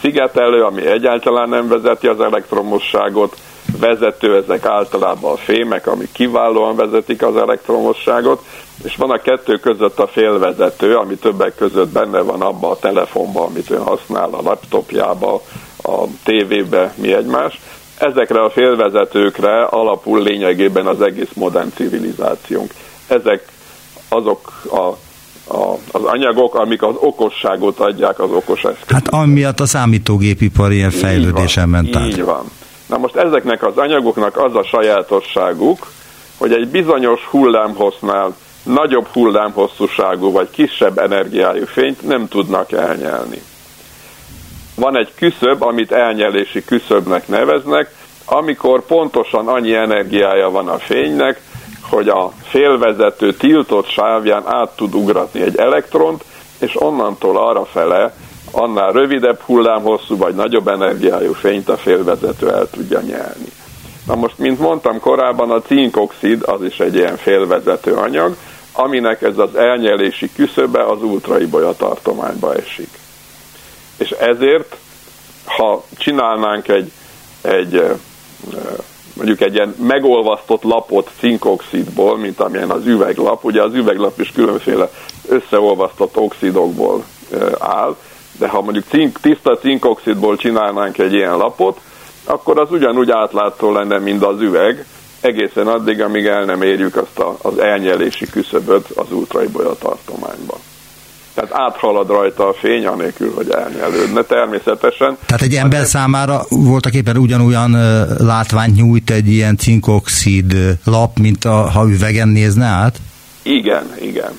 Szigetelő, 0.00 0.62
ami 0.62 0.86
egyáltalán 0.86 1.48
nem 1.48 1.68
vezeti 1.68 2.06
az 2.06 2.20
elektromosságot, 2.20 3.36
vezető, 3.80 4.36
ezek 4.36 4.64
általában 4.64 5.32
a 5.32 5.36
fémek, 5.36 5.86
amik 5.86 6.12
kiválóan 6.12 6.76
vezetik 6.76 7.22
az 7.22 7.36
elektromosságot, 7.36 8.44
és 8.84 8.96
van 8.96 9.10
a 9.10 9.18
kettő 9.18 9.56
között 9.56 9.98
a 9.98 10.06
félvezető, 10.06 10.96
ami 10.96 11.14
többek 11.14 11.54
között 11.56 11.88
benne 11.88 12.20
van 12.20 12.40
abba 12.40 12.70
a 12.70 12.78
telefonba, 12.78 13.44
amit 13.44 13.70
ön 13.70 13.82
használ, 13.82 14.28
a 14.30 14.42
laptopjába, 14.42 15.42
a 15.82 16.04
tévébe, 16.24 16.94
mi 16.96 17.12
egymás 17.12 17.60
ezekre 17.98 18.42
a 18.42 18.50
félvezetőkre 18.50 19.64
alapul 19.64 20.22
lényegében 20.22 20.86
az 20.86 21.00
egész 21.02 21.30
modern 21.34 21.68
civilizációnk. 21.74 22.72
Ezek 23.06 23.44
azok 24.08 24.52
a, 24.70 24.82
a, 25.54 25.78
az 25.92 26.02
anyagok, 26.02 26.54
amik 26.54 26.82
az 26.82 26.94
okosságot 27.00 27.78
adják 27.78 28.20
az 28.20 28.30
okos 28.30 28.64
eszközök. 28.64 28.90
Hát 28.90 29.08
amiatt 29.08 29.60
a 29.60 29.66
számítógépipar 29.66 30.72
ilyen 30.72 30.90
fejlődésen 30.90 31.68
ment 31.68 31.96
át. 31.96 32.06
Így 32.06 32.24
van. 32.24 32.50
Na 32.86 32.98
most 32.98 33.16
ezeknek 33.16 33.66
az 33.66 33.76
anyagoknak 33.76 34.36
az 34.36 34.54
a 34.54 34.64
sajátosságuk, 34.64 35.86
hogy 36.38 36.52
egy 36.52 36.68
bizonyos 36.68 37.20
hullámhossznál 37.20 38.34
nagyobb 38.62 39.06
hullámhosszúságú 39.06 40.30
vagy 40.30 40.50
kisebb 40.50 40.98
energiájú 40.98 41.64
fényt 41.66 42.06
nem 42.06 42.28
tudnak 42.28 42.72
elnyelni 42.72 43.42
van 44.74 44.96
egy 44.96 45.12
küszöb, 45.14 45.62
amit 45.62 45.92
elnyelési 45.92 46.64
küszöbnek 46.64 47.28
neveznek, 47.28 47.94
amikor 48.24 48.86
pontosan 48.86 49.48
annyi 49.48 49.74
energiája 49.74 50.50
van 50.50 50.68
a 50.68 50.78
fénynek, 50.78 51.40
hogy 51.90 52.08
a 52.08 52.32
félvezető 52.42 53.32
tiltott 53.32 53.88
sávján 53.88 54.42
át 54.46 54.76
tud 54.76 54.94
ugratni 54.94 55.40
egy 55.42 55.56
elektront, 55.56 56.24
és 56.58 56.82
onnantól 56.82 57.36
arra 57.36 57.64
fele 57.64 58.14
annál 58.50 58.92
rövidebb 58.92 59.40
hullámhosszú 59.40 60.16
vagy 60.16 60.34
nagyobb 60.34 60.68
energiájú 60.68 61.32
fényt 61.32 61.68
a 61.68 61.76
félvezető 61.76 62.50
el 62.50 62.70
tudja 62.70 63.00
nyelni. 63.00 63.52
Na 64.06 64.14
most, 64.14 64.38
mint 64.38 64.58
mondtam 64.58 65.00
korábban, 65.00 65.50
a 65.50 65.60
cinkoxid 65.60 66.42
az 66.46 66.62
is 66.62 66.80
egy 66.80 66.94
ilyen 66.94 67.16
félvezető 67.16 67.92
anyag, 67.92 68.36
aminek 68.72 69.22
ez 69.22 69.38
az 69.38 69.56
elnyelési 69.56 70.30
küszöbe 70.34 70.84
az 70.84 71.02
ultraibolya 71.02 71.72
tartományba 71.76 72.54
esik 72.54 73.02
és 73.98 74.10
ezért 74.10 74.76
ha 75.44 75.84
csinálnánk 75.96 76.68
egy, 76.68 76.92
egy 77.40 77.82
mondjuk 79.14 79.40
egy 79.40 79.54
ilyen 79.54 79.74
megolvasztott 79.78 80.62
lapot 80.62 81.10
cinkoxidból, 81.18 82.18
mint 82.18 82.40
amilyen 82.40 82.70
az 82.70 82.86
üveglap, 82.86 83.44
ugye 83.44 83.62
az 83.62 83.74
üveglap 83.74 84.20
is 84.20 84.32
különféle 84.32 84.90
összeolvasztott 85.28 86.16
oxidokból 86.16 87.04
áll, 87.58 87.96
de 88.38 88.48
ha 88.48 88.60
mondjuk 88.60 88.84
cink, 88.88 89.20
tiszta 89.20 89.56
cinkoxidból 89.56 90.36
csinálnánk 90.36 90.98
egy 90.98 91.12
ilyen 91.12 91.36
lapot, 91.36 91.80
akkor 92.24 92.58
az 92.58 92.70
ugyanúgy 92.70 93.10
átlátszó 93.10 93.72
lenne, 93.72 93.98
mint 93.98 94.24
az 94.24 94.40
üveg, 94.40 94.86
egészen 95.20 95.66
addig, 95.66 96.00
amíg 96.02 96.26
el 96.26 96.44
nem 96.44 96.62
érjük 96.62 96.96
azt 96.96 97.18
a, 97.18 97.36
az 97.42 97.58
elnyelési 97.58 98.26
küszöböt 98.26 98.90
az 98.90 99.12
ultraibolya 99.12 99.74
tartományban. 99.74 100.58
Tehát 101.34 101.50
áthalad 101.52 102.08
rajta 102.08 102.48
a 102.48 102.52
fény, 102.52 102.86
anélkül, 102.86 103.32
hogy 103.34 103.50
elnyelődne 103.50 104.22
természetesen. 104.22 105.16
Tehát 105.26 105.42
egy 105.42 105.54
ember 105.54 105.78
hát, 105.78 105.88
számára 105.88 106.40
voltak 106.48 106.94
éppen 106.94 107.16
ugyanolyan 107.16 107.70
látványt 108.18 108.76
nyújt 108.76 109.10
egy 109.10 109.28
ilyen 109.28 109.56
cinkoxid 109.56 110.54
lap, 110.84 111.18
mint 111.18 111.44
a, 111.44 111.70
ha 111.70 111.88
üvegen 111.88 112.28
nézne 112.28 112.64
át? 112.64 112.96
Igen, 113.42 113.84
igen. 114.00 114.38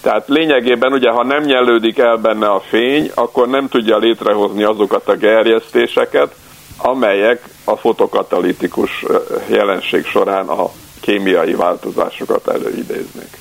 Tehát 0.00 0.28
lényegében 0.28 0.92
ugye, 0.92 1.10
ha 1.10 1.24
nem 1.24 1.42
nyelődik 1.42 1.98
el 1.98 2.16
benne 2.16 2.46
a 2.46 2.62
fény, 2.68 3.10
akkor 3.14 3.48
nem 3.48 3.68
tudja 3.68 3.98
létrehozni 3.98 4.62
azokat 4.62 5.08
a 5.08 5.16
gerjesztéseket, 5.16 6.34
amelyek 6.76 7.48
a 7.64 7.76
fotokatalitikus 7.76 9.04
jelenség 9.46 10.04
során 10.04 10.46
a 10.46 10.70
kémiai 11.00 11.54
változásokat 11.54 12.48
előidéznék. 12.48 13.38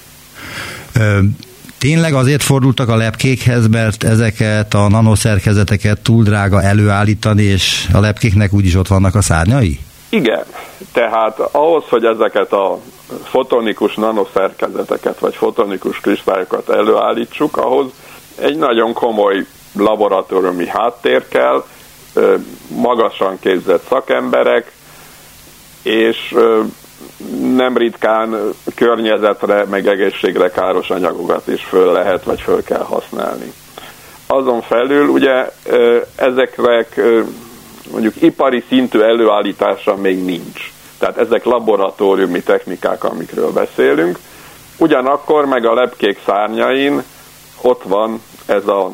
Tényleg 1.86 2.14
azért 2.14 2.44
fordultak 2.44 2.90
a 2.90 2.96
lepkékhez, 2.96 3.68
mert 3.68 4.04
ezeket 4.04 4.74
a 4.74 4.88
nanoszerkezeteket 4.88 6.02
túl 6.02 6.24
drága 6.24 6.62
előállítani, 6.62 7.44
és 7.44 7.88
a 7.94 8.00
lepkéknek 8.00 8.54
úgyis 8.54 8.76
ott 8.76 8.88
vannak 8.88 9.16
a 9.16 9.22
szárnyai? 9.22 9.80
Igen, 10.10 10.44
tehát 10.94 11.40
ahhoz, 11.40 11.84
hogy 11.90 12.06
ezeket 12.06 12.52
a 12.52 12.80
fotonikus 13.24 13.96
nanoszerkezeteket, 13.96 15.20
vagy 15.20 15.36
fotonikus 15.36 16.00
kristályokat 16.00 16.70
előállítsuk, 16.70 17.58
ahhoz 17.58 17.92
egy 18.36 18.58
nagyon 18.58 18.94
komoly 18.94 19.46
laboratóriumi 19.74 20.68
háttér 20.68 21.28
kell, 21.28 21.64
magasan 22.68 23.40
képzett 23.40 23.86
szakemberek, 23.90 24.72
és 25.84 26.36
nem 27.56 27.78
ritkán 27.78 28.36
környezetre, 28.76 29.66
meg 29.70 29.88
egészségre 29.88 30.50
káros 30.50 30.89
anyagokat 30.89 31.48
is 31.48 31.64
föl 31.64 31.91
lehet, 31.91 32.24
vagy 32.24 32.41
föl 32.41 32.64
kell 32.64 32.84
használni. 32.84 33.54
Azon 34.28 34.62
felül 34.62 35.08
ugye 35.08 35.52
ezekre 36.16 36.88
mondjuk 37.91 38.22
ipari 38.22 38.64
szintű 38.68 39.00
előállítása 39.00 39.96
még 39.96 40.24
nincs. 40.24 40.72
Tehát 41.00 41.18
ezek 41.18 41.43
laboratóriumi 41.43 42.41
technikák, 42.41 43.04
amikről 43.04 43.52
beszélünk. 43.52 44.20
Ugyanakkor 44.78 45.46
meg 45.46 45.66
a 45.66 45.74
lepkék 45.74 46.20
szárnyain 46.26 47.04
ott 47.62 47.84
van 47.84 48.22
ez 48.46 48.68
a 48.68 48.91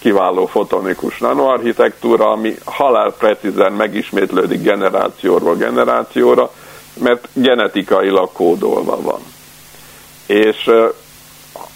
kiváló 0.00 0.46
fotonikus 0.46 1.18
nanoarchitektúra, 1.18 2.30
ami 2.30 2.54
halálprecízen 2.64 3.72
megismétlődik 3.72 4.62
generációról 4.62 5.54
generációra, 5.54 6.50
mert 7.02 7.28
genetikailag 7.32 8.32
kódolva 8.32 9.00
van. 9.00 9.20
És 10.26 10.70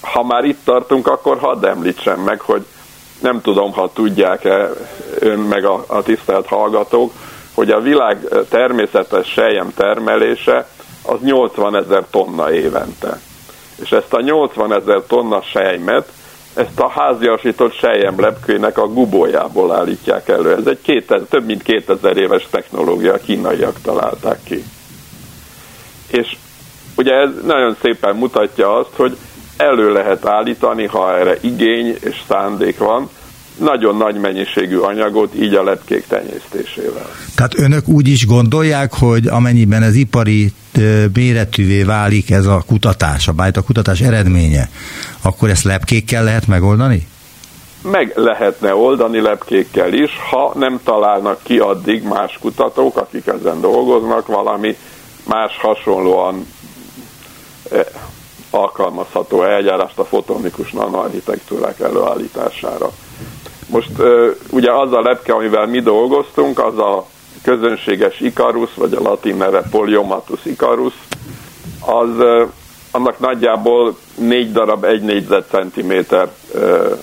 ha 0.01 0.23
már 0.23 0.45
itt 0.45 0.65
tartunk, 0.65 1.07
akkor 1.07 1.39
hadd 1.39 1.67
említsem 1.67 2.21
meg, 2.21 2.41
hogy 2.41 2.65
nem 3.21 3.41
tudom, 3.41 3.73
ha 3.73 3.91
tudják-e 3.93 4.71
ön 5.19 5.39
meg 5.39 5.65
a, 5.65 5.85
a 5.87 6.03
tisztelt 6.03 6.47
hallgatók, 6.47 7.13
hogy 7.55 7.71
a 7.71 7.81
világ 7.81 8.29
természetes 8.49 9.29
sejjem 9.29 9.73
termelése 9.75 10.69
az 11.03 11.21
80 11.21 11.77
ezer 11.77 12.05
tonna 12.11 12.53
évente. 12.53 13.21
És 13.83 13.93
ezt 13.93 14.13
a 14.13 14.21
80 14.21 14.73
ezer 14.73 15.03
tonna 15.07 15.43
sejmet, 15.43 16.09
ezt 16.55 16.81
a 16.81 16.89
háziasított 16.89 17.73
sejjem 17.73 18.21
lepkőnek 18.21 18.79
a 18.79 18.89
gubójából 18.89 19.73
állítják 19.73 20.29
elő. 20.29 20.55
Ez 20.55 20.67
egy 20.67 20.81
2000, 20.83 21.21
több 21.29 21.45
mint 21.45 21.63
2000 21.63 22.17
éves 22.17 22.47
technológia, 22.51 23.13
a 23.13 23.19
kínaiak 23.19 23.81
találták 23.83 24.39
ki. 24.45 24.65
És 26.11 26.37
ugye 26.97 27.13
ez 27.13 27.31
nagyon 27.45 27.77
szépen 27.83 28.17
mutatja 28.17 28.77
azt, 28.79 28.95
hogy 28.97 29.17
elő 29.57 29.93
lehet 29.93 30.27
állítani, 30.27 30.87
ha 30.87 31.19
erre 31.19 31.37
igény 31.41 31.97
és 32.01 32.23
szándék 32.29 32.79
van, 32.79 33.09
nagyon 33.59 33.97
nagy 33.97 34.15
mennyiségű 34.15 34.77
anyagot 34.77 35.35
így 35.35 35.55
a 35.55 35.63
lepkék 35.63 36.07
tenyésztésével. 36.07 37.11
Tehát 37.35 37.59
önök 37.59 37.89
úgy 37.89 38.09
is 38.09 38.27
gondolják, 38.27 38.93
hogy 38.95 39.27
amennyiben 39.27 39.83
ez 39.83 39.95
ipari 39.95 40.53
méretűvé 41.15 41.83
válik 41.83 42.31
ez 42.31 42.47
a 42.47 42.63
kutatás, 42.67 43.29
a 43.29 43.33
a 43.55 43.63
kutatás 43.63 44.01
eredménye, 44.01 44.69
akkor 45.23 45.51
ezt 45.51 45.65
lepkékkel 45.65 46.25
lehet 46.25 46.47
megoldani? 46.47 47.07
Meg 47.83 48.13
lehetne 48.15 48.75
oldani 48.75 49.21
lepkékkel 49.21 49.93
is, 49.93 50.11
ha 50.31 50.53
nem 50.55 50.81
találnak 50.85 51.39
ki 51.43 51.59
addig 51.59 52.03
más 52.03 52.39
kutatók, 52.41 52.97
akik 52.97 53.27
ezen 53.27 53.61
dolgoznak, 53.61 54.27
valami 54.27 54.77
más 55.29 55.59
hasonlóan 55.59 56.47
eh, 57.71 57.87
alkalmazható 58.51 59.43
eljárást 59.43 59.99
a 59.99 60.05
fotonikus 60.05 60.73
nanoarchitektúrák 60.73 61.81
előállítására. 61.81 62.91
Most 63.67 63.99
eh, 63.99 64.31
ugye 64.51 64.73
az 64.73 64.93
a 64.93 65.01
lepke, 65.01 65.33
amivel 65.33 65.67
mi 65.67 65.81
dolgoztunk, 65.81 66.59
az 66.59 66.79
a 66.79 67.07
közönséges 67.43 68.21
Icarus, 68.21 68.75
vagy 68.75 68.95
a 68.95 69.01
latin 69.01 69.37
neve 69.37 69.63
Poliomatus 69.71 70.45
Icarus, 70.45 70.95
az 71.81 72.21
eh, 72.21 72.47
annak 72.91 73.19
nagyjából 73.19 73.99
négy 74.15 74.53
darab 74.53 74.85
egy 74.85 75.03
négyzetcentiméter 75.03 76.31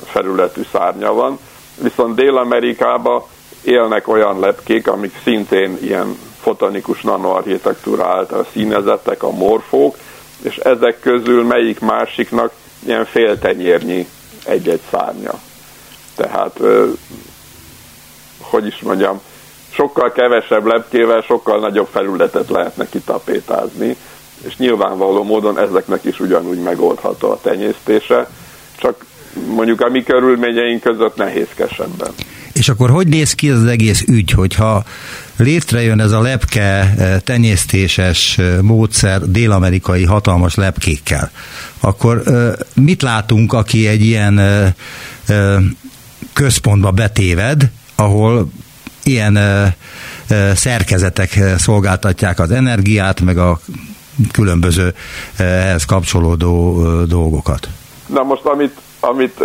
felületű 0.03 0.61
szárnya 0.71 1.13
van, 1.13 1.39
viszont 1.81 2.15
Dél-Amerikában 2.15 3.23
élnek 3.63 4.07
olyan 4.07 4.39
lepkék, 4.39 4.87
amik 4.87 5.13
szintén 5.23 5.77
ilyen 5.81 6.17
fotonikus 6.45 7.01
nanoarchitektúra 7.01 8.05
által 8.07 8.47
színezettek, 8.51 9.23
a 9.23 9.31
morfók, 9.31 9.97
és 10.41 10.57
ezek 10.57 10.99
közül 10.99 11.43
melyik 11.43 11.79
másiknak 11.79 12.51
ilyen 12.85 13.05
féltenyérnyi 13.05 14.07
egy-egy 14.45 14.81
szárnya. 14.91 15.33
Tehát, 16.15 16.59
hogy 18.41 18.65
is 18.65 18.79
mondjam, 18.79 19.21
sokkal 19.69 20.11
kevesebb 20.11 20.65
lepkével 20.65 21.21
sokkal 21.21 21.59
nagyobb 21.59 21.87
felületet 21.91 22.49
lehetne 22.49 22.89
kitapétázni, 22.89 23.95
és 24.45 24.57
nyilvánvaló 24.57 25.23
módon 25.23 25.59
ezeknek 25.59 26.03
is 26.03 26.19
ugyanúgy 26.19 26.61
megoldható 26.61 27.31
a 27.31 27.39
tenyésztése, 27.41 28.29
csak 28.77 29.05
mondjuk 29.47 29.81
a 29.81 29.89
mi 29.89 30.03
körülményeink 30.03 30.81
között 30.81 31.15
nehézkesebben. 31.15 32.13
És 32.55 32.69
akkor 32.69 32.89
hogy 32.89 33.07
néz 33.07 33.33
ki 33.33 33.49
az 33.49 33.65
egész 33.65 34.03
ügy, 34.07 34.31
hogyha 34.31 34.83
létrejön 35.37 35.99
ez 35.99 36.11
a 36.11 36.21
lepke 36.21 36.61
eh, 36.61 37.19
tenyésztéses 37.23 38.37
eh, 38.37 38.61
módszer 38.61 39.21
dél-amerikai 39.21 40.03
hatalmas 40.03 40.55
lepkékkel, 40.55 41.31
akkor 41.79 42.21
eh, 42.25 42.53
mit 42.73 43.01
látunk, 43.01 43.53
aki 43.53 43.87
egy 43.87 44.05
ilyen 44.05 44.39
központba 46.33 46.91
betéved, 46.91 47.71
ahol 47.95 48.49
ilyen 49.03 49.39
szerkezetek 50.55 51.39
szolgáltatják 51.57 52.39
az 52.39 52.51
energiát, 52.51 53.21
meg 53.21 53.37
a 53.37 53.59
különböző 54.31 54.93
ehhez 55.35 55.85
kapcsolódó 55.85 56.83
dolgokat. 57.05 57.67
Na 58.05 58.23
most, 58.23 58.45
amit, 58.45 58.77
amit 58.99 59.39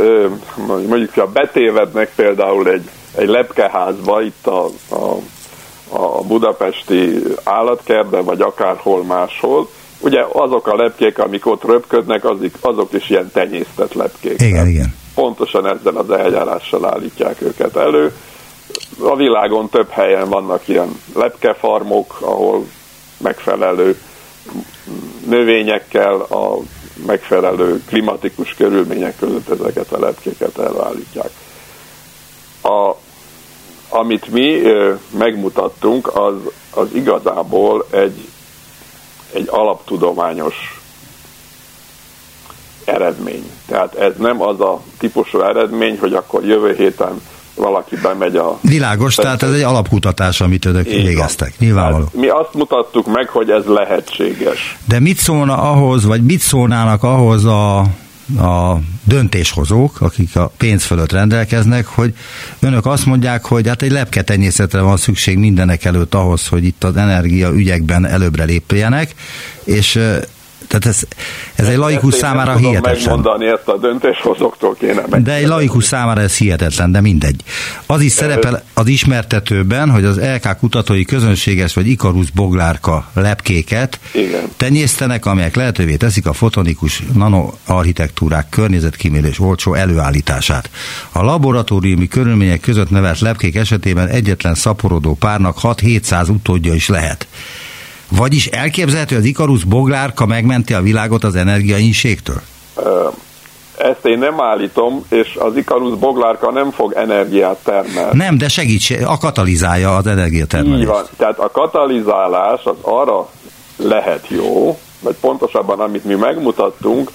mondjuk, 0.88 1.14
ha 1.14 1.26
betévednek 1.26 2.12
például 2.14 2.68
egy 2.68 2.90
egy 3.14 3.28
lepkeházba 3.28 4.22
itt 4.22 4.46
a, 4.46 4.64
a, 4.88 5.16
a 5.88 6.22
budapesti 6.22 7.22
állatkertben, 7.44 8.24
vagy 8.24 8.40
akárhol 8.40 9.04
máshol, 9.04 9.68
ugye 10.00 10.24
azok 10.32 10.66
a 10.66 10.76
lepkék, 10.76 11.18
amik 11.18 11.46
ott 11.46 11.64
röpködnek, 11.64 12.24
azok, 12.24 12.50
azok 12.60 12.92
is 12.92 13.10
ilyen 13.10 13.30
tenyésztett 13.32 13.92
lepkék. 13.92 14.40
Igen, 14.40 14.66
igen. 14.66 14.94
Pontosan 15.14 15.66
ezzel 15.66 15.96
az 15.96 16.10
eljárással 16.10 16.86
állítják 16.86 17.42
őket 17.42 17.76
elő. 17.76 18.12
A 19.02 19.16
világon 19.16 19.68
több 19.68 19.88
helyen 19.88 20.28
vannak 20.28 20.68
ilyen 20.68 21.00
lepkefarmok, 21.14 22.18
ahol 22.20 22.66
megfelelő 23.18 23.96
növényekkel, 25.26 26.14
a 26.20 26.58
megfelelő 27.06 27.82
klimatikus 27.86 28.54
körülmények 28.54 29.16
között 29.18 29.48
ezeket 29.48 29.92
a 29.92 29.98
lepkéket 29.98 30.58
elállítják. 30.58 31.30
A, 32.62 32.94
amit 33.88 34.28
mi 34.28 34.60
megmutattunk, 35.18 36.16
az, 36.16 36.34
az 36.70 36.88
igazából 36.94 37.86
egy, 37.90 38.28
egy 39.32 39.48
alaptudományos 39.50 40.80
eredmény. 42.84 43.50
Tehát 43.66 43.94
ez 43.94 44.12
nem 44.18 44.42
az 44.42 44.60
a 44.60 44.80
típusú 44.98 45.40
eredmény, 45.40 45.98
hogy 45.98 46.14
akkor 46.14 46.44
jövő 46.44 46.74
héten 46.74 47.20
valaki 47.54 47.96
bemegy 48.02 48.36
a... 48.36 48.58
Világos, 48.60 49.14
tehát 49.14 49.42
ez 49.42 49.52
egy 49.52 49.62
alapkutatás, 49.62 50.40
amit 50.40 50.64
önök 50.64 50.86
Így 50.86 51.06
végeztek, 51.06 51.54
nyilvánvaló. 51.58 52.04
Hát 52.04 52.14
mi 52.14 52.28
azt 52.28 52.54
mutattuk 52.54 53.06
meg, 53.06 53.28
hogy 53.28 53.50
ez 53.50 53.64
lehetséges. 53.64 54.78
De 54.88 55.00
mit 55.00 55.16
szólna 55.16 55.56
ahhoz, 55.56 56.04
vagy 56.04 56.22
mit 56.22 56.40
szólnának 56.40 57.02
ahhoz 57.02 57.44
a 57.44 57.84
a 58.38 58.80
döntéshozók, 59.04 60.00
akik 60.00 60.36
a 60.36 60.52
pénz 60.56 60.84
fölött 60.84 61.12
rendelkeznek, 61.12 61.86
hogy 61.86 62.14
önök 62.60 62.86
azt 62.86 63.06
mondják, 63.06 63.44
hogy 63.44 63.68
hát 63.68 63.82
egy 63.82 63.90
lepketenyészetre 63.90 64.80
van 64.80 64.96
szükség 64.96 65.38
mindenek 65.38 65.84
előtt 65.84 66.14
ahhoz, 66.14 66.46
hogy 66.46 66.64
itt 66.64 66.84
az 66.84 66.96
energia 66.96 67.50
ügyekben 67.50 68.06
előbbre 68.06 68.44
lépjenek, 68.44 69.14
és 69.64 69.98
tehát 70.70 70.86
ez, 70.86 71.02
ez 71.54 71.68
egy 71.68 71.76
laikus 71.76 72.14
számára 72.14 72.52
nem 72.52 72.60
hihetetlen. 72.60 72.94
megmondani 72.94 73.46
ezt 73.46 73.68
a 73.68 73.76
döntéshozóktól 73.76 74.74
kéne 74.74 75.02
meg. 75.10 75.22
De 75.22 75.34
egy 75.34 75.46
laikus 75.46 75.84
számára 75.84 76.20
ez 76.20 76.36
hihetetlen, 76.36 76.92
de 76.92 77.00
mindegy. 77.00 77.42
Az 77.86 78.00
is 78.00 78.12
szerepel 78.12 78.62
az 78.74 78.86
ismertetőben, 78.86 79.90
hogy 79.90 80.04
az 80.04 80.20
LK 80.20 80.56
kutatói 80.58 81.04
közönséges 81.04 81.74
vagy 81.74 81.88
Ikarus 81.88 82.30
boglárka 82.30 83.10
lepkéket 83.14 83.98
Igen. 84.12 84.42
tenyésztenek, 84.56 85.26
amelyek 85.26 85.56
lehetővé 85.56 85.96
teszik 85.96 86.26
a 86.26 86.32
fotonikus 86.32 87.02
nanoarchitektúrák 87.14 88.48
környezetkímélés 88.48 89.40
olcsó 89.40 89.74
előállítását. 89.74 90.70
A 91.12 91.22
laboratóriumi 91.22 92.08
körülmények 92.08 92.60
között 92.60 92.90
nevelt 92.90 93.20
lepkék 93.20 93.56
esetében 93.56 94.08
egyetlen 94.08 94.54
szaporodó 94.54 95.14
párnak 95.14 95.58
6-700 95.62 96.28
utódja 96.28 96.74
is 96.74 96.88
lehet. 96.88 97.26
Vagyis 98.10 98.46
elképzelhető, 98.46 99.14
hogy 99.14 99.24
az 99.24 99.30
Ikarus 99.30 99.64
boglárka 99.64 100.26
megmenti 100.26 100.74
a 100.74 100.80
világot 100.80 101.24
az 101.24 101.34
energiainségtől? 101.34 102.40
Ezt 103.78 104.04
én 104.06 104.18
nem 104.18 104.40
állítom, 104.40 105.04
és 105.08 105.36
az 105.38 105.56
Ikarus 105.56 105.98
boglárka 105.98 106.50
nem 106.50 106.70
fog 106.70 106.92
energiát 106.92 107.58
termelni. 107.64 108.16
Nem, 108.16 108.38
de 108.38 108.48
segíts, 108.48 108.90
a 108.90 109.18
katalizálja 109.18 109.96
az 109.96 110.06
energiatermelést. 110.06 110.80
Így 110.80 110.86
van. 110.86 111.04
Tehát 111.16 111.38
a 111.38 111.50
katalizálás 111.50 112.64
az 112.64 112.76
arra 112.80 113.28
lehet 113.76 114.26
jó, 114.28 114.78
vagy 115.00 115.16
pontosabban 115.20 115.80
amit 115.80 116.04
mi 116.04 116.14
megmutattunk, 116.14 117.10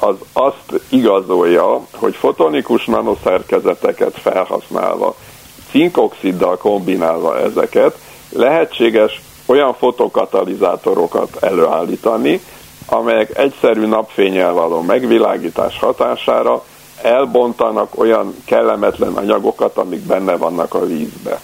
az 0.00 0.14
azt 0.32 0.80
igazolja, 0.88 1.86
hogy 1.92 2.16
fotonikus 2.16 2.84
nanoszerkezeteket 2.84 4.18
felhasználva, 4.22 5.16
cinkoxiddal 5.70 6.56
kombinálva 6.56 7.40
ezeket, 7.40 7.98
lehetséges 8.28 9.20
olyan 9.48 9.74
fotokatalizátorokat 9.74 11.36
előállítani, 11.40 12.40
amelyek 12.86 13.38
egyszerű 13.38 13.86
napfényel 13.86 14.52
való 14.52 14.80
megvilágítás 14.80 15.78
hatására 15.78 16.64
elbontanak 17.02 17.98
olyan 17.98 18.34
kellemetlen 18.44 19.12
anyagokat, 19.12 19.76
amik 19.76 20.00
benne 20.00 20.36
vannak 20.36 20.74
a 20.74 20.86
vízbe. 20.86 21.40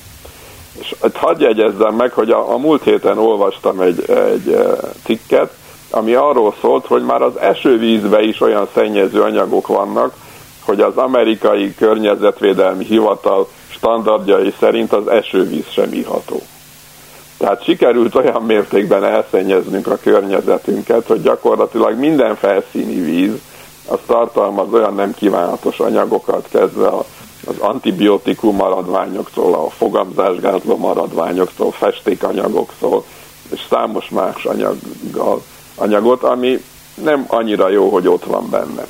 És 0.78 0.94
hadd 1.14 1.40
jegyezzem 1.40 1.94
meg, 1.94 2.12
hogy 2.12 2.30
a, 2.30 2.52
a 2.52 2.56
múlt 2.56 2.82
héten 2.82 3.18
olvastam 3.18 3.80
egy, 3.80 4.04
egy 4.10 4.52
e, 4.52 4.62
cikket, 5.04 5.52
ami 5.90 6.14
arról 6.14 6.54
szólt, 6.60 6.86
hogy 6.86 7.04
már 7.04 7.22
az 7.22 7.36
esővízbe 7.36 8.22
is 8.22 8.40
olyan 8.40 8.68
szennyező 8.74 9.22
anyagok 9.22 9.66
vannak, 9.66 10.14
hogy 10.64 10.80
az 10.80 10.96
amerikai 10.96 11.74
környezetvédelmi 11.74 12.84
hivatal 12.84 13.48
standardjai 13.68 14.54
szerint 14.58 14.92
az 14.92 15.08
esővíz 15.08 15.68
sem 15.68 15.92
iható. 15.92 16.42
Tehát 17.44 17.64
sikerült 17.64 18.14
olyan 18.14 18.42
mértékben 18.42 19.04
elszennyeznünk 19.04 19.86
a 19.86 19.98
környezetünket, 20.02 21.06
hogy 21.06 21.22
gyakorlatilag 21.22 21.98
minden 21.98 22.36
felszíni 22.36 23.00
víz 23.00 23.32
az 23.88 23.98
tartalmaz 24.06 24.72
olyan 24.72 24.94
nem 24.94 25.14
kívánatos 25.14 25.78
anyagokat, 25.78 26.48
kezdve 26.50 26.88
az 27.46 27.58
antibiotikum 27.58 28.56
maradványoktól, 28.56 29.54
a 29.54 29.70
fogamzásgátló 29.70 30.76
maradványoktól, 30.76 31.72
festékanyagoktól, 31.72 33.04
és 33.52 33.60
számos 33.70 34.08
más 34.08 34.44
anyaggal, 34.44 35.42
anyagot, 35.74 36.22
ami 36.22 36.64
nem 37.02 37.24
annyira 37.28 37.68
jó, 37.68 37.88
hogy 37.88 38.08
ott 38.08 38.24
van 38.24 38.50
benne. 38.50 38.86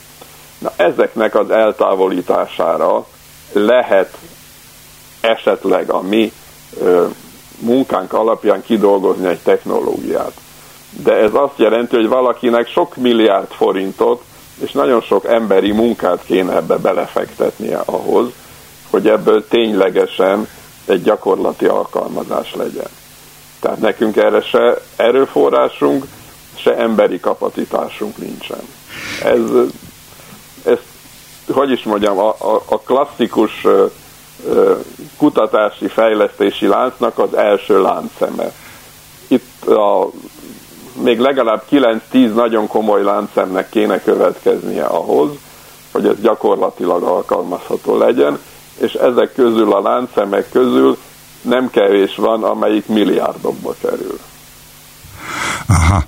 Na 0.59 0.73
ezeknek 0.77 1.35
az 1.35 1.51
eltávolítására 1.51 3.07
lehet 3.53 4.19
esetleg 5.21 5.91
a 5.91 6.01
mi 6.03 6.33
munkánk 7.59 8.13
alapján 8.13 8.63
kidolgozni 8.63 9.27
egy 9.27 9.41
technológiát. 9.43 10.33
De 11.03 11.13
ez 11.13 11.31
azt 11.33 11.59
jelenti, 11.59 11.97
hogy 11.97 12.09
valakinek 12.09 12.69
sok 12.69 12.97
milliárd 12.97 13.51
forintot 13.51 14.23
és 14.63 14.73
nagyon 14.73 15.01
sok 15.01 15.25
emberi 15.27 15.73
munkát 15.73 16.25
kéne 16.25 16.57
ebbe 16.57 16.77
belefektetnie 16.77 17.83
ahhoz, 17.85 18.27
hogy 18.91 19.09
ebből 19.09 19.49
ténylegesen 19.49 20.49
egy 20.87 21.03
gyakorlati 21.03 21.65
alkalmazás 21.67 22.55
legyen. 22.55 22.89
Tehát 23.61 23.79
nekünk 23.79 24.17
erre 24.17 24.43
se 24.43 24.81
erőforrásunk, 24.97 26.05
se 26.57 26.77
emberi 26.77 27.21
kapacitásunk 27.21 28.17
nincsen. 28.17 28.61
Ez, 29.23 29.41
ez 30.65 30.79
hogy 31.53 31.71
is 31.71 31.83
mondjam, 31.83 32.19
a, 32.19 32.29
a, 32.29 32.63
a 32.69 32.79
klasszikus 32.79 33.67
kutatási 35.17 35.89
fejlesztési 35.89 36.67
láncnak 36.67 37.19
az 37.19 37.35
első 37.35 37.83
láncszeme. 37.83 38.53
Itt 39.29 39.67
a, 39.67 40.11
még 41.03 41.19
legalább 41.19 41.63
9-10 41.71 42.35
nagyon 42.35 42.67
komoly 42.67 43.03
láncszemnek 43.03 43.69
kéne 43.69 44.01
következnie 44.03 44.85
ahhoz, 44.85 45.31
hogy 45.93 46.07
ez 46.07 46.21
gyakorlatilag 46.21 47.03
alkalmazható 47.03 47.97
legyen, 47.99 48.39
és 48.79 48.93
ezek 48.95 49.33
közül 49.35 49.73
a 49.73 49.81
láncszemek 49.83 50.51
közül 50.51 50.97
nem 51.43 51.71
kevés 51.71 52.17
van, 52.17 52.45
amelyik 52.45 52.87
milliárdokba 52.87 53.75
kerül. 53.81 54.19
Aha. 55.69 56.03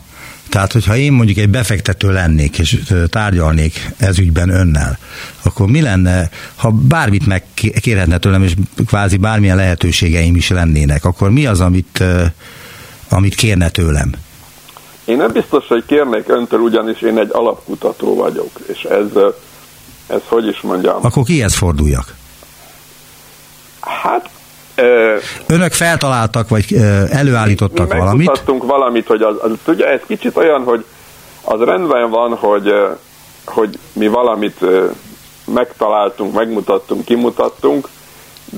Tehát, 0.57 0.73
hogyha 0.73 0.97
én 0.97 1.13
mondjuk 1.13 1.39
egy 1.39 1.49
befektető 1.49 2.13
lennék, 2.13 2.59
és 2.59 2.83
tárgyalnék 3.11 3.91
ez 3.97 4.19
ügyben 4.19 4.49
önnel, 4.49 4.99
akkor 5.43 5.67
mi 5.67 5.81
lenne, 5.81 6.31
ha 6.55 6.71
bármit 6.71 7.27
megkérhetne 7.27 8.19
tőlem, 8.19 8.43
és 8.43 8.55
kvázi 8.87 9.17
bármilyen 9.17 9.57
lehetőségeim 9.57 10.37
is 10.37 10.49
lennének, 10.49 11.05
akkor 11.05 11.31
mi 11.31 11.47
az, 11.47 11.61
amit, 11.61 12.05
amit 13.09 13.35
kérne 13.35 13.69
tőlem? 13.69 14.13
Én 15.05 15.17
nem 15.17 15.33
biztos, 15.33 15.67
hogy 15.67 15.85
kérnék 15.87 16.29
öntől, 16.29 16.61
ugyanis 16.61 17.01
én 17.01 17.19
egy 17.19 17.31
alapkutató 17.33 18.15
vagyok, 18.15 18.51
és 18.73 18.83
ez, 18.83 19.23
ez 20.07 20.21
hogy 20.25 20.47
is 20.47 20.61
mondjam. 20.61 20.99
Akkor 21.03 21.25
kihez 21.25 21.55
forduljak? 21.55 22.15
Hát 23.81 24.31
Önök 25.47 25.73
feltaláltak, 25.73 26.49
vagy 26.49 26.75
előállítottak 27.11 27.93
mi 27.93 27.99
valamit? 27.99 28.47
Mi 28.47 28.59
valamit, 28.59 29.07
hogy 29.07 29.23
az, 29.23 29.37
az, 29.41 29.53
ugye 29.67 29.87
ez 29.87 30.01
kicsit 30.07 30.37
olyan, 30.37 30.63
hogy 30.63 30.85
az 31.43 31.61
rendben 31.61 32.11
van, 32.11 32.35
hogy, 32.35 32.75
hogy 33.45 33.79
mi 33.93 34.07
valamit 34.07 34.61
megtaláltunk, 35.45 36.35
megmutattunk, 36.35 37.05
kimutattunk, 37.05 37.89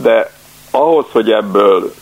de 0.02 0.30
ahhoz, 0.70 1.04
hogy 1.12 1.30
ebből 1.30 1.94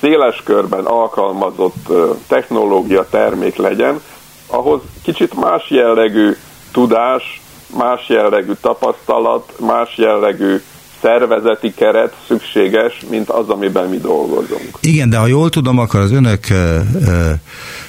széles 0.00 0.42
körben 0.44 0.84
alkalmazott 0.84 1.88
technológia 2.28 3.06
termék 3.10 3.56
legyen, 3.56 4.00
ahhoz 4.46 4.80
kicsit 5.02 5.34
más 5.34 5.70
jellegű 5.70 6.36
tudás, 6.72 7.40
más 7.76 8.08
jellegű 8.08 8.52
tapasztalat, 8.60 9.52
más 9.58 9.96
jellegű 9.96 10.62
szervezeti 11.02 11.74
keret 11.74 12.14
szükséges, 12.26 13.00
mint 13.10 13.28
az, 13.28 13.48
amiben 13.48 13.88
mi 13.88 13.98
dolgozunk. 13.98 14.78
Igen, 14.80 15.10
de 15.10 15.16
ha 15.16 15.26
jól 15.26 15.50
tudom, 15.50 15.78
akkor 15.78 16.00
az 16.00 16.12
önök 16.12 16.50
ö, 16.50 16.78
ö, 17.06 17.30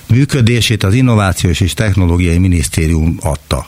működését 0.08 0.84
az 0.84 0.94
Innovációs 0.94 1.62
és 1.62 1.74
Technológiai 1.74 2.38
Minisztérium 2.38 3.18
adta. 3.22 3.66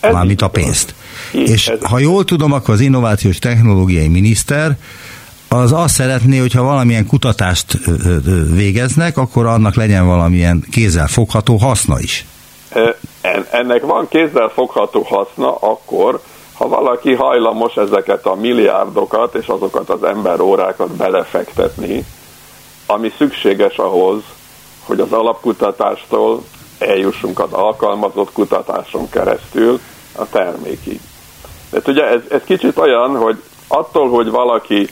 Ez 0.00 0.12
mármint 0.12 0.42
a 0.42 0.48
pénzt. 0.48 0.94
Így, 1.34 1.48
és 1.48 1.68
ez 1.68 1.82
ha 1.82 1.98
jól 1.98 2.24
tudom, 2.24 2.52
akkor 2.52 2.74
az 2.74 2.80
Innovációs 2.80 3.38
Technológiai 3.38 4.08
Miniszter 4.08 4.76
az 5.48 5.72
azt 5.72 5.94
szeretné, 5.94 6.38
hogyha 6.38 6.62
valamilyen 6.62 7.06
kutatást 7.06 7.78
végeznek, 8.54 9.16
akkor 9.16 9.46
annak 9.46 9.74
legyen 9.74 10.06
valamilyen 10.06 10.64
kézzel 10.70 11.06
fogható 11.06 11.56
haszna 11.56 12.00
is. 12.00 12.26
Ennek 13.50 13.82
van 13.82 14.08
kézzel 14.08 14.48
fogható 14.48 15.02
haszna 15.02 15.54
akkor, 15.54 16.20
ha 16.58 16.68
valaki 16.68 17.14
hajlamos 17.14 17.76
ezeket 17.76 18.26
a 18.26 18.34
milliárdokat 18.34 19.34
és 19.34 19.46
azokat 19.46 19.90
az 19.90 20.02
emberórákat 20.02 20.90
belefektetni, 20.90 22.04
ami 22.86 23.12
szükséges 23.16 23.76
ahhoz, 23.76 24.22
hogy 24.84 25.00
az 25.00 25.12
alapkutatástól 25.12 26.42
eljussunk 26.78 27.40
az 27.40 27.52
alkalmazott 27.52 28.32
kutatáson 28.32 29.10
keresztül 29.10 29.80
a 30.16 30.28
termékig. 30.28 31.00
De 31.70 31.80
ugye 31.86 32.06
ez, 32.06 32.20
ez 32.30 32.40
kicsit 32.44 32.78
olyan, 32.78 33.16
hogy 33.16 33.42
attól, 33.68 34.08
hogy 34.08 34.30
valaki, 34.30 34.88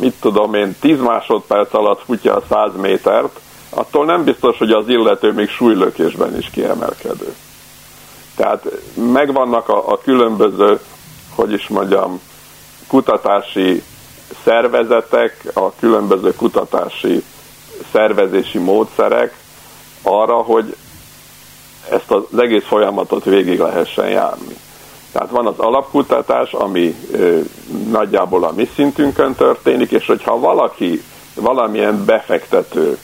mit 0.00 0.14
tudom 0.20 0.54
én, 0.54 0.76
10 0.80 1.00
másodperc 1.00 1.74
alatt 1.74 2.02
futja 2.04 2.34
a 2.34 2.42
100 2.48 2.70
métert, 2.80 3.40
attól 3.70 4.04
nem 4.04 4.24
biztos, 4.24 4.58
hogy 4.58 4.70
az 4.70 4.88
illető 4.88 5.32
még 5.32 5.48
súlylökésben 5.48 6.36
is 6.36 6.50
kiemelkedő. 6.50 7.34
Tehát 8.36 8.64
megvannak 8.94 9.68
a, 9.68 9.92
a 9.92 9.98
különböző, 9.98 10.80
hogy 11.34 11.52
is 11.52 11.68
mondjam, 11.68 12.20
kutatási 12.86 13.82
szervezetek, 14.44 15.44
a 15.54 15.72
különböző 15.74 16.34
kutatási 16.34 17.22
szervezési 17.92 18.58
módszerek 18.58 19.34
arra, 20.02 20.34
hogy 20.34 20.76
ezt 21.90 22.10
az 22.10 22.38
egész 22.38 22.64
folyamatot 22.64 23.24
végig 23.24 23.58
lehessen 23.58 24.08
járni. 24.08 24.56
Tehát 25.12 25.30
van 25.30 25.46
az 25.46 25.58
alapkutatás, 25.58 26.52
ami 26.52 26.94
ö, 27.12 27.40
nagyjából 27.90 28.44
a 28.44 28.52
mi 28.52 28.68
szintünkön 28.74 29.34
történik, 29.34 29.90
és 29.90 30.06
hogyha 30.06 30.38
valaki, 30.38 31.02
valamilyen 31.34 32.04
befektető, 32.04 32.98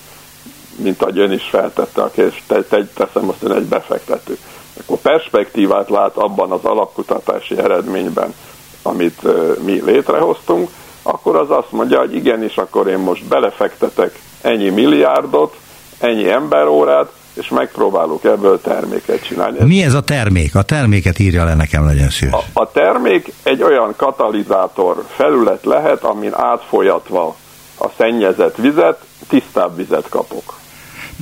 mint 0.77 1.03
ahogy 1.03 1.19
ön 1.19 1.33
is 1.33 1.43
feltette 1.43 2.03
a 2.03 2.11
kérdést, 2.11 2.43
te, 2.47 2.63
te, 2.63 2.87
teszem 2.95 3.29
azt, 3.29 3.41
hogy 3.41 3.51
egy 3.51 3.65
befektető, 3.65 4.39
akkor 4.83 4.99
perspektívát 4.99 5.89
lát 5.89 6.17
abban 6.17 6.51
az 6.51 6.65
alapkutatási 6.65 7.59
eredményben, 7.59 8.35
amit 8.83 9.23
mi 9.65 9.83
létrehoztunk, 9.85 10.69
akkor 11.03 11.37
az 11.37 11.51
azt 11.51 11.73
mondja, 11.73 11.99
hogy 11.99 12.15
igenis, 12.15 12.57
akkor 12.57 12.89
én 12.89 12.99
most 12.99 13.25
belefektetek 13.25 14.19
ennyi 14.41 14.69
milliárdot, 14.69 15.57
ennyi 15.99 16.31
emberórát, 16.31 17.13
és 17.35 17.49
megpróbálok 17.49 18.25
ebből 18.25 18.61
terméket 18.61 19.25
csinálni. 19.25 19.65
Mi 19.65 19.83
ez 19.83 19.95
a 19.95 20.01
termék? 20.03 20.55
A 20.55 20.63
terméket 20.63 21.19
írja 21.19 21.45
le 21.45 21.55
nekem, 21.55 21.87
legyen 21.87 22.11
szíves. 22.11 22.45
A, 22.53 22.61
a 22.61 22.71
termék 22.71 23.33
egy 23.43 23.63
olyan 23.63 23.95
katalizátor 23.97 25.05
felület 25.09 25.65
lehet, 25.65 26.03
amin 26.03 26.35
átfolyatva 26.35 27.37
a 27.79 27.89
szennyezett 27.97 28.57
vizet, 28.57 29.05
tisztább 29.29 29.77
vizet 29.77 30.09
kapok. 30.09 30.61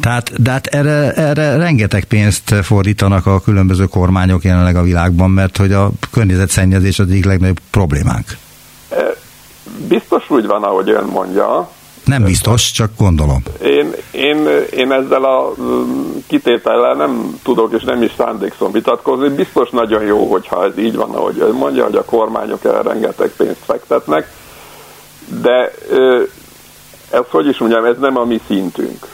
Tehát, 0.01 0.43
de 0.43 0.51
hát 0.51 0.67
erre, 0.67 1.13
erre 1.13 1.57
rengeteg 1.57 2.05
pénzt 2.05 2.55
fordítanak 2.63 3.27
a 3.27 3.41
különböző 3.41 3.85
kormányok 3.85 4.45
jelenleg 4.45 4.77
a 4.77 4.83
világban, 4.83 5.31
mert 5.31 5.57
hogy 5.57 5.73
a 5.73 5.91
környezetszennyezés 6.11 6.99
az 6.99 7.09
egyik 7.09 7.25
legnagyobb 7.25 7.61
problémánk. 7.71 8.27
Biztos 9.89 10.31
úgy 10.31 10.47
van, 10.47 10.63
ahogy 10.63 10.91
ön 10.91 11.05
mondja, 11.05 11.71
nem 12.05 12.25
biztos, 12.25 12.71
csak 12.71 12.91
gondolom. 12.99 13.43
Én, 13.63 13.93
én, 14.11 14.49
én 14.71 14.93
ezzel 14.93 15.25
a 15.25 15.53
kitétellel 16.27 16.95
nem 16.95 17.41
tudok 17.43 17.73
és 17.73 17.83
nem 17.83 18.03
is 18.03 18.13
szándékszom 18.17 18.73
vitatkozni. 18.73 19.29
Biztos 19.29 19.71
nagyon 19.71 20.03
jó, 20.03 20.31
hogyha 20.31 20.65
ez 20.65 20.79
így 20.79 20.97
van, 20.97 21.11
ahogy 21.11 21.39
ön 21.39 21.55
mondja, 21.55 21.85
hogy 21.85 21.97
a 21.97 22.05
kormányok 22.05 22.65
erre 22.65 22.83
rengeteg 22.83 23.31
pénzt 23.37 23.65
fektetnek, 23.65 24.33
de 25.43 25.73
ez 27.11 27.25
hogy 27.29 27.47
is 27.47 27.59
mondjam, 27.59 27.85
ez 27.85 27.97
nem 27.99 28.17
a 28.17 28.25
mi 28.25 28.41
szintünk. 28.47 29.07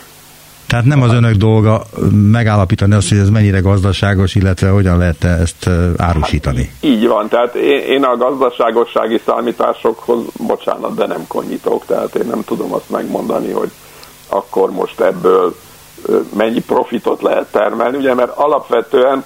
Tehát 0.66 0.84
nem 0.84 1.02
az 1.02 1.12
önök 1.12 1.34
dolga 1.34 1.82
megállapítani 2.12 2.94
azt, 2.94 3.08
hogy 3.08 3.18
ez 3.18 3.30
mennyire 3.30 3.60
gazdaságos, 3.60 4.34
illetve 4.34 4.68
hogyan 4.68 4.98
lehet 4.98 5.24
ezt 5.24 5.70
árusítani. 5.96 6.64
Hát, 6.64 6.90
így 6.90 7.06
van, 7.06 7.28
tehát 7.28 7.54
én, 7.54 7.80
én 7.80 8.04
a 8.04 8.16
gazdaságossági 8.16 9.20
számításokhoz, 9.26 10.20
bocsánat, 10.46 10.94
de 10.94 11.06
nem 11.06 11.24
konyítok, 11.28 11.86
tehát 11.86 12.14
én 12.14 12.26
nem 12.26 12.44
tudom 12.44 12.72
azt 12.72 12.90
megmondani, 12.90 13.52
hogy 13.52 13.70
akkor 14.28 14.70
most 14.70 15.00
ebből 15.00 15.56
mennyi 16.36 16.60
profitot 16.60 17.22
lehet 17.22 17.50
termelni, 17.50 17.96
ugye, 17.96 18.14
mert 18.14 18.36
alapvetően 18.36 19.24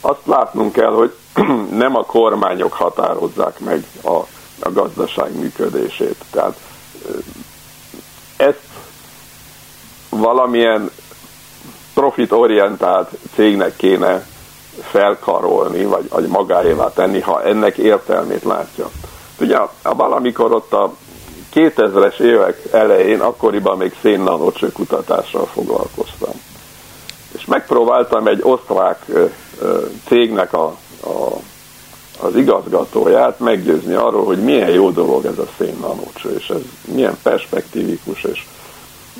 azt 0.00 0.26
látnunk 0.26 0.72
kell, 0.72 0.92
hogy 0.92 1.12
nem 1.82 1.96
a 1.96 2.04
kormányok 2.04 2.72
határozzák 2.72 3.58
meg 3.58 3.84
a, 4.02 4.16
a 4.60 4.72
gazdaság 4.72 5.38
működését. 5.38 6.16
Tehát 6.30 6.56
ezt 8.36 8.71
valamilyen 10.22 10.90
profitorientált 11.94 13.10
cégnek 13.34 13.76
kéne 13.76 14.26
felkarolni, 14.80 15.84
vagy, 15.84 16.08
vagy 16.08 16.26
magáévá 16.26 16.92
tenni, 16.92 17.20
ha 17.20 17.42
ennek 17.42 17.76
értelmét 17.76 18.42
látja. 18.42 18.90
Ugye 19.40 19.56
a, 19.56 19.70
valamikor 19.94 20.52
ott 20.52 20.72
a 20.72 20.92
2000-es 21.54 22.18
évek 22.20 22.62
elején, 22.72 23.20
akkoriban 23.20 23.76
még 23.78 23.94
szénnanocső 24.00 24.72
kutatással 24.72 25.46
foglalkoztam. 25.46 26.34
És 27.34 27.44
megpróbáltam 27.44 28.26
egy 28.26 28.40
osztrák 28.42 29.04
cégnek 30.06 30.52
a, 30.52 30.64
a, 31.04 31.40
az 32.20 32.36
igazgatóját 32.36 33.38
meggyőzni 33.38 33.94
arról, 33.94 34.24
hogy 34.24 34.38
milyen 34.38 34.70
jó 34.70 34.90
dolog 34.90 35.24
ez 35.24 35.38
a 35.38 35.46
szénnanocső, 35.58 36.34
és 36.38 36.48
ez 36.48 36.60
milyen 36.84 37.18
perspektívikus, 37.22 38.24
és 38.24 38.44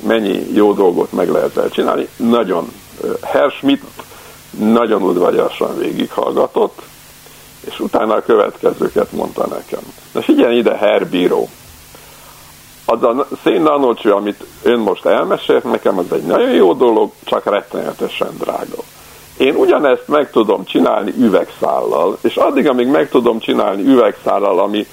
mennyi 0.07 0.45
jó 0.53 0.73
dolgot 0.73 1.11
meg 1.11 1.29
lehet 1.29 1.57
el 1.57 1.69
csinálni. 1.69 2.07
Nagyon, 2.15 2.71
Herr 3.21 3.49
Schmidt 3.49 3.83
nagyon 4.59 5.01
udvariasan 5.01 5.77
végighallgatott, 5.77 6.81
és 7.67 7.79
utána 7.79 8.13
a 8.13 8.21
következőket 8.21 9.11
mondta 9.11 9.47
nekem. 9.47 9.81
Na 10.11 10.21
figyelj 10.21 10.57
ide, 10.57 10.75
Herr 10.75 11.05
Bíró, 11.05 11.49
az 12.85 13.03
a 13.03 13.27
szénnanocső, 13.43 14.11
amit 14.11 14.45
ön 14.63 14.79
most 14.79 15.05
elmesélt 15.05 15.63
nekem, 15.63 15.97
az 15.97 16.11
egy 16.11 16.23
nagyon 16.23 16.51
jó 16.51 16.73
dolog, 16.73 17.11
csak 17.23 17.45
rettenetesen 17.45 18.37
drága. 18.39 18.83
Én 19.37 19.55
ugyanezt 19.55 20.07
meg 20.07 20.31
tudom 20.31 20.65
csinálni 20.65 21.13
üvegszállal, 21.17 22.17
és 22.21 22.35
addig, 22.35 22.67
amíg 22.67 22.87
meg 22.87 23.09
tudom 23.09 23.39
csinálni 23.39 23.83
üvegszállal, 23.83 24.59
ami 24.59 24.87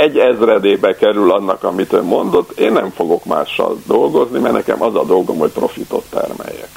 egy 0.00 0.18
ezredébe 0.18 0.94
kerül 0.94 1.32
annak, 1.32 1.64
amit 1.64 1.92
ön 1.92 2.04
mondott, 2.04 2.58
én 2.58 2.72
nem 2.72 2.90
fogok 2.90 3.24
mással 3.24 3.76
dolgozni, 3.86 4.38
mert 4.38 4.54
nekem 4.54 4.82
az 4.82 4.94
a 4.94 5.04
dolgom, 5.04 5.38
hogy 5.38 5.50
profitot 5.50 6.04
termeljek. 6.10 6.68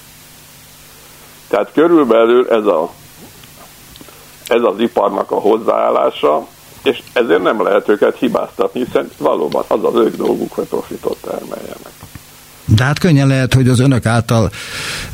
Tehát 1.48 1.72
körülbelül 1.74 2.50
ez, 2.50 2.66
a, 2.66 2.90
ez 4.48 4.62
az 4.62 4.80
iparnak 4.80 5.32
a 5.32 5.40
hozzáállása, 5.40 6.48
és 6.84 7.02
ezért 7.14 7.44
nem 7.44 7.64
lehet 7.64 7.90
őket 7.90 8.18
hibáztatni, 8.18 8.84
hiszen 8.84 9.12
valóban 9.18 9.64
az 9.68 9.84
az 9.84 9.96
ők 9.96 10.16
dolguk, 10.16 10.54
hogy 10.54 10.68
profitot 10.68 11.18
termeljenek. 11.22 11.92
De 12.66 12.84
hát 12.84 13.00
könnyen 13.00 13.28
lehet, 13.28 13.54
hogy 13.54 13.68
az 13.68 13.80
önök 13.80 14.06
által 14.06 14.50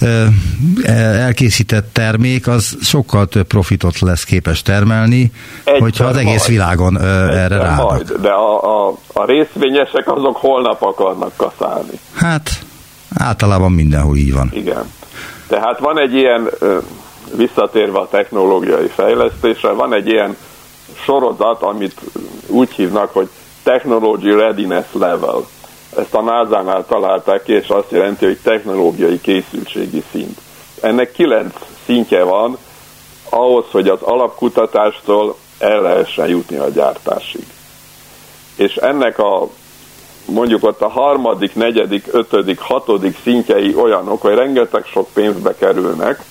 ö, 0.02 0.26
elkészített 0.86 1.94
termék 1.94 2.48
az 2.48 2.78
sokkal 2.82 3.26
több 3.28 3.48
profitot 3.48 4.00
lesz 4.00 4.24
képes 4.24 4.62
termelni, 4.62 5.32
Egyszer 5.64 5.82
hogyha 5.82 6.06
az 6.06 6.18
egész 6.18 6.38
majd. 6.48 6.50
világon 6.50 6.96
ö, 6.96 7.28
erre 7.36 7.58
ráadnak. 7.58 8.22
De 8.22 8.30
a, 8.30 8.88
a, 8.88 8.98
a 9.14 9.26
részvényesek 9.26 10.12
azok 10.12 10.38
holnap 10.38 10.82
akarnak 10.82 11.32
kaszálni. 11.36 12.00
Hát 12.16 12.50
általában 13.16 13.72
mindenhol 13.72 14.18
így 14.18 14.34
van. 14.34 14.50
Igen. 14.54 14.84
Tehát 15.48 15.80
van 15.80 16.00
egy 16.00 16.14
ilyen, 16.14 16.50
visszatérve 17.38 17.98
a 18.00 18.08
technológiai 18.12 18.88
fejlesztésre, 18.88 19.70
van 19.72 19.94
egy 19.94 20.08
ilyen 20.08 20.36
sorozat, 21.06 21.62
amit 21.62 22.02
úgy 22.48 22.72
hívnak, 22.72 23.14
hogy 23.14 23.30
Technology 23.64 24.32
Readiness 24.32 24.86
Level 24.92 25.46
ezt 26.00 26.14
a 26.14 26.22
NASA-nál 26.22 26.86
találták 26.86 27.44
ki, 27.44 27.54
és 27.54 27.68
azt 27.68 27.92
jelenti, 27.92 28.26
hogy 28.26 28.38
technológiai 28.44 29.22
készültségi 29.22 30.04
szint. 30.12 30.38
Ennek 30.82 31.12
kilenc 31.12 31.54
szintje 31.86 32.24
van 32.24 32.58
ahhoz, 33.30 33.66
hogy 33.72 33.88
az 33.88 34.02
alapkutatástól 34.02 35.36
el 35.60 35.82
lehessen 35.82 36.28
jutni 36.28 36.58
a 36.58 36.70
gyártásig. 36.70 37.46
És 38.56 38.76
ennek 38.76 39.20
a 39.20 39.48
mondjuk 40.26 40.64
ott 40.64 40.82
a 40.82 40.88
harmadik, 40.88 41.56
negyedik, 41.56 42.08
ötödik, 42.12 42.60
hatodik 42.60 43.18
szintjei 43.24 43.76
olyanok, 43.76 44.22
hogy 44.22 44.34
rengeteg 44.34 44.86
sok 44.86 45.08
pénzbe 45.14 45.56
kerülnek, 45.56 46.24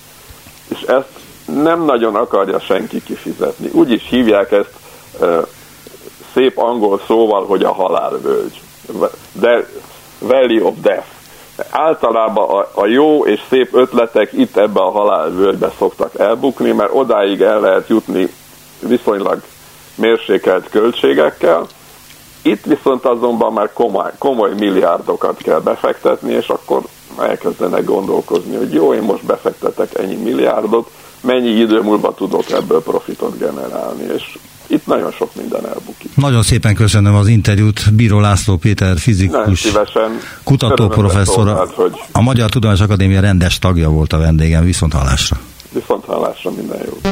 és 0.69 0.81
ezt 0.81 1.09
nem 1.45 1.85
nagyon 1.85 2.15
akarja 2.15 2.61
senki 2.61 3.03
kifizetni. 3.03 3.71
Úgy 3.73 3.91
is 3.91 4.09
hívják 4.09 4.53
ezt 4.53 4.73
e, 5.21 5.41
szép 6.35 6.59
angol 6.59 7.01
szóval, 7.07 7.47
hogy 7.47 7.63
a 7.63 7.73
halálvölgy 7.73 8.61
de 9.33 9.69
Valley 10.19 10.61
of 10.61 10.75
Death. 10.81 11.07
Általában 11.71 12.49
a, 12.49 12.81
a 12.81 12.87
jó 12.87 13.25
és 13.27 13.41
szép 13.49 13.75
ötletek 13.75 14.33
itt 14.33 14.57
ebbe 14.57 14.81
a 14.81 14.91
halálvölgybe 14.91 15.73
szoktak 15.79 16.19
elbukni, 16.19 16.73
mert 16.73 16.95
odáig 16.95 17.41
el 17.41 17.61
lehet 17.61 17.89
jutni 17.89 18.33
viszonylag 18.81 19.43
mérsékelt 19.95 20.69
költségekkel. 20.71 21.67
Itt 22.43 22.65
viszont 22.65 23.05
azonban 23.05 23.53
már 23.53 23.73
komoly, 23.73 24.11
komoly 24.19 24.55
milliárdokat 24.55 25.43
kell 25.43 25.61
befektetni, 25.61 26.33
és 26.33 26.49
akkor 26.49 26.83
elkezdenek 27.19 27.85
gondolkozni, 27.85 28.57
hogy 28.57 28.73
jó, 28.73 28.95
én 28.95 29.03
most 29.03 29.25
befektetek 29.25 29.99
ennyi 29.99 30.15
milliárdot, 30.15 30.91
mennyi 31.21 31.49
idő 31.49 31.81
múlva 31.81 32.15
tudok 32.15 32.51
ebből 32.51 32.83
profitot 32.83 33.39
generálni, 33.39 34.03
és 34.15 34.39
itt 34.69 34.87
nagyon 34.87 35.11
sok 35.11 35.35
minden 35.35 35.67
elbukik. 35.67 36.17
Nagyon 36.17 36.43
szépen 36.43 36.75
köszönöm 36.75 37.15
az 37.15 37.27
interjút. 37.27 37.95
Bíró 37.95 38.21
László 38.21 38.57
Péter, 38.57 38.99
fizikus, 38.99 39.69
kutatóprofesszor, 40.45 41.69
hogy... 41.75 41.93
a 42.13 42.21
Magyar 42.21 42.51
Tudományos 42.51 42.81
Akadémia 42.81 43.21
rendes 43.21 43.59
tagja 43.59 43.89
volt 43.89 44.13
a 44.13 44.19
vendégem. 44.19 44.65
Viszont 44.65 44.93
hallásra. 44.93 45.41
Viszont 45.73 46.05
hallásra 46.05 46.51
minden 46.51 46.81
jó. 46.87 47.11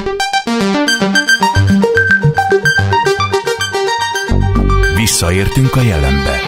Visszaértünk 4.97 5.77
a 5.77 5.81
jelenbe. 5.81 6.41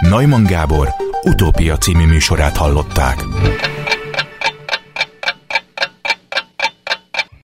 Neumann 0.00 0.44
Gábor 0.44 0.88
utópia 1.22 1.76
című 1.76 2.06
műsorát 2.06 2.56
hallották. 2.56 3.24